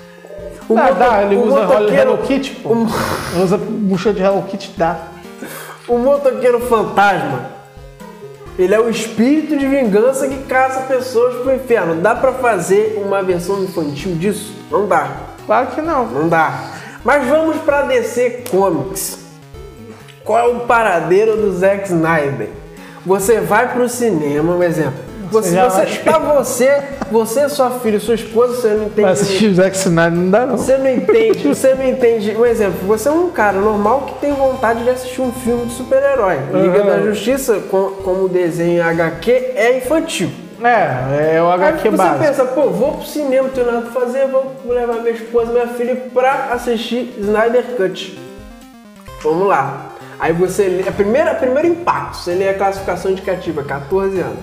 O 0.69 0.75
Dá, 0.75 0.91
dá, 0.91 1.21
ele 1.23 1.35
o 1.35 1.45
usa 1.45 1.61
motoqueiro- 1.67 1.93
Hello 1.93 2.17
Kitty, 2.19 2.51
pô. 2.63 2.69
o- 2.69 2.87
Usa 3.43 3.57
bucha 3.57 4.13
de 4.13 4.21
Hello 4.23 4.41
Kitty, 4.43 4.71
dá. 4.77 4.95
O 5.89 5.97
motoqueiro 5.97 6.61
fantasma, 6.61 7.47
ele 8.57 8.73
é 8.73 8.79
o 8.79 8.89
espírito 8.89 9.57
de 9.57 9.67
vingança 9.67 10.27
que 10.27 10.43
caça 10.43 10.81
pessoas 10.81 11.41
pro 11.41 11.55
inferno. 11.55 11.95
Dá 11.95 12.13
pra 12.13 12.33
fazer 12.33 13.01
uma 13.03 13.23
versão 13.23 13.63
infantil 13.63 14.15
disso? 14.15 14.53
Não 14.69 14.87
dá. 14.87 15.17
Claro 15.45 15.67
que 15.67 15.81
não. 15.81 16.05
Não 16.05 16.29
dá. 16.29 16.71
Mas 17.03 17.27
vamos 17.27 17.57
pra 17.57 17.81
DC 17.83 18.43
Comics. 18.51 19.19
Qual 20.23 20.39
é 20.39 20.55
o 20.55 20.61
paradeiro 20.61 21.35
do 21.35 21.51
Zack 21.51 21.87
Snyder? 21.87 22.49
Você 23.05 23.41
vai 23.41 23.73
pro 23.73 23.89
cinema, 23.89 24.55
um 24.55 24.63
exemplo. 24.63 25.12
Você, 25.33 25.59
você, 25.61 25.85
tá 26.03 26.19
você, 26.19 26.83
você, 27.11 27.49
sua 27.49 27.69
filha, 27.71 27.99
sua 27.99 28.15
esposa, 28.15 28.55
você 28.55 28.67
não 28.69 28.83
entende. 28.83 29.01
Pra 29.01 29.09
assistir 29.11 29.47
o 29.47 29.55
Zack 29.55 29.75
Snyder 29.75 30.11
não 30.19 30.29
dá, 30.29 30.45
não. 30.45 30.57
Você 30.57 30.77
não 30.77 30.89
entende, 30.89 31.47
você 31.47 31.73
não 31.75 31.87
entende. 31.87 32.35
Um 32.37 32.45
exemplo, 32.45 32.79
você 32.87 33.09
é 33.09 33.11
um 33.11 33.29
cara 33.29 33.59
normal 33.59 34.01
que 34.01 34.13
tem 34.21 34.31
vontade 34.33 34.83
de 34.83 34.89
assistir 34.89 35.21
um 35.21 35.31
filme 35.31 35.65
de 35.65 35.73
super-herói. 35.73 36.37
Liga 36.53 36.79
Uhum. 36.79 36.85
da 36.85 37.01
Justiça, 37.01 37.59
com- 37.69 37.91
como 38.03 38.29
desenho 38.29 38.83
HQ, 38.83 39.31
é 39.55 39.77
infantil. 39.77 40.29
É, 40.63 41.35
é 41.35 41.41
o 41.41 41.47
Aí 41.47 41.53
HQ 41.55 41.89
você 41.89 41.97
básico. 41.97 42.23
pensa, 42.23 42.45
pô, 42.45 42.69
vou 42.69 42.93
pro 42.93 43.05
cinema, 43.05 43.49
tenho 43.49 43.65
nada 43.69 43.81
pra 43.89 44.01
fazer, 44.01 44.27
vou 44.27 44.53
levar 44.65 45.01
minha 45.01 45.11
esposa, 45.13 45.51
minha 45.51 45.67
filha 45.67 46.03
pra 46.13 46.49
assistir 46.53 47.13
Snyder 47.19 47.63
Cut. 47.75 48.17
Vamos 49.21 49.47
lá. 49.47 49.92
Aí 50.23 50.31
você 50.31 50.69
lê, 50.69 50.87
a 50.87 50.91
primeira, 50.93 51.35
primeiro 51.35 51.67
impacto, 51.67 52.15
você 52.15 52.33
lê 52.33 52.47
a 52.47 52.53
classificação 52.53 53.11
indicativa, 53.11 53.61
14 53.61 54.21
anos. 54.21 54.39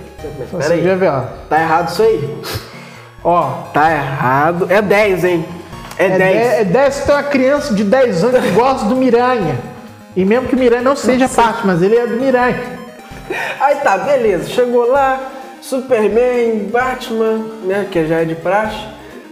Peraí, 0.59 0.83
vê, 0.83 1.09
ó. 1.09 1.23
tá 1.49 1.59
errado 1.59 1.89
isso 1.89 2.03
aí? 2.03 2.39
Ó, 3.25 3.63
Tá 3.73 3.91
errado. 3.91 4.67
É 4.69 4.83
10, 4.83 5.25
hein? 5.25 5.49
É, 5.97 6.05
é 6.05 6.19
10. 6.19 6.19
10. 6.19 6.53
É 6.53 6.65
10 6.65 6.95
se 6.95 7.07
tem 7.07 7.15
uma 7.15 7.23
criança 7.23 7.73
de 7.73 7.83
10 7.83 8.25
anos 8.25 8.43
que 8.43 8.51
gosta 8.51 8.85
do 8.91 8.95
Miranha. 8.95 9.59
E 10.15 10.23
mesmo 10.23 10.49
que 10.49 10.55
o 10.55 10.59
Miranha 10.59 10.83
não 10.83 10.95
seja 10.95 11.27
parte, 11.27 11.67
mas 11.67 11.81
ele 11.81 11.97
é 11.97 12.07
do 12.07 12.17
Miranha. 12.17 12.61
Aí 13.59 13.77
tá, 13.77 13.97
beleza. 13.97 14.51
Chegou 14.51 14.87
lá, 14.87 15.19
Superman, 15.63 16.69
Batman, 16.71 17.39
né? 17.65 17.89
Que 17.91 18.07
já 18.07 18.21
é 18.21 18.27
de 18.27 18.35
praxe. 18.35 18.85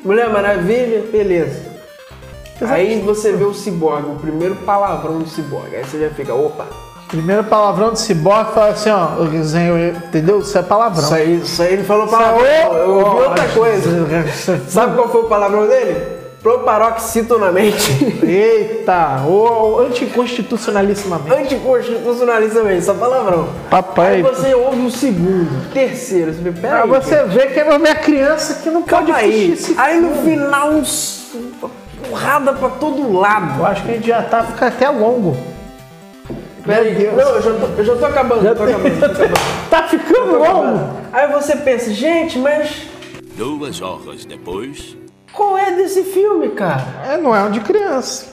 Mulher 0.02 0.30
Maravilha, 0.30 1.04
beleza. 1.12 1.67
Aí 2.60 3.00
você 3.00 3.32
vê 3.32 3.44
o 3.44 3.54
Cyborg, 3.54 4.06
o 4.08 4.16
primeiro 4.16 4.54
palavrão 4.56 5.18
do 5.18 5.28
Cyborg. 5.28 5.74
Aí 5.74 5.84
você 5.84 6.00
já 6.00 6.10
fica, 6.10 6.34
opa, 6.34 6.66
Primeiro 7.08 7.42
palavrão 7.44 7.90
do 7.90 7.98
Cyborg 7.98 8.52
fala 8.52 8.68
assim, 8.68 8.90
ó, 8.90 9.22
o 9.22 9.24
desenho, 9.28 9.78
entendeu? 9.96 10.40
Isso 10.40 10.58
é 10.58 10.62
palavrão. 10.62 11.02
isso 11.04 11.14
aí, 11.14 11.36
isso 11.40 11.62
aí 11.62 11.72
ele 11.72 11.84
falou 11.84 12.06
é 12.06 12.10
palavrão. 12.10 12.44
Eu 12.76 12.90
ouvi 12.90 13.22
outra 13.22 13.48
coisa. 13.48 13.90
Sabe 14.68 14.94
qual 14.94 15.08
foi 15.08 15.22
o 15.22 15.24
palavrão 15.24 15.66
dele? 15.66 16.18
Proparoxetonamente. 16.42 18.20
Eita, 18.22 19.22
o 19.26 19.80
anticonstitucionalissimamente. 19.80 21.34
Anticonstitucionalistamento, 21.34 22.84
só 22.84 22.94
palavrão. 22.94 23.48
Papai. 23.70 24.16
Aí 24.16 24.22
você 24.22 24.54
ouve 24.54 24.82
o 24.86 24.90
segundo, 24.90 25.72
terceiro. 25.72 26.32
Você 26.32 26.42
vê, 26.42 26.52
peraí. 26.52 26.88
você 26.88 27.24
ver 27.24 27.54
que 27.54 27.60
é 27.60 27.78
minha 27.78 27.94
criança 27.94 28.60
que 28.62 28.70
não 28.70 28.82
pode 28.82 29.10
aí. 29.10 29.58
Aí 29.78 29.98
no 29.98 30.14
final, 30.22 30.70
uns- 30.72 31.17
porrada 32.08 32.52
pra 32.52 32.68
todo 32.70 33.12
lado. 33.18 33.60
Eu 33.60 33.66
acho 33.66 33.82
que 33.84 33.90
a 33.90 33.94
gente 33.94 34.06
já 34.06 34.22
tá 34.22 34.44
ficando 34.44 34.68
até 34.68 34.88
longo. 34.88 35.36
Peraí, 36.64 36.94
Deus. 36.94 37.14
não, 37.16 37.28
eu 37.36 37.42
já 37.42 37.52
tô, 37.54 37.66
eu 37.78 37.84
já 37.84 37.96
tô 37.96 38.04
acabando, 38.06 38.42
já 38.42 38.54
tô 38.54 38.62
acabando, 38.64 39.00
já 39.00 39.08
tô 39.08 39.14
acabando. 39.24 39.40
Tá 39.70 39.82
ficando 39.88 40.38
longo. 40.38 40.90
Aí 41.12 41.32
você 41.32 41.56
pensa, 41.56 41.90
gente, 41.92 42.38
mas 42.38 42.86
Duas 43.36 43.80
horas 43.80 44.24
depois. 44.24 44.96
qual 45.32 45.56
é 45.56 45.70
desse 45.72 46.02
filme, 46.04 46.48
cara? 46.50 46.84
É, 47.08 47.16
não 47.16 47.34
é 47.34 47.42
um 47.44 47.50
de 47.50 47.60
criança. 47.60 48.26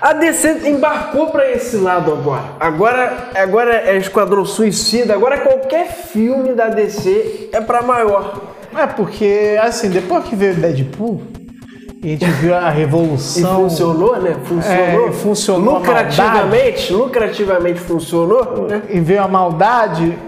A 0.00 0.12
DC 0.12 0.68
embarcou 0.68 1.30
pra 1.30 1.48
esse 1.52 1.76
lado 1.76 2.12
agora. 2.12 2.42
Agora, 2.58 3.28
agora 3.36 3.72
é 3.88 3.96
Esquadrão 3.96 4.44
Suicida, 4.44 5.14
agora 5.14 5.38
qualquer 5.38 5.86
filme 5.92 6.54
da 6.54 6.68
DC 6.68 7.50
é 7.52 7.60
pra 7.60 7.82
maior. 7.82 8.40
É 8.76 8.86
porque, 8.86 9.56
assim, 9.62 9.88
depois 9.90 10.24
que 10.24 10.34
veio 10.34 10.54
Deadpool, 10.56 11.22
a 12.02 12.06
gente 12.06 12.24
viu 12.24 12.54
a 12.54 12.68
E 12.70 12.74
revolução. 12.74 13.62
funcionou, 13.62 14.20
né? 14.20 14.36
Funcionou. 14.44 15.08
É, 15.08 15.12
funcionou 15.12 15.74
Lucrativamente, 15.78 16.92
lucrativamente 16.92 17.80
funcionou, 17.80 18.66
né? 18.68 18.82
E 18.88 18.98
veio 18.98 19.22
a 19.22 19.28
maldade, 19.28 20.18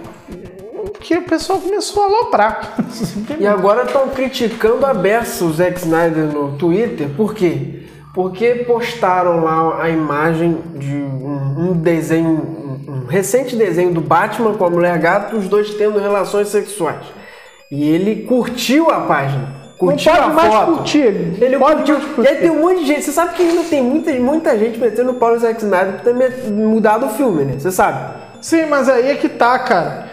que 1.00 1.16
o 1.18 1.22
pessoal 1.22 1.58
começou 1.58 2.02
a 2.02 2.06
aloprar. 2.06 2.76
E 3.38 3.46
agora 3.46 3.82
estão 3.82 4.08
criticando 4.08 4.86
a 4.86 4.94
beça 4.94 5.44
o 5.44 5.52
Zack 5.52 5.80
Snyder 5.80 6.24
no 6.24 6.52
Twitter. 6.56 7.08
Por 7.16 7.34
quê? 7.34 7.82
Porque 8.14 8.64
postaram 8.66 9.42
lá 9.42 9.82
a 9.82 9.90
imagem 9.90 10.58
de 10.76 10.94
um, 10.94 11.70
um 11.70 11.72
desenho, 11.72 12.28
um, 12.28 12.92
um 12.92 13.06
recente 13.06 13.56
desenho 13.56 13.92
do 13.92 14.00
Batman 14.00 14.54
com 14.54 14.64
a 14.64 14.70
Mulher 14.70 14.96
Gato, 14.98 15.36
os 15.36 15.48
dois 15.48 15.74
tendo 15.74 15.98
relações 15.98 16.48
sexuais. 16.48 17.04
E 17.70 17.88
ele 17.88 18.22
curtiu 18.22 18.88
a 18.90 19.00
página. 19.00 19.63
Curtiu 19.78 20.12
pode 20.12 20.24
a 20.24 20.28
mais 20.28 20.54
foto. 20.54 20.72
curtir, 20.74 20.98
ele 20.98 21.38
Ele 21.44 21.58
pode 21.58 21.76
curtiu. 21.76 21.94
mais 21.96 22.06
E 22.10 22.14
curtir. 22.14 22.30
aí 22.30 22.36
tem 22.38 22.50
um 22.50 22.60
monte 22.60 22.80
de 22.80 22.86
gente. 22.86 23.02
Você 23.02 23.12
sabe 23.12 23.34
que 23.34 23.42
ainda 23.42 23.62
tem 23.64 23.82
muita, 23.82 24.12
muita 24.12 24.58
gente 24.58 24.78
metendo 24.78 25.10
o 25.10 25.14
pau 25.14 25.32
no 25.32 25.38
Zack 25.38 25.62
Snyder 25.62 25.94
por 25.94 26.00
ter 26.02 26.14
mudado 26.52 27.06
o 27.06 27.08
filme, 27.10 27.44
né? 27.44 27.54
Você 27.58 27.70
sabe? 27.72 28.14
Sim, 28.40 28.66
mas 28.66 28.88
aí 28.88 29.10
é 29.10 29.14
que 29.16 29.28
tá, 29.28 29.58
cara. 29.58 30.06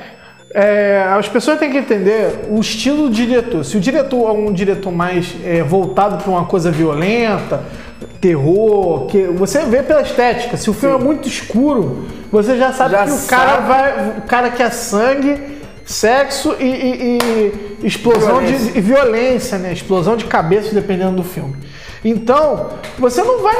É, 0.54 1.06
as 1.18 1.30
pessoas 1.30 1.60
têm 1.60 1.70
que 1.72 1.78
entender 1.78 2.48
o 2.50 2.60
estilo 2.60 3.04
do 3.04 3.10
diretor. 3.10 3.64
Se 3.64 3.78
o 3.78 3.80
diretor 3.80 4.30
é 4.30 4.34
um 4.34 4.52
diretor 4.52 4.92
mais 4.92 5.34
é, 5.46 5.62
voltado 5.64 6.18
para 6.22 6.30
uma 6.30 6.46
coisa 6.46 6.70
violenta, 6.72 7.62
terror, 8.20 9.06
que 9.08 9.24
você 9.28 9.60
vê 9.66 9.82
pela 9.84 10.02
estética. 10.02 10.58
Se 10.58 10.70
o 10.70 10.74
filme 10.74 10.96
é 10.96 11.00
muito 11.00 11.28
escuro, 11.28 12.06
você 12.32 12.58
já 12.58 12.74
sabe 12.74 12.92
Já 12.92 13.06
que 13.06 13.12
o 13.12 13.22
cara 13.28 13.52
sabe. 13.52 13.68
vai, 13.68 14.10
o 14.18 14.22
cara 14.24 14.50
quer 14.50 14.72
sangue 14.72 15.61
sexo 15.86 16.56
e, 16.60 16.64
e- 16.66 17.18
e 17.82 17.88
explosão 17.88 18.40
Violência. 18.40 18.72
de 18.72 18.78
e 18.78 18.82
violência, 18.82 19.58
né? 19.58 19.74
Explosão 19.74 20.16
de 20.16 20.26
cabeça, 20.26 20.74
dependendo 20.74 21.16
do 21.18 21.24
filme. 21.24 21.56
Então, 22.04 22.70
você 22.98 23.22
não 23.22 23.44
vai, 23.44 23.56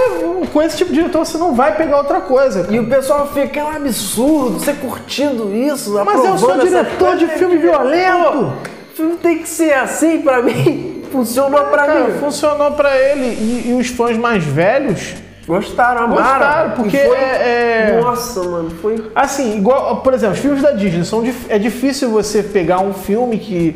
com 0.52 0.62
esse 0.64 0.76
tipo 0.78 0.90
de 0.92 0.98
diretor, 1.00 1.24
você 1.26 1.38
não 1.38 1.54
vai 1.54 1.76
pegar 1.76 1.98
outra 1.98 2.22
coisa. 2.22 2.64
cara. 2.64 2.74
E 2.76 2.80
o 2.80 2.88
pessoal 2.88 3.28
fica, 3.32 3.60
é 3.60 3.64
um 3.64 3.70
absurdo 3.70 4.60
você 4.60 4.74
curtindo 4.74 5.54
isso. 5.54 5.94
Mas 6.04 6.24
eu 6.26 6.38
sou 6.40 6.58
diretor 6.58 7.18
de 7.18 7.26
coisa. 7.26 7.38
filme 7.40 7.58
violento. 7.58 8.32
Pô, 8.32 8.46
o 8.48 8.96
filme 8.96 9.16
tem 9.18 9.38
que 9.40 9.48
ser 9.48 9.74
assim 9.74 10.22
pra 10.22 10.42
mim. 10.42 11.04
Funcionou 11.12 11.66
pra 11.66 11.86
Cara, 11.86 12.04
mim. 12.06 12.20
funcionou 12.20 12.72
pra 12.72 12.98
ele 12.98 13.26
e, 13.26 13.66
e 13.70 13.74
os 13.74 13.88
fãs 13.90 14.18
mais 14.18 14.44
velhos, 14.46 15.14
Gostaram, 15.48 16.06
amaram. 16.06 16.16
Gostaram, 16.24 16.72
porque 16.72 16.98
foi- 16.98 17.18
é- 17.18 17.92
é- 17.98 18.00
Nossa, 18.02 18.44
mano, 18.44 18.70
foi... 18.82 19.12
assim, 19.16 19.58
igual, 19.58 19.98
por 20.02 20.14
exemplo, 20.14 20.36
os 20.36 20.40
filmes 20.40 20.62
da 20.62 20.72
Disney 20.72 21.04
são 21.04 21.24
dif- 21.24 21.48
é 21.50 21.58
difícil 21.58 22.10
você 22.12 22.44
pegar 22.44 22.80
um 22.80 22.94
filme 22.94 23.38
que 23.40 23.76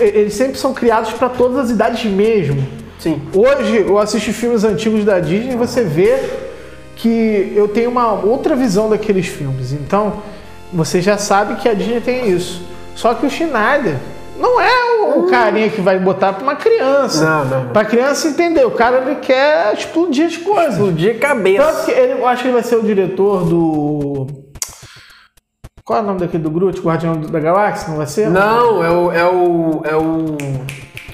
eles 0.00 0.34
sempre 0.34 0.58
são 0.58 0.72
criados 0.72 1.12
pra 1.12 1.28
todas 1.28 1.58
as 1.58 1.70
idades 1.70 2.04
mesmo. 2.10 2.66
Sim. 2.98 3.20
Hoje 3.34 3.78
eu 3.78 3.98
assisto 3.98 4.32
filmes 4.32 4.62
antigos 4.64 5.04
da 5.04 5.18
Disney 5.20 5.54
e 5.54 5.56
você 5.56 5.82
vê 5.82 6.18
que 6.96 7.52
eu 7.56 7.66
tenho 7.68 7.90
uma 7.90 8.12
outra 8.12 8.54
visão 8.54 8.88
daqueles 8.88 9.26
filmes. 9.26 9.72
Então, 9.72 10.22
você 10.72 11.02
já 11.02 11.18
sabe 11.18 11.56
que 11.56 11.68
a 11.68 11.74
Disney 11.74 12.00
tem 12.00 12.30
isso. 12.30 12.62
Só 12.94 13.12
que 13.14 13.26
o 13.26 13.30
Schneider 13.30 13.96
não 14.38 14.60
é 14.60 14.81
o, 15.02 15.26
carinha 15.28 15.68
que 15.68 15.80
vai 15.80 15.98
botar 15.98 16.32
pra 16.32 16.42
uma 16.42 16.56
criança. 16.56 17.24
Não, 17.24 17.44
não. 17.44 17.68
Pra 17.72 17.84
criança 17.84 18.28
entender. 18.28 18.64
O 18.64 18.70
cara 18.70 18.98
ele 18.98 19.16
quer 19.16 19.74
explodir 19.74 20.26
as 20.26 20.36
coisas. 20.36 20.74
Explodir 20.74 21.12
Tanto 21.14 21.20
cabeça. 21.20 21.84
que 21.84 21.90
ele, 21.90 22.12
eu 22.12 22.26
acho 22.26 22.42
que 22.42 22.48
ele 22.48 22.54
vai 22.54 22.62
ser 22.62 22.76
o 22.76 22.82
diretor 22.82 23.44
do. 23.44 24.26
Qual 25.84 25.98
é 25.98 26.02
o 26.02 26.06
nome 26.06 26.20
daquele 26.20 26.42
do 26.42 26.50
Groot, 26.50 26.80
Guardião 26.80 27.20
da 27.20 27.40
Galáxia? 27.40 27.88
Não 27.88 27.96
vai 27.96 28.06
ser? 28.06 28.30
Não, 28.30 28.84
é 28.84 28.90
o, 28.90 29.12
é 29.12 29.24
o. 29.26 29.82
É 29.84 29.96
o. 29.96 30.36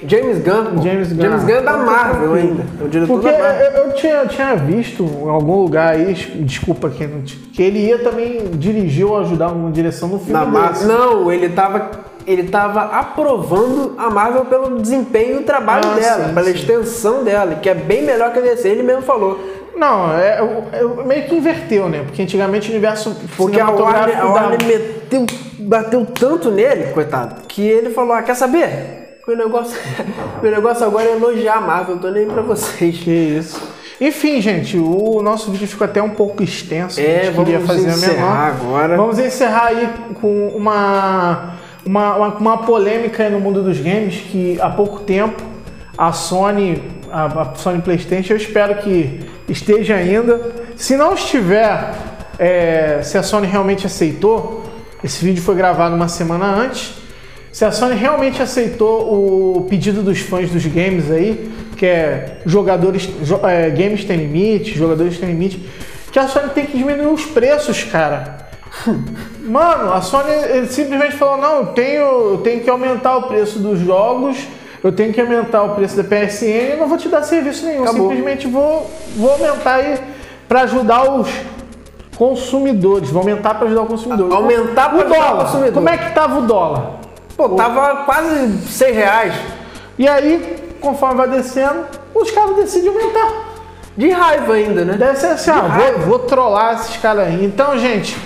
James 0.07 0.39
Gunn. 0.39 0.81
James 0.81 1.11
Gunn. 1.13 1.21
James 1.21 1.43
Gunn 1.43 1.55
é 1.55 1.61
da 1.61 1.77
Marvel 1.77 2.33
ainda. 2.33 2.63
É 2.79 2.83
o 2.83 2.87
diretor 2.89 3.13
Porque 3.13 3.31
da 3.31 3.37
Marvel. 3.43 3.65
eu, 3.71 3.83
eu 3.87 3.93
tinha, 3.93 4.25
tinha 4.27 4.55
visto 4.55 5.03
em 5.03 5.29
algum 5.29 5.61
lugar 5.61 5.93
aí, 5.95 6.13
desculpa 6.41 6.89
tinha, 6.89 7.09
que 7.53 7.61
ele 7.61 7.79
ia 7.79 7.99
também 7.99 8.51
dirigir 8.53 9.05
ou 9.05 9.17
ajudar 9.19 9.47
uma 9.49 9.71
direção 9.71 10.07
no 10.09 10.17
filme 10.19 10.33
Na 10.33 10.45
Mar- 10.45 10.69
desse. 10.73 10.85
Não, 10.85 11.31
ele 11.31 11.49
tava, 11.49 11.91
ele 12.25 12.43
tava 12.43 12.81
aprovando 12.83 13.95
a 13.97 14.09
Marvel 14.09 14.45
pelo 14.45 14.79
desempenho 14.81 15.35
e 15.35 15.37
o 15.39 15.43
trabalho 15.43 15.89
Ah, 15.91 15.95
dela, 15.95 16.27
sim, 16.27 16.33
pela 16.33 16.45
sim. 16.45 16.51
extensão 16.53 17.23
dela, 17.23 17.55
que 17.55 17.69
é 17.69 17.73
bem 17.73 18.03
melhor 18.03 18.31
que 18.31 18.39
a 18.39 18.41
DC, 18.41 18.67
ele 18.69 18.83
mesmo 18.83 19.01
falou. 19.01 19.37
Não, 19.75 20.13
é, 20.13 20.39
é- 20.39 21.05
meio 21.05 21.23
que 21.23 21.35
inverteu, 21.35 21.87
né? 21.87 22.03
Porque 22.05 22.21
antigamente 22.21 22.67
o 22.67 22.71
universo 22.71 23.15
Porque 23.37 23.59
a 23.59 23.69
Warner, 23.69 24.19
a 24.21 24.25
Warner 24.27 24.59
meteu, 24.65 25.25
bateu 25.59 26.05
tanto 26.05 26.51
nele, 26.51 26.91
coitado, 26.93 27.35
que 27.47 27.61
ele 27.65 27.89
falou: 27.89 28.11
ah, 28.13 28.21
quer 28.21 28.35
saber? 28.35 28.98
Meu 29.29 29.37
negócio, 29.37 29.77
meu 30.41 30.51
negócio 30.51 30.83
agora 30.83 31.07
é 31.07 31.11
elogiar 31.11 31.57
a 31.57 31.61
Marvel, 31.61 31.97
eu 31.97 32.01
tô 32.01 32.09
nem 32.09 32.25
pra 32.25 32.41
vocês. 32.41 32.97
Que 32.97 33.11
isso. 33.11 33.61
Enfim, 34.01 34.41
gente, 34.41 34.75
o 34.75 35.21
nosso 35.21 35.51
vídeo 35.51 35.67
ficou 35.67 35.85
até 35.85 36.01
um 36.01 36.09
pouco 36.09 36.41
extenso. 36.41 36.99
É, 36.99 37.19
a 37.19 37.23
gente 37.25 37.35
queria 37.35 37.59
vamos 37.59 37.67
fazer 37.67 37.89
encerrar 37.89 38.15
menor. 38.15 38.65
agora. 38.65 38.97
Vamos 38.97 39.19
encerrar 39.19 39.67
aí 39.67 39.87
com 40.19 40.47
uma, 40.47 41.53
uma, 41.85 42.15
uma, 42.15 42.27
uma 42.37 42.57
polêmica 42.57 43.21
aí 43.21 43.29
no 43.29 43.39
mundo 43.39 43.61
dos 43.61 43.79
games 43.79 44.15
que 44.15 44.59
há 44.59 44.69
pouco 44.71 45.01
tempo 45.01 45.43
a 45.95 46.11
Sony, 46.11 46.81
a, 47.11 47.25
a 47.25 47.53
Sony 47.53 47.83
PlayStation, 47.83 48.33
eu 48.33 48.37
espero 48.37 48.77
que 48.77 49.29
esteja 49.47 49.93
ainda. 49.93 50.41
Se 50.75 50.97
não 50.97 51.13
estiver, 51.13 51.93
é, 52.39 53.01
se 53.03 53.15
a 53.15 53.21
Sony 53.21 53.45
realmente 53.45 53.85
aceitou, 53.85 54.63
esse 55.03 55.23
vídeo 55.23 55.43
foi 55.43 55.53
gravado 55.53 55.93
uma 55.93 56.07
semana 56.07 56.47
antes. 56.47 56.98
Se 57.51 57.65
a 57.65 57.71
Sony 57.71 57.95
realmente 57.95 58.41
aceitou 58.41 59.57
o 59.57 59.65
pedido 59.69 60.01
dos 60.03 60.19
fãs 60.19 60.49
dos 60.51 60.65
games 60.65 61.09
aí, 61.11 61.51
que 61.75 61.85
é 61.85 62.37
jogadores, 62.45 63.09
jo- 63.23 63.39
é, 63.43 63.69
games 63.69 64.05
tem 64.05 64.17
limite, 64.17 64.77
jogadores 64.77 65.17
têm 65.17 65.29
limite, 65.29 65.67
que 66.11 66.19
a 66.19 66.27
Sony 66.27 66.49
tem 66.49 66.65
que 66.65 66.77
diminuir 66.77 67.07
os 67.07 67.25
preços, 67.25 67.83
cara. 67.83 68.37
Mano, 69.43 69.91
a 69.93 70.01
Sony 70.01 70.31
ele 70.31 70.67
simplesmente 70.67 71.15
falou: 71.15 71.37
não, 71.37 71.55
eu 71.61 71.65
tenho, 71.67 72.01
eu 72.33 72.41
tenho 72.43 72.61
que 72.61 72.69
aumentar 72.69 73.17
o 73.17 73.23
preço 73.23 73.57
dos 73.59 73.79
jogos, 73.79 74.37
eu 74.83 74.91
tenho 74.91 75.11
que 75.11 75.19
aumentar 75.19 75.63
o 75.63 75.75
preço 75.75 75.97
da 75.97 76.03
PSN, 76.03 76.45
eu 76.73 76.77
não 76.77 76.87
vou 76.87 76.97
te 76.97 77.09
dar 77.09 77.23
serviço 77.23 77.65
nenhum, 77.65 77.83
Acabou. 77.83 78.09
simplesmente 78.09 78.47
vou, 78.47 78.89
vou 79.17 79.31
aumentar 79.31 79.75
aí 79.75 79.97
pra 80.47 80.61
ajudar 80.61 81.11
os 81.15 81.27
consumidores, 82.15 83.09
vou 83.09 83.21
aumentar 83.21 83.55
pra 83.55 83.65
ajudar 83.65 83.81
o 83.81 83.85
consumidor. 83.87 84.31
Aumentar 84.33 84.89
pra 84.89 84.97
o 84.99 85.01
ajudar 85.01 85.33
o 85.33 85.37
consumidor. 85.39 85.73
Como 85.73 85.89
é 85.89 85.97
que 85.97 86.13
tava 86.13 86.39
o 86.39 86.41
dólar? 86.43 86.99
Pô, 87.39 87.47
tava 87.47 88.03
quase 88.03 88.67
100 88.67 88.91
reais. 88.91 89.33
E 89.97 90.05
aí, 90.05 90.75
conforme 90.81 91.15
vai 91.15 91.29
descendo, 91.29 91.85
os 92.13 92.29
caras 92.31 92.57
decidem 92.57 92.89
aumentar. 92.89 93.31
De 93.95 94.09
raiva 94.09 94.55
ainda, 94.55 94.83
né? 94.83 94.97
Deve 94.97 95.17
ser 95.17 95.27
assim, 95.27 95.49
ah, 95.49 95.61
vou, 95.61 96.05
vou 96.05 96.19
trollar 96.19 96.73
esses 96.73 96.97
caras 96.97 97.27
aí. 97.27 97.45
Então, 97.45 97.77
gente, 97.77 98.17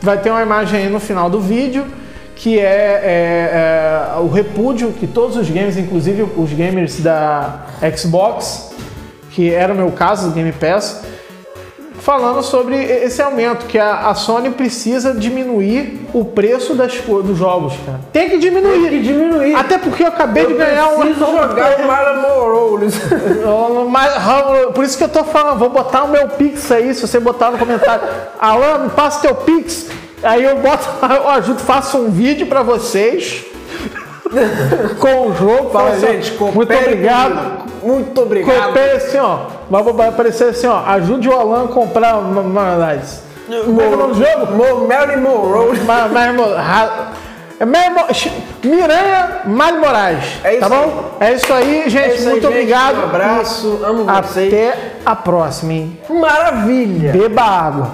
vai 0.00 0.16
ter 0.16 0.30
uma 0.30 0.40
imagem 0.40 0.80
aí 0.80 0.88
no 0.88 0.98
final 0.98 1.28
do 1.28 1.40
vídeo 1.40 1.84
que 2.36 2.58
é, 2.58 2.62
é, 2.62 4.14
é, 4.16 4.18
o 4.20 4.28
repúdio 4.28 4.92
que 4.92 5.06
todos 5.06 5.36
os 5.36 5.50
games, 5.50 5.76
inclusive 5.76 6.22
os 6.22 6.50
gamers 6.50 7.00
da 7.00 7.66
Xbox, 7.94 8.72
que 9.32 9.52
era 9.52 9.74
o 9.74 9.76
meu 9.76 9.92
caso 9.92 10.30
do 10.30 10.34
Game 10.34 10.52
Pass, 10.52 11.04
falando 12.04 12.42
sobre 12.42 12.76
esse 12.76 13.22
aumento, 13.22 13.64
que 13.64 13.78
a, 13.78 14.10
a 14.10 14.14
Sony 14.14 14.50
precisa 14.50 15.14
diminuir 15.14 16.06
o 16.12 16.22
preço 16.22 16.74
das, 16.74 16.92
dos 16.92 17.38
jogos, 17.38 17.72
cara. 17.86 17.98
Tem 18.12 18.28
que 18.28 18.36
diminuir. 18.36 18.82
Tem 18.82 18.90
que 18.90 19.00
diminuir. 19.00 19.54
Até 19.54 19.78
porque 19.78 20.02
eu 20.02 20.08
acabei 20.08 20.44
de 20.46 20.52
ganhar 20.52 20.88
um. 20.88 21.00
preciso 21.00 21.24
jogar 21.24 21.80
o. 21.80 21.84
Eu- 23.40 23.88
Raul, 24.20 24.72
por 24.72 24.84
isso 24.84 24.98
que 24.98 25.04
eu 25.04 25.08
tô 25.08 25.24
falando, 25.24 25.58
vou 25.58 25.70
botar 25.70 26.04
o 26.04 26.08
meu 26.08 26.28
Pix 26.28 26.70
aí, 26.70 26.92
se 26.94 27.00
você 27.06 27.18
botar 27.18 27.50
no 27.50 27.58
comentário. 27.58 28.06
Alan, 28.38 28.84
me 28.84 28.90
passa 28.90 29.20
teu 29.20 29.34
Pix. 29.34 29.86
Aí 30.22 30.44
eu 30.44 30.58
boto, 30.58 30.86
eu 31.08 31.28
ajudo, 31.30 31.60
faço 31.60 31.96
um 31.96 32.10
vídeo 32.10 32.46
pra 32.46 32.62
vocês. 32.62 33.44
com 34.98 35.28
o 35.28 35.34
jogo. 35.34 35.70
Fala, 35.70 35.90
assim, 35.90 36.06
gente, 36.06 36.36
Muito 36.38 36.74
obrigado. 36.74 37.34
comigo. 37.34 37.64
Muito 37.84 38.20
obrigado. 38.20 38.64
Coopere 38.64 38.96
assim, 38.96 39.18
ó. 39.18 39.40
Vai 39.82 39.92
vai 39.92 40.08
aparecer 40.08 40.50
assim, 40.50 40.68
ó. 40.68 40.84
Ajude 40.86 41.28
o 41.28 41.32
Alan 41.32 41.64
a 41.64 41.68
comprar 41.68 42.18
uma 42.18 42.42
Manadais. 42.42 43.22
Como 43.64 43.80
é 43.80 43.84
é 43.84 43.88
o 43.88 43.96
nome 43.96 44.14
do 44.14 44.24
jogo? 44.24 44.52
Mo- 44.52 44.86
Mary 44.86 45.16
Monroe. 45.16 45.78
Ma- 45.82 46.06
Ma- 46.06 46.32
Mo- 46.32 46.54
Ra- 46.54 47.08
é 47.58 47.64
Miranha 48.64 49.40
Mário 49.46 49.80
Moraes. 49.80 50.24
É 50.44 50.52
isso 50.52 50.60
tá 50.60 50.68
bom? 50.68 51.04
É 51.18 51.32
isso 51.32 51.52
aí, 51.52 51.88
gente. 51.88 51.98
É 52.10 52.14
isso 52.14 52.22
aí, 52.22 52.30
Muito 52.30 52.42
gente. 52.42 52.52
obrigado. 52.52 52.98
Um 52.98 53.04
abraço. 53.04 53.80
Amo 53.84 54.04
vocês. 54.04 54.52
Até 54.52 54.76
a 55.04 55.16
próxima, 55.16 55.72
hein? 55.72 55.98
Maravilha. 56.08 57.10
Beba 57.12 57.42
água. 57.42 57.90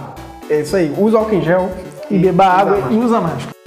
É 0.51 0.61
isso 0.61 0.77
aí. 0.77 0.95
Usa 0.99 1.17
álcool 1.17 1.35
em 1.35 1.43
gel. 1.43 1.71
E 2.11 2.19
beba 2.19 2.45
água 2.45 2.79
e 2.91 2.97
usa 2.99 3.21
máscara. 3.21 3.60